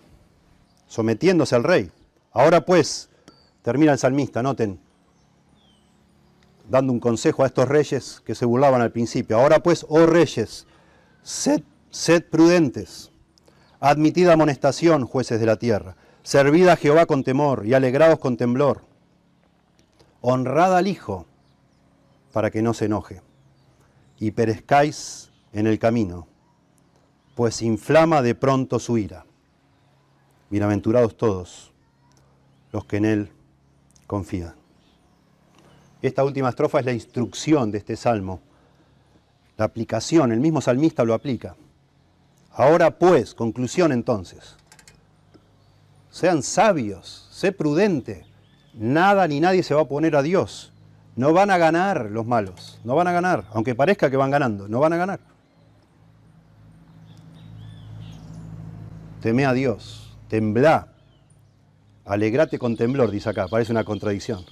sometiéndose 0.85 1.55
al 1.55 1.63
Rey. 1.63 1.89
Ahora 2.31 2.63
pues, 2.63 3.09
termina 3.63 3.91
el 3.91 3.97
salmista, 3.97 4.43
noten, 4.43 4.79
dando 6.69 6.93
un 6.93 6.99
consejo 6.99 7.41
a 7.41 7.47
estos 7.47 7.67
reyes 7.67 8.21
que 8.23 8.35
se 8.35 8.45
burlaban 8.45 8.81
al 8.81 8.91
principio. 8.91 9.39
Ahora 9.39 9.63
pues, 9.63 9.83
oh 9.89 10.05
reyes, 10.05 10.67
sed, 11.23 11.63
sed 11.89 12.23
prudentes, 12.29 13.09
admitid 13.79 14.27
amonestación, 14.27 15.07
jueces 15.07 15.39
de 15.39 15.47
la 15.47 15.55
tierra, 15.55 15.95
servid 16.21 16.67
a 16.67 16.75
Jehová 16.75 17.07
con 17.07 17.23
temor 17.23 17.65
y 17.65 17.73
alegrados 17.73 18.19
con 18.19 18.37
temblor 18.37 18.92
honrad 20.25 20.77
al 20.77 20.87
Hijo 20.87 21.25
para 22.31 22.49
que 22.49 22.61
no 22.61 22.73
se 22.73 22.85
enoje 22.85 23.21
y 24.19 24.31
perezcáis 24.31 25.29
en 25.51 25.67
el 25.67 25.77
camino, 25.77 26.27
pues 27.35 27.61
inflama 27.61 28.21
de 28.21 28.33
pronto 28.33 28.79
su 28.79 28.97
ira. 28.97 29.25
Bienaventurados 30.49 31.17
todos 31.17 31.73
los 32.71 32.85
que 32.85 32.97
en 32.97 33.05
Él 33.05 33.31
confían. 34.07 34.55
Esta 36.01 36.23
última 36.23 36.49
estrofa 36.49 36.79
es 36.79 36.85
la 36.85 36.93
instrucción 36.93 37.69
de 37.69 37.79
este 37.79 37.97
salmo, 37.97 38.39
la 39.57 39.65
aplicación, 39.65 40.31
el 40.31 40.39
mismo 40.39 40.61
salmista 40.61 41.03
lo 41.03 41.13
aplica. 41.13 41.57
Ahora 42.51 42.97
pues, 42.97 43.33
conclusión 43.35 43.91
entonces, 43.91 44.55
sean 46.11 46.43
sabios, 46.43 47.27
sé 47.31 47.51
prudente, 47.51 48.25
nada 48.73 49.27
ni 49.27 49.39
nadie 49.39 49.63
se 49.63 49.73
va 49.73 49.81
a 49.81 49.83
oponer 49.83 50.15
a 50.15 50.21
Dios. 50.21 50.71
No 51.15 51.31
van 51.31 51.51
a 51.51 51.57
ganar 51.57 52.09
los 52.09 52.25
malos, 52.25 52.79
no 52.83 52.95
van 52.95 53.07
a 53.07 53.11
ganar, 53.11 53.45
aunque 53.53 53.75
parezca 53.75 54.09
que 54.09 54.17
van 54.17 54.31
ganando, 54.31 54.67
no 54.67 54.79
van 54.79 54.93
a 54.93 54.97
ganar. 54.97 55.19
Teme 59.21 59.45
a 59.45 59.53
Dios, 59.53 60.17
temblá, 60.27 60.87
alegrate 62.03 62.57
con 62.57 62.75
temblor, 62.75 63.11
dice 63.11 63.29
acá, 63.29 63.47
parece 63.47 63.71
una 63.71 63.83
contradicción. 63.83 64.43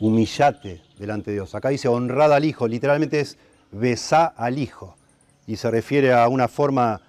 Humillate 0.00 0.82
delante 0.98 1.30
de 1.30 1.36
Dios. 1.36 1.54
Acá 1.54 1.68
dice 1.68 1.88
honrad 1.88 2.32
al 2.32 2.44
Hijo, 2.44 2.66
literalmente 2.66 3.20
es 3.20 3.36
besá 3.72 4.26
al 4.26 4.58
Hijo. 4.58 4.96
Y 5.46 5.56
se 5.56 5.70
refiere 5.70 6.12
a 6.12 6.28
una 6.28 6.48
forma 6.48 7.02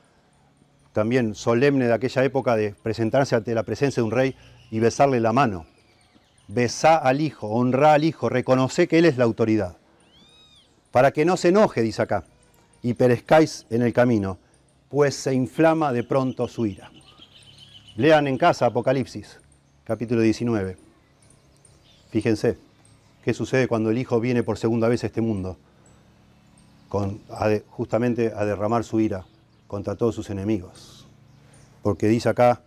también 0.92 1.34
solemne 1.36 1.86
de 1.86 1.94
aquella 1.94 2.24
época 2.24 2.56
de 2.56 2.74
presentarse 2.74 3.36
ante 3.36 3.54
la 3.56 3.64
presencia 3.64 4.02
de 4.02 4.06
un 4.06 4.12
rey 4.12 4.36
y 4.70 4.80
besarle 4.80 5.20
la 5.20 5.34
mano 5.34 5.66
besá 6.48 6.98
al 6.98 7.22
Hijo, 7.22 7.48
honrá 7.48 7.94
al 7.94 8.04
Hijo, 8.04 8.30
reconoce 8.30 8.88
que 8.88 9.00
Él 9.00 9.06
es 9.06 9.18
la 9.18 9.24
autoridad. 9.24 9.78
Para 10.92 11.12
que 11.12 11.26
no 11.26 11.38
se 11.38 11.50
enoje, 11.50 11.82
dice 11.82 12.02
acá, 12.02 12.24
y 12.82 12.94
perezcáis 12.94 13.66
en 13.70 13.82
el 13.82 13.94
camino, 13.94 14.38
pues 14.90 15.16
se 15.16 15.34
inflama 15.34 15.92
de 15.92 16.04
pronto 16.04 16.48
su 16.48 16.66
ira. 16.66 16.92
Lean 17.96 18.28
en 18.28 18.38
casa 18.38 18.68
Apocalipsis, 18.68 19.40
capítulo 19.84 20.22
19. 20.22 20.78
Fíjense 22.12 22.58
qué 23.24 23.34
sucede 23.34 23.68
cuando 23.68 23.90
el 23.90 23.98
Hijo 23.98 24.20
viene 24.20 24.44
por 24.44 24.58
segunda 24.58 24.88
vez 24.88 25.04
a 25.04 25.08
este 25.08 25.22
mundo, 25.22 25.58
justamente 27.70 28.32
a 28.36 28.46
derramar 28.46 28.84
su 28.84 29.00
ira 29.00 29.26
contra 29.68 29.96
todos 29.96 30.14
sus 30.14 30.30
enemigos. 30.30 31.08
Porque 31.82 32.08
dice 32.08 32.30
acá, 32.30 32.62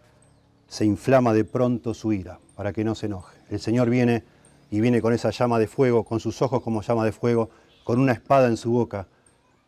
se 0.66 0.84
inflama 0.84 1.32
de 1.32 1.44
pronto 1.44 1.94
su 1.94 2.12
ira, 2.12 2.40
para 2.56 2.72
que 2.72 2.82
no 2.82 2.96
se 2.96 3.06
enoje. 3.06 3.35
El 3.50 3.60
Señor 3.60 3.90
viene 3.90 4.24
y 4.70 4.80
viene 4.80 5.00
con 5.00 5.12
esa 5.12 5.30
llama 5.30 5.58
de 5.58 5.66
fuego, 5.66 6.04
con 6.04 6.20
sus 6.20 6.42
ojos 6.42 6.62
como 6.62 6.82
llama 6.82 7.04
de 7.04 7.12
fuego, 7.12 7.50
con 7.84 8.00
una 8.00 8.12
espada 8.12 8.48
en 8.48 8.56
su 8.56 8.72
boca 8.72 9.06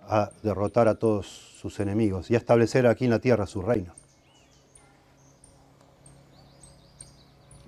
a 0.00 0.30
derrotar 0.42 0.88
a 0.88 0.96
todos 0.96 1.26
sus 1.26 1.78
enemigos 1.80 2.30
y 2.30 2.34
a 2.34 2.38
establecer 2.38 2.86
aquí 2.86 3.04
en 3.04 3.10
la 3.10 3.18
tierra 3.18 3.46
su 3.46 3.62
reino. 3.62 3.94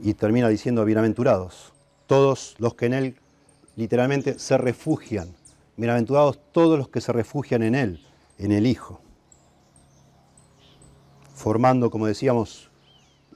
Y 0.00 0.14
termina 0.14 0.48
diciendo, 0.48 0.84
bienaventurados, 0.84 1.72
todos 2.06 2.56
los 2.58 2.74
que 2.74 2.86
en 2.86 2.94
Él 2.94 3.16
literalmente 3.76 4.38
se 4.38 4.56
refugian. 4.56 5.36
Bienaventurados 5.76 6.40
todos 6.52 6.78
los 6.78 6.88
que 6.88 7.00
se 7.00 7.12
refugian 7.12 7.62
en 7.62 7.74
Él, 7.74 8.06
en 8.38 8.52
el 8.52 8.66
Hijo. 8.66 9.00
Formando, 11.34 11.90
como 11.90 12.06
decíamos, 12.06 12.70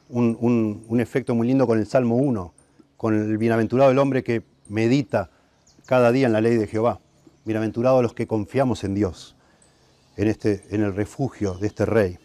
un, 0.08 1.00
efecto 1.00 1.34
muy 1.34 1.46
lindo 1.46 1.66
con 1.66 1.78
el 1.78 1.86
Salmo 1.86 2.16
1, 2.16 2.53
con 3.04 3.14
el 3.14 3.36
bienaventurado 3.36 3.90
el 3.90 3.98
hombre 3.98 4.24
que 4.24 4.42
medita 4.66 5.28
cada 5.84 6.10
día 6.10 6.26
en 6.26 6.32
la 6.32 6.40
ley 6.40 6.56
de 6.56 6.66
Jehová. 6.66 7.00
Bienaventurados 7.44 8.02
los 8.02 8.14
que 8.14 8.26
confiamos 8.26 8.82
en 8.82 8.94
Dios, 8.94 9.36
en, 10.16 10.26
este, 10.26 10.64
en 10.70 10.82
el 10.82 10.94
refugio 10.94 11.52
de 11.52 11.66
este 11.66 11.84
rey. 11.84 12.18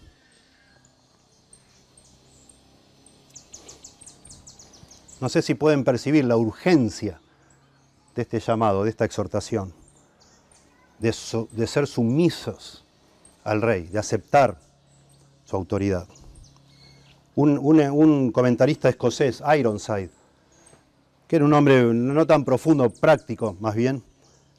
No 5.20 5.28
sé 5.28 5.42
si 5.42 5.54
pueden 5.54 5.84
percibir 5.84 6.24
la 6.24 6.38
urgencia 6.38 7.20
de 8.16 8.22
este 8.22 8.40
llamado, 8.40 8.86
de 8.86 8.92
esta 8.92 9.04
exhortación, 9.04 9.74
de, 11.00 11.12
ser 11.12 11.88
sumisos 11.88 12.86
al 13.44 13.62
rey, 13.62 13.88
de 13.88 14.00
aceptar 14.00 14.58
su 15.44 15.58
autoridad. 15.58 16.08
Un, 17.36 18.32
comentarista 18.32 18.88
escocés, 18.88 19.44
Ironside, 19.46 20.19
que 21.30 21.36
era 21.36 21.46
un 21.46 21.54
hombre 21.54 21.84
no 21.94 22.26
tan 22.26 22.44
profundo, 22.44 22.90
práctico 22.90 23.56
más 23.60 23.76
bien, 23.76 24.02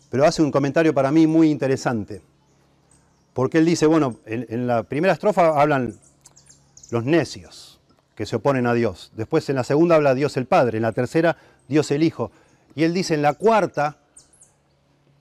pero 0.08 0.24
hace 0.24 0.40
un 0.40 0.52
comentario 0.52 0.94
para 0.94 1.10
mí 1.10 1.26
muy 1.26 1.50
interesante. 1.50 2.22
Porque 3.32 3.58
él 3.58 3.66
dice, 3.66 3.86
bueno, 3.86 4.18
en, 4.24 4.68
la 4.68 4.84
primera 4.84 5.12
estrofa 5.12 5.60
hablan 5.60 5.96
los 6.92 7.04
necios 7.04 7.80
que 8.14 8.24
se 8.24 8.36
oponen 8.36 8.68
a 8.68 8.74
Dios. 8.74 9.10
Después 9.16 9.48
en 9.48 9.56
la 9.56 9.64
segunda 9.64 9.96
habla 9.96 10.14
Dios 10.14 10.36
el 10.36 10.46
Padre, 10.46 10.76
en 10.76 10.82
la 10.82 10.92
tercera 10.92 11.36
Dios 11.66 11.90
el 11.90 12.04
Hijo. 12.04 12.30
Y 12.76 12.84
él 12.84 12.94
dice 12.94 13.14
en 13.14 13.22
la 13.22 13.32
cuarta, 13.32 13.98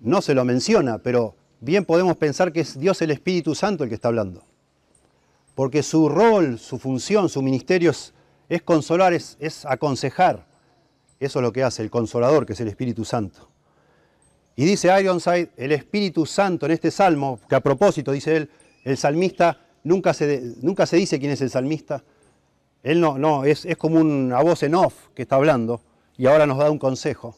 no 0.02 0.22
se 0.22 0.36
lo 0.36 0.46
menciona, 0.46 1.00
pero 1.00 1.34
bien 1.62 1.84
podemos 1.84 2.16
pensar 2.16 2.54
que 2.54 2.60
es 2.60 2.80
Dios 2.80 3.02
el 3.02 3.10
Espíritu 3.10 3.56
Santo 3.56 3.84
el 3.84 3.90
que 3.90 3.96
está 3.96 4.10
hablando. 4.10 4.44
Porque 5.56 5.82
su 5.82 6.10
rol, 6.10 6.60
su 6.60 6.78
función, 6.78 7.28
su 7.28 7.42
ministerio 7.42 7.90
es, 7.90 8.62
consolar, 8.62 9.14
es 9.14 9.66
aconsejar. 9.66 10.49
Eso 11.20 11.40
es 11.40 11.44
lo 11.44 11.52
que 11.52 11.64
hace 11.64 11.84
el 11.84 11.90
consolador, 11.90 12.46
que 12.46 12.54
es 12.54 12.62
el 12.62 12.70
Espíritu 12.70 13.04
Santo. 13.04 13.50
Y 14.56 14.66
dice 14.66 14.90
Ironside, 15.00 15.52
el 15.58 15.72
Espíritu 15.72 16.26
Santo 16.26 16.66
en 16.66 16.74
este 16.74 16.92
salmo, 16.92 17.40
que 17.48 17.56
a 17.56 17.60
propósito, 17.60 18.12
dice 18.12 18.38
él, 18.38 18.50
el 18.84 18.98
salmista, 18.98 19.60
nunca 19.84 20.14
se, 20.14 20.56
nunca 20.62 20.86
se 20.86 20.98
dice 20.98 21.20
quién 21.20 21.32
es 21.32 21.42
el 21.42 21.50
salmista. 21.50 22.04
Él 22.84 23.02
no, 23.02 23.18
no, 23.18 23.44
es, 23.44 23.66
es 23.66 23.78
como 23.78 24.00
una 24.00 24.42
voz 24.42 24.64
en 24.64 24.76
off 24.76 25.10
que 25.14 25.24
está 25.24 25.36
hablando 25.36 25.82
y 26.18 26.28
ahora 26.28 26.46
nos 26.46 26.58
da 26.58 26.72
un 26.72 26.80
consejo. 26.80 27.36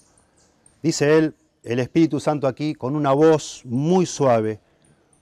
Dice 0.83 1.17
él, 1.17 1.35
el 1.63 1.79
Espíritu 1.79 2.19
Santo 2.19 2.47
aquí, 2.47 2.73
con 2.73 2.95
una 2.95 3.11
voz 3.11 3.61
muy 3.65 4.05
suave, 4.05 4.59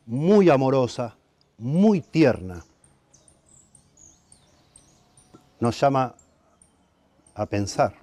muy 0.05 0.49
amorosa, 0.49 1.17
muy 1.57 2.01
tierna, 2.01 2.65
nos 5.59 5.79
llama 5.79 6.15
a 7.35 7.45
pensar 7.45 7.98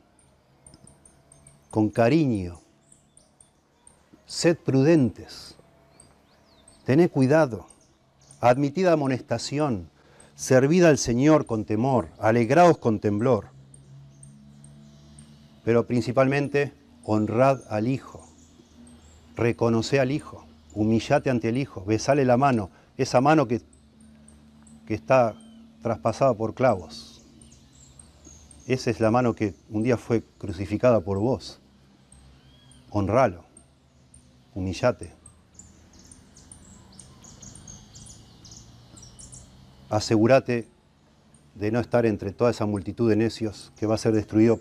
con 1.70 1.90
cariño. 1.90 2.60
Sed 4.26 4.56
prudentes, 4.56 5.56
tened 6.84 7.10
cuidado, 7.10 7.66
admitid 8.40 8.86
amonestación, 8.86 9.88
servid 10.34 10.84
al 10.84 10.98
Señor 10.98 11.46
con 11.46 11.64
temor, 11.64 12.08
alegraos 12.18 12.78
con 12.78 12.98
temblor, 12.98 13.46
pero 15.64 15.86
principalmente 15.86 16.72
honrad 17.04 17.60
al 17.70 17.88
Hijo, 17.88 18.26
reconoce 19.36 20.00
al 20.00 20.10
Hijo, 20.10 20.44
humillate 20.74 21.30
ante 21.30 21.48
el 21.48 21.56
Hijo, 21.56 21.84
besale 21.84 22.24
la 22.24 22.36
mano, 22.36 22.70
esa 22.96 23.20
mano 23.20 23.46
que, 23.46 23.62
que 24.86 24.94
está 24.94 25.34
traspasada 25.82 26.34
por 26.34 26.54
clavos. 26.54 27.15
Esa 28.66 28.90
es 28.90 29.00
la 29.00 29.10
mano 29.10 29.34
que 29.34 29.54
un 29.70 29.82
día 29.82 29.96
fue 29.96 30.22
crucificada 30.38 31.00
por 31.00 31.18
vos 31.18 31.60
honralo, 32.90 33.44
humillate. 34.54 35.12
Asegúrate 39.90 40.66
de 41.54 41.70
no 41.70 41.78
estar 41.78 42.06
entre 42.06 42.32
toda 42.32 42.50
esa 42.50 42.66
multitud 42.66 43.08
de 43.08 43.16
necios 43.16 43.72
que 43.76 43.86
va 43.86 43.94
a 43.94 43.98
ser 43.98 44.14
destruido 44.14 44.60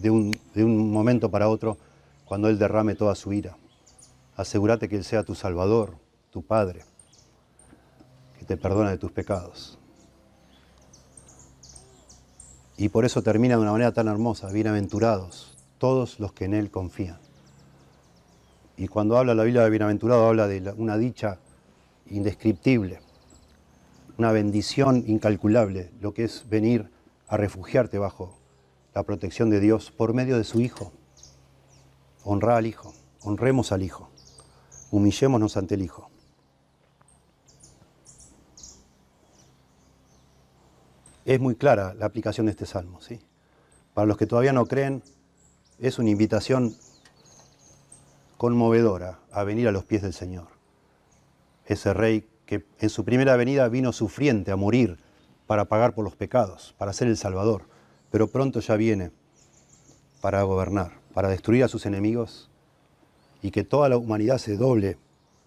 de 0.00 0.10
un, 0.10 0.32
de 0.54 0.64
un 0.64 0.90
momento 0.90 1.30
para 1.30 1.48
otro 1.48 1.78
cuando 2.24 2.48
Él 2.48 2.58
derrame 2.58 2.96
toda 2.96 3.14
su 3.14 3.32
ira. 3.32 3.56
Asegúrate 4.36 4.88
que 4.88 4.96
Él 4.96 5.04
sea 5.04 5.24
tu 5.24 5.34
Salvador, 5.34 5.96
tu 6.30 6.42
Padre, 6.42 6.82
que 8.38 8.44
te 8.44 8.56
perdona 8.56 8.90
de 8.90 8.98
tus 8.98 9.12
pecados. 9.12 9.77
Y 12.80 12.90
por 12.90 13.04
eso 13.04 13.22
termina 13.22 13.56
de 13.56 13.62
una 13.62 13.72
manera 13.72 13.90
tan 13.90 14.06
hermosa, 14.06 14.52
bienaventurados 14.52 15.56
todos 15.78 16.20
los 16.20 16.32
que 16.32 16.44
en 16.44 16.54
Él 16.54 16.70
confían. 16.70 17.18
Y 18.76 18.86
cuando 18.86 19.18
habla 19.18 19.34
la 19.34 19.42
Biblia 19.42 19.64
de 19.64 19.70
bienaventurado, 19.70 20.28
habla 20.28 20.46
de 20.46 20.72
una 20.76 20.96
dicha 20.96 21.40
indescriptible, 22.06 23.00
una 24.16 24.30
bendición 24.30 25.02
incalculable, 25.08 25.90
lo 26.00 26.14
que 26.14 26.22
es 26.22 26.48
venir 26.48 26.88
a 27.26 27.36
refugiarte 27.36 27.98
bajo 27.98 28.38
la 28.94 29.02
protección 29.02 29.50
de 29.50 29.58
Dios 29.58 29.90
por 29.90 30.14
medio 30.14 30.38
de 30.38 30.44
su 30.44 30.60
Hijo. 30.60 30.92
Honra 32.22 32.58
al 32.58 32.66
Hijo, 32.66 32.94
honremos 33.22 33.72
al 33.72 33.82
Hijo, 33.82 34.08
humillémonos 34.92 35.56
ante 35.56 35.74
el 35.74 35.82
Hijo. 35.82 36.10
Es 41.28 41.40
muy 41.40 41.56
clara 41.56 41.92
la 41.92 42.06
aplicación 42.06 42.46
de 42.46 42.52
este 42.52 42.64
salmo, 42.64 43.02
¿sí? 43.02 43.20
Para 43.92 44.06
los 44.06 44.16
que 44.16 44.26
todavía 44.26 44.54
no 44.54 44.64
creen, 44.64 45.02
es 45.78 45.98
una 45.98 46.08
invitación 46.08 46.74
conmovedora 48.38 49.18
a 49.30 49.44
venir 49.44 49.68
a 49.68 49.72
los 49.72 49.84
pies 49.84 50.00
del 50.00 50.14
Señor. 50.14 50.46
Ese 51.66 51.92
rey 51.92 52.26
que 52.46 52.64
en 52.78 52.88
su 52.88 53.04
primera 53.04 53.36
venida 53.36 53.68
vino 53.68 53.92
sufriente 53.92 54.52
a 54.52 54.56
morir 54.56 54.96
para 55.46 55.66
pagar 55.66 55.94
por 55.94 56.02
los 56.02 56.16
pecados, 56.16 56.74
para 56.78 56.94
ser 56.94 57.08
el 57.08 57.18
Salvador, 57.18 57.64
pero 58.10 58.28
pronto 58.28 58.60
ya 58.60 58.76
viene 58.76 59.10
para 60.22 60.42
gobernar, 60.44 60.92
para 61.12 61.28
destruir 61.28 61.62
a 61.62 61.68
sus 61.68 61.84
enemigos 61.84 62.48
y 63.42 63.50
que 63.50 63.64
toda 63.64 63.90
la 63.90 63.98
humanidad 63.98 64.38
se 64.38 64.56
doble, 64.56 64.96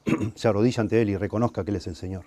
se 0.35 0.47
arrodilla 0.47 0.81
ante 0.81 1.01
Él 1.01 1.09
y 1.09 1.17
reconozca 1.17 1.63
que 1.63 1.71
Él 1.71 1.77
es 1.77 1.87
el 1.87 1.95
Señor. 1.95 2.25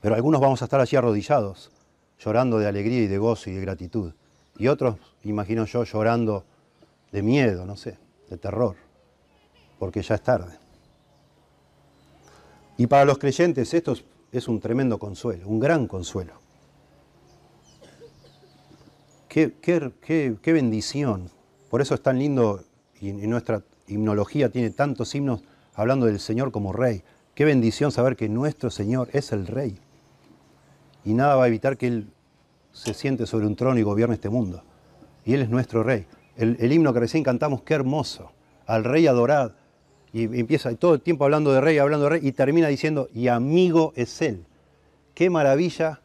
Pero 0.00 0.14
algunos 0.14 0.40
vamos 0.40 0.62
a 0.62 0.64
estar 0.64 0.80
allí 0.80 0.96
arrodillados, 0.96 1.70
llorando 2.18 2.58
de 2.58 2.66
alegría 2.66 3.02
y 3.02 3.06
de 3.06 3.18
gozo 3.18 3.50
y 3.50 3.54
de 3.54 3.60
gratitud. 3.60 4.12
Y 4.58 4.68
otros, 4.68 4.96
imagino 5.24 5.64
yo, 5.64 5.84
llorando 5.84 6.44
de 7.12 7.22
miedo, 7.22 7.66
no 7.66 7.76
sé, 7.76 7.98
de 8.28 8.36
terror, 8.36 8.76
porque 9.78 10.02
ya 10.02 10.14
es 10.14 10.22
tarde. 10.22 10.58
Y 12.76 12.86
para 12.86 13.04
los 13.04 13.18
creyentes 13.18 13.74
esto 13.74 13.94
es 14.32 14.48
un 14.48 14.60
tremendo 14.60 14.98
consuelo, 14.98 15.46
un 15.48 15.60
gran 15.60 15.86
consuelo. 15.86 16.40
Qué, 19.28 19.52
qué, 19.60 20.52
bendición. 20.52 21.30
Por 21.68 21.80
eso 21.80 21.94
es 21.94 22.02
tan 22.02 22.18
lindo 22.18 22.64
y, 23.00 23.12
nuestra 23.12 23.62
himnología 23.86 24.48
tiene 24.48 24.70
tantos 24.70 25.14
himnos 25.14 25.42
hablando 25.74 26.06
del 26.06 26.18
Señor 26.18 26.50
como 26.50 26.72
Rey. 26.72 27.02
Qué 27.34 27.44
bendición 27.44 27.92
saber 27.92 28.16
que 28.16 28.28
nuestro 28.28 28.70
Señor 28.70 29.08
es 29.12 29.30
el 29.30 29.46
Rey. 29.46 29.78
Y 31.04 31.14
nada 31.14 31.36
va 31.36 31.44
a 31.44 31.48
evitar 31.48 31.76
que 31.76 31.86
Él 31.86 32.08
se 32.72 32.94
siente 32.94 33.26
sobre 33.26 33.46
un 33.46 33.56
trono 33.56 33.78
y 33.78 33.82
gobierne 33.82 34.14
este 34.14 34.30
mundo. 34.30 34.62
Y 35.24 35.34
Él 35.34 35.42
es 35.42 35.50
nuestro 35.50 35.82
Rey 35.82 36.06
el, 36.40 36.72
himno 36.72 36.92
que 36.92 37.00
recién 37.00 37.22
cantamos, 37.22 37.62
qué 37.62 37.74
hermoso, 37.74 38.32
al 38.66 38.84
rey 38.84 39.06
adorad. 39.06 39.52
Y 40.12 40.24
empieza 40.24 40.74
todo 40.74 40.94
el 40.94 41.00
tiempo 41.00 41.24
hablando 41.24 41.52
de 41.52 41.60
rey, 41.60 41.78
hablando 41.78 42.04
de 42.04 42.10
rey, 42.10 42.20
y 42.26 42.32
termina 42.32 42.68
diciendo, 42.68 43.08
y 43.14 43.28
amigo 43.28 43.92
es 43.94 44.22
él. 44.22 44.44
Qué 45.14 45.30
maravilla 45.30 46.00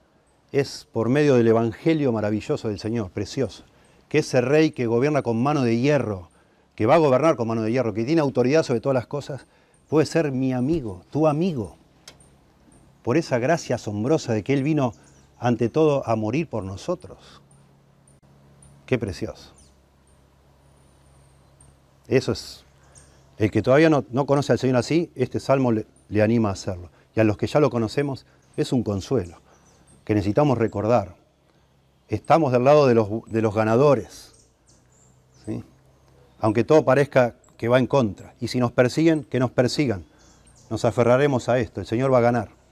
es 0.51 0.87
por 0.91 1.09
medio 1.09 1.35
del 1.35 1.47
evangelio 1.47 2.11
maravilloso 2.11 2.67
del 2.67 2.79
Señor, 2.79 3.11
precioso. 3.11 3.63
Que 4.09 4.19
ese 4.19 4.41
rey 4.41 4.71
que 4.71 4.85
gobierna 4.85 5.21
con 5.21 5.41
mano 5.41 5.63
de 5.63 5.79
hierro, 5.79 6.29
que 6.75 6.85
va 6.85 6.95
a 6.95 6.99
gobernar 6.99 7.35
con 7.35 7.47
mano 7.47 7.61
de 7.61 7.71
hierro, 7.71 7.93
que 7.93 8.03
tiene 8.03 8.21
autoridad 8.21 8.63
sobre 8.63 8.81
todas 8.81 8.93
las 8.93 9.07
cosas, 9.07 9.47
puede 9.89 10.05
ser 10.05 10.31
mi 10.31 10.53
amigo, 10.53 11.03
tu 11.09 11.27
amigo. 11.27 11.77
Por 13.05 13.17
esa 13.17 13.37
gracia 13.37 13.75
asombrosa 13.75 14.33
de 14.33 14.43
que 14.43 14.51
Él 14.51 14.63
vino 14.63 14.95
ante 15.37 15.69
todo 15.69 16.01
a 16.09 16.15
morir 16.15 16.49
por 16.49 16.63
nosotros. 16.63 17.39
Qué 18.87 18.97
precioso. 18.97 19.53
Eso 22.07 22.31
es 22.31 22.65
El 23.37 23.51
que 23.51 23.61
todavía 23.61 23.91
no, 23.91 24.25
conoce 24.25 24.53
al 24.53 24.57
Señor 24.57 24.77
así, 24.77 25.11
este 25.13 25.39
salmo 25.39 25.71
le, 25.71 25.85
anima 26.19 26.49
a 26.49 26.53
hacerlo. 26.53 26.89
Y 27.15 27.19
a 27.19 27.23
los 27.23 27.37
que 27.37 27.45
ya 27.45 27.59
lo 27.59 27.69
conocemos, 27.69 28.25
es 28.57 28.73
un 28.73 28.81
consuelo 28.81 29.37
que 30.03 30.15
necesitamos 30.15 30.57
recordar. 30.57 31.15
Estamos 32.07 32.51
del 32.53 32.63
lado 32.63 32.87
de 32.87 32.95
los, 32.95 33.07
de 33.27 33.43
los 33.43 33.53
ganadores, 33.53 34.33
¿sí? 35.45 35.63
aunque 36.39 36.63
todo 36.63 36.83
parezca 36.83 37.35
que 37.55 37.67
va 37.67 37.77
en 37.77 37.85
contra. 37.85 38.33
Y 38.39 38.47
si 38.47 38.57
nos 38.57 38.71
persiguen, 38.71 39.25
que 39.25 39.39
nos 39.39 39.51
persigan. 39.51 40.05
Nos 40.71 40.85
aferraremos 40.85 41.49
a 41.49 41.59
esto, 41.59 41.81
el 41.81 41.85
Señor 41.85 42.11
va 42.11 42.17
a 42.17 42.21
ganar. 42.21 42.64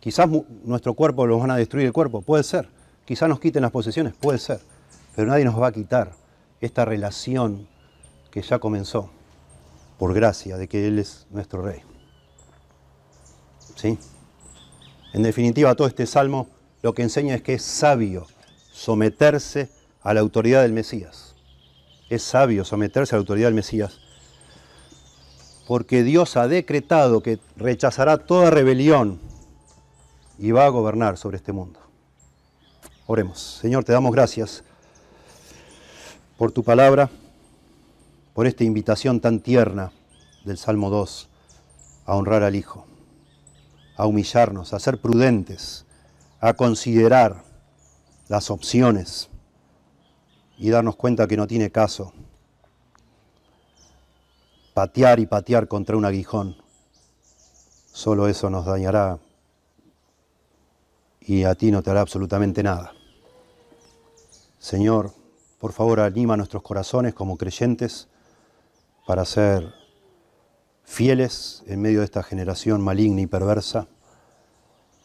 Quizás 0.00 0.28
nuestro 0.64 0.94
cuerpo 0.94 1.26
lo 1.26 1.38
van 1.38 1.50
a 1.50 1.56
destruir 1.56 1.86
el 1.86 1.92
cuerpo, 1.92 2.22
puede 2.22 2.42
ser. 2.42 2.68
Quizás 3.04 3.28
nos 3.28 3.40
quiten 3.40 3.62
las 3.62 3.70
posesiones, 3.70 4.14
puede 4.14 4.38
ser. 4.38 4.60
Pero 5.14 5.28
nadie 5.28 5.44
nos 5.44 5.60
va 5.60 5.68
a 5.68 5.72
quitar 5.72 6.12
esta 6.60 6.84
relación 6.84 7.66
que 8.30 8.42
ya 8.42 8.58
comenzó 8.58 9.10
por 9.98 10.12
gracia 10.14 10.56
de 10.56 10.68
que 10.68 10.86
Él 10.86 10.98
es 10.98 11.26
nuestro 11.30 11.62
Rey. 11.62 11.80
¿Sí? 13.74 13.98
En 15.12 15.22
definitiva, 15.22 15.74
todo 15.74 15.88
este 15.88 16.06
salmo 16.06 16.48
lo 16.82 16.94
que 16.94 17.02
enseña 17.02 17.34
es 17.34 17.42
que 17.42 17.54
es 17.54 17.62
sabio 17.62 18.26
someterse 18.72 19.70
a 20.02 20.14
la 20.14 20.20
autoridad 20.20 20.62
del 20.62 20.72
Mesías. 20.72 21.34
Es 22.10 22.22
sabio 22.22 22.64
someterse 22.64 23.14
a 23.14 23.18
la 23.18 23.20
autoridad 23.20 23.48
del 23.48 23.54
Mesías 23.54 24.00
porque 25.66 26.04
Dios 26.04 26.36
ha 26.36 26.48
decretado 26.48 27.22
que 27.22 27.38
rechazará 27.56 28.18
toda 28.18 28.50
rebelión 28.50 29.18
y 30.38 30.50
va 30.50 30.66
a 30.66 30.68
gobernar 30.68 31.16
sobre 31.16 31.36
este 31.36 31.52
mundo. 31.52 31.80
Oremos. 33.06 33.58
Señor, 33.60 33.84
te 33.84 33.92
damos 33.92 34.12
gracias 34.12 34.64
por 36.36 36.52
tu 36.52 36.62
palabra, 36.62 37.08
por 38.34 38.46
esta 38.46 38.64
invitación 38.64 39.20
tan 39.20 39.40
tierna 39.40 39.92
del 40.44 40.58
Salmo 40.58 40.90
2 40.90 41.28
a 42.04 42.14
honrar 42.14 42.42
al 42.42 42.54
Hijo, 42.54 42.86
a 43.96 44.06
humillarnos, 44.06 44.72
a 44.72 44.80
ser 44.80 45.00
prudentes, 45.00 45.86
a 46.40 46.52
considerar 46.52 47.44
las 48.28 48.50
opciones 48.50 49.28
y 50.58 50.70
darnos 50.70 50.96
cuenta 50.96 51.26
que 51.26 51.36
no 51.36 51.46
tiene 51.46 51.70
caso 51.70 52.12
patear 54.74 55.20
y 55.20 55.26
patear 55.26 55.68
contra 55.68 55.96
un 55.96 56.04
aguijón. 56.04 56.56
Solo 57.86 58.28
eso 58.28 58.50
nos 58.50 58.66
dañará 58.66 59.18
y 61.26 61.42
a 61.42 61.56
ti 61.56 61.72
no 61.72 61.82
te 61.82 61.90
hará 61.90 62.00
absolutamente 62.00 62.62
nada. 62.62 62.92
Señor, 64.58 65.12
por 65.58 65.72
favor 65.72 66.00
anima 66.00 66.36
nuestros 66.36 66.62
corazones 66.62 67.14
como 67.14 67.36
creyentes 67.36 68.08
para 69.06 69.24
ser 69.24 69.74
fieles 70.84 71.64
en 71.66 71.82
medio 71.82 71.98
de 71.98 72.04
esta 72.04 72.22
generación 72.22 72.80
maligna 72.80 73.20
y 73.20 73.26
perversa, 73.26 73.88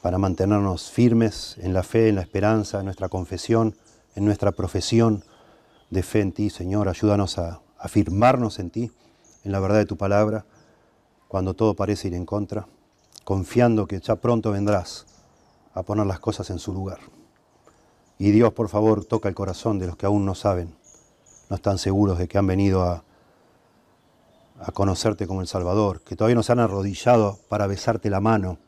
para 0.04 0.18
mantenernos 0.18 0.90
firmes 0.90 1.58
en 1.60 1.74
la 1.74 1.84
fe, 1.84 2.10
en 2.10 2.16
la 2.16 2.22
esperanza, 2.22 2.80
en 2.80 2.86
nuestra 2.86 3.10
confesión, 3.10 3.76
en 4.16 4.26
nuestra 4.26 4.52
profesión 4.52 5.24
de 5.90 6.02
fe 6.02 6.22
en 6.22 6.32
ti, 6.32 6.50
Señor. 6.50 6.88
Ayúdanos 6.88 7.38
a 7.38 7.62
afirmarnos 7.78 8.60
en 8.60 8.70
ti 8.72 8.92
en 9.44 9.52
la 9.52 9.60
verdad 9.60 9.78
de 9.78 9.86
tu 9.86 9.98
palabra, 9.98 10.46
cuando 11.28 11.56
todo 11.56 11.76
parece 11.76 12.08
ir 12.08 12.16
en 12.16 12.26
contra, 12.26 12.68
confiando 13.24 13.88
que 13.88 14.00
ya 14.00 14.16
pronto 14.16 14.52
vendrás 14.52 15.06
a 15.74 15.84
poner 15.84 16.06
las 16.06 16.20
cosas 16.20 16.50
en 16.50 16.60
su 16.60 16.74
lugar. 16.74 17.00
Y 18.18 18.32
Dios, 18.32 18.54
por 18.54 18.70
favor, 18.70 19.06
toca 19.06 19.30
el 19.30 19.36
corazón 19.36 19.80
de 19.80 19.88
los 19.88 19.98
que 19.98 20.06
aún 20.06 20.26
no 20.26 20.36
saben, 20.36 20.76
no 21.50 21.56
están 21.56 21.78
seguros 21.78 22.18
de 22.18 22.28
que 22.28 22.38
han 22.38 22.48
venido 22.48 22.84
a, 22.84 23.04
conocerte 24.74 25.26
como 25.26 25.42
el 25.42 25.48
Salvador, 25.48 26.02
que 26.02 26.16
todavía 26.16 26.36
no 26.36 26.44
se 26.44 26.52
han 26.52 26.60
arrodillado 26.60 27.40
para 27.50 27.66
besarte 27.66 28.12
la 28.12 28.20
mano, 28.20 28.60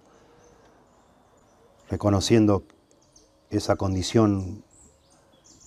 reconociendo 1.88 2.64
esa 3.52 3.76
condición 3.76 4.64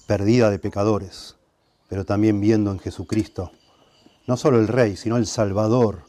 perdida 0.09 0.51
de 0.51 0.59
pecadores, 0.59 1.37
pero 1.89 2.05
también 2.05 2.41
viendo 2.41 2.73
en 2.73 2.81
Jesucristo 2.81 3.53
no 4.27 4.37
solo 4.37 4.59
el 4.59 4.69
Rey, 4.69 4.97
sino 4.97 5.17
el 5.17 5.27
Salvador, 5.27 6.03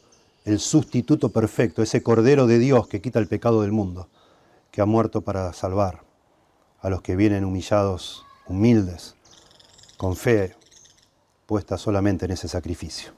el 0.43 0.59
sustituto 0.59 1.29
perfecto, 1.29 1.83
ese 1.83 2.01
Cordero 2.01 2.47
de 2.47 2.57
Dios 2.59 2.87
que 2.87 3.01
quita 3.01 3.19
el 3.19 3.27
pecado 3.27 3.61
del 3.61 3.71
mundo, 3.71 4.09
que 4.71 4.81
ha 4.81 4.85
muerto 4.85 5.21
para 5.21 5.51
salvar 5.53 6.03
a 6.79 6.89
los 6.89 7.01
que 7.01 7.15
vienen 7.15 7.45
humillados, 7.45 8.25
humildes, 8.47 9.15
con 9.97 10.15
fe 10.15 10.55
puesta 11.45 11.77
solamente 11.77 12.25
en 12.25 12.31
ese 12.31 12.47
sacrificio. 12.47 13.11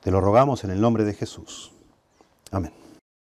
Te 0.00 0.10
lo 0.10 0.20
rogamos 0.20 0.64
en 0.64 0.70
el 0.70 0.80
nombre 0.80 1.04
de 1.04 1.14
Jesús. 1.14 1.72
Amén. 2.50 2.81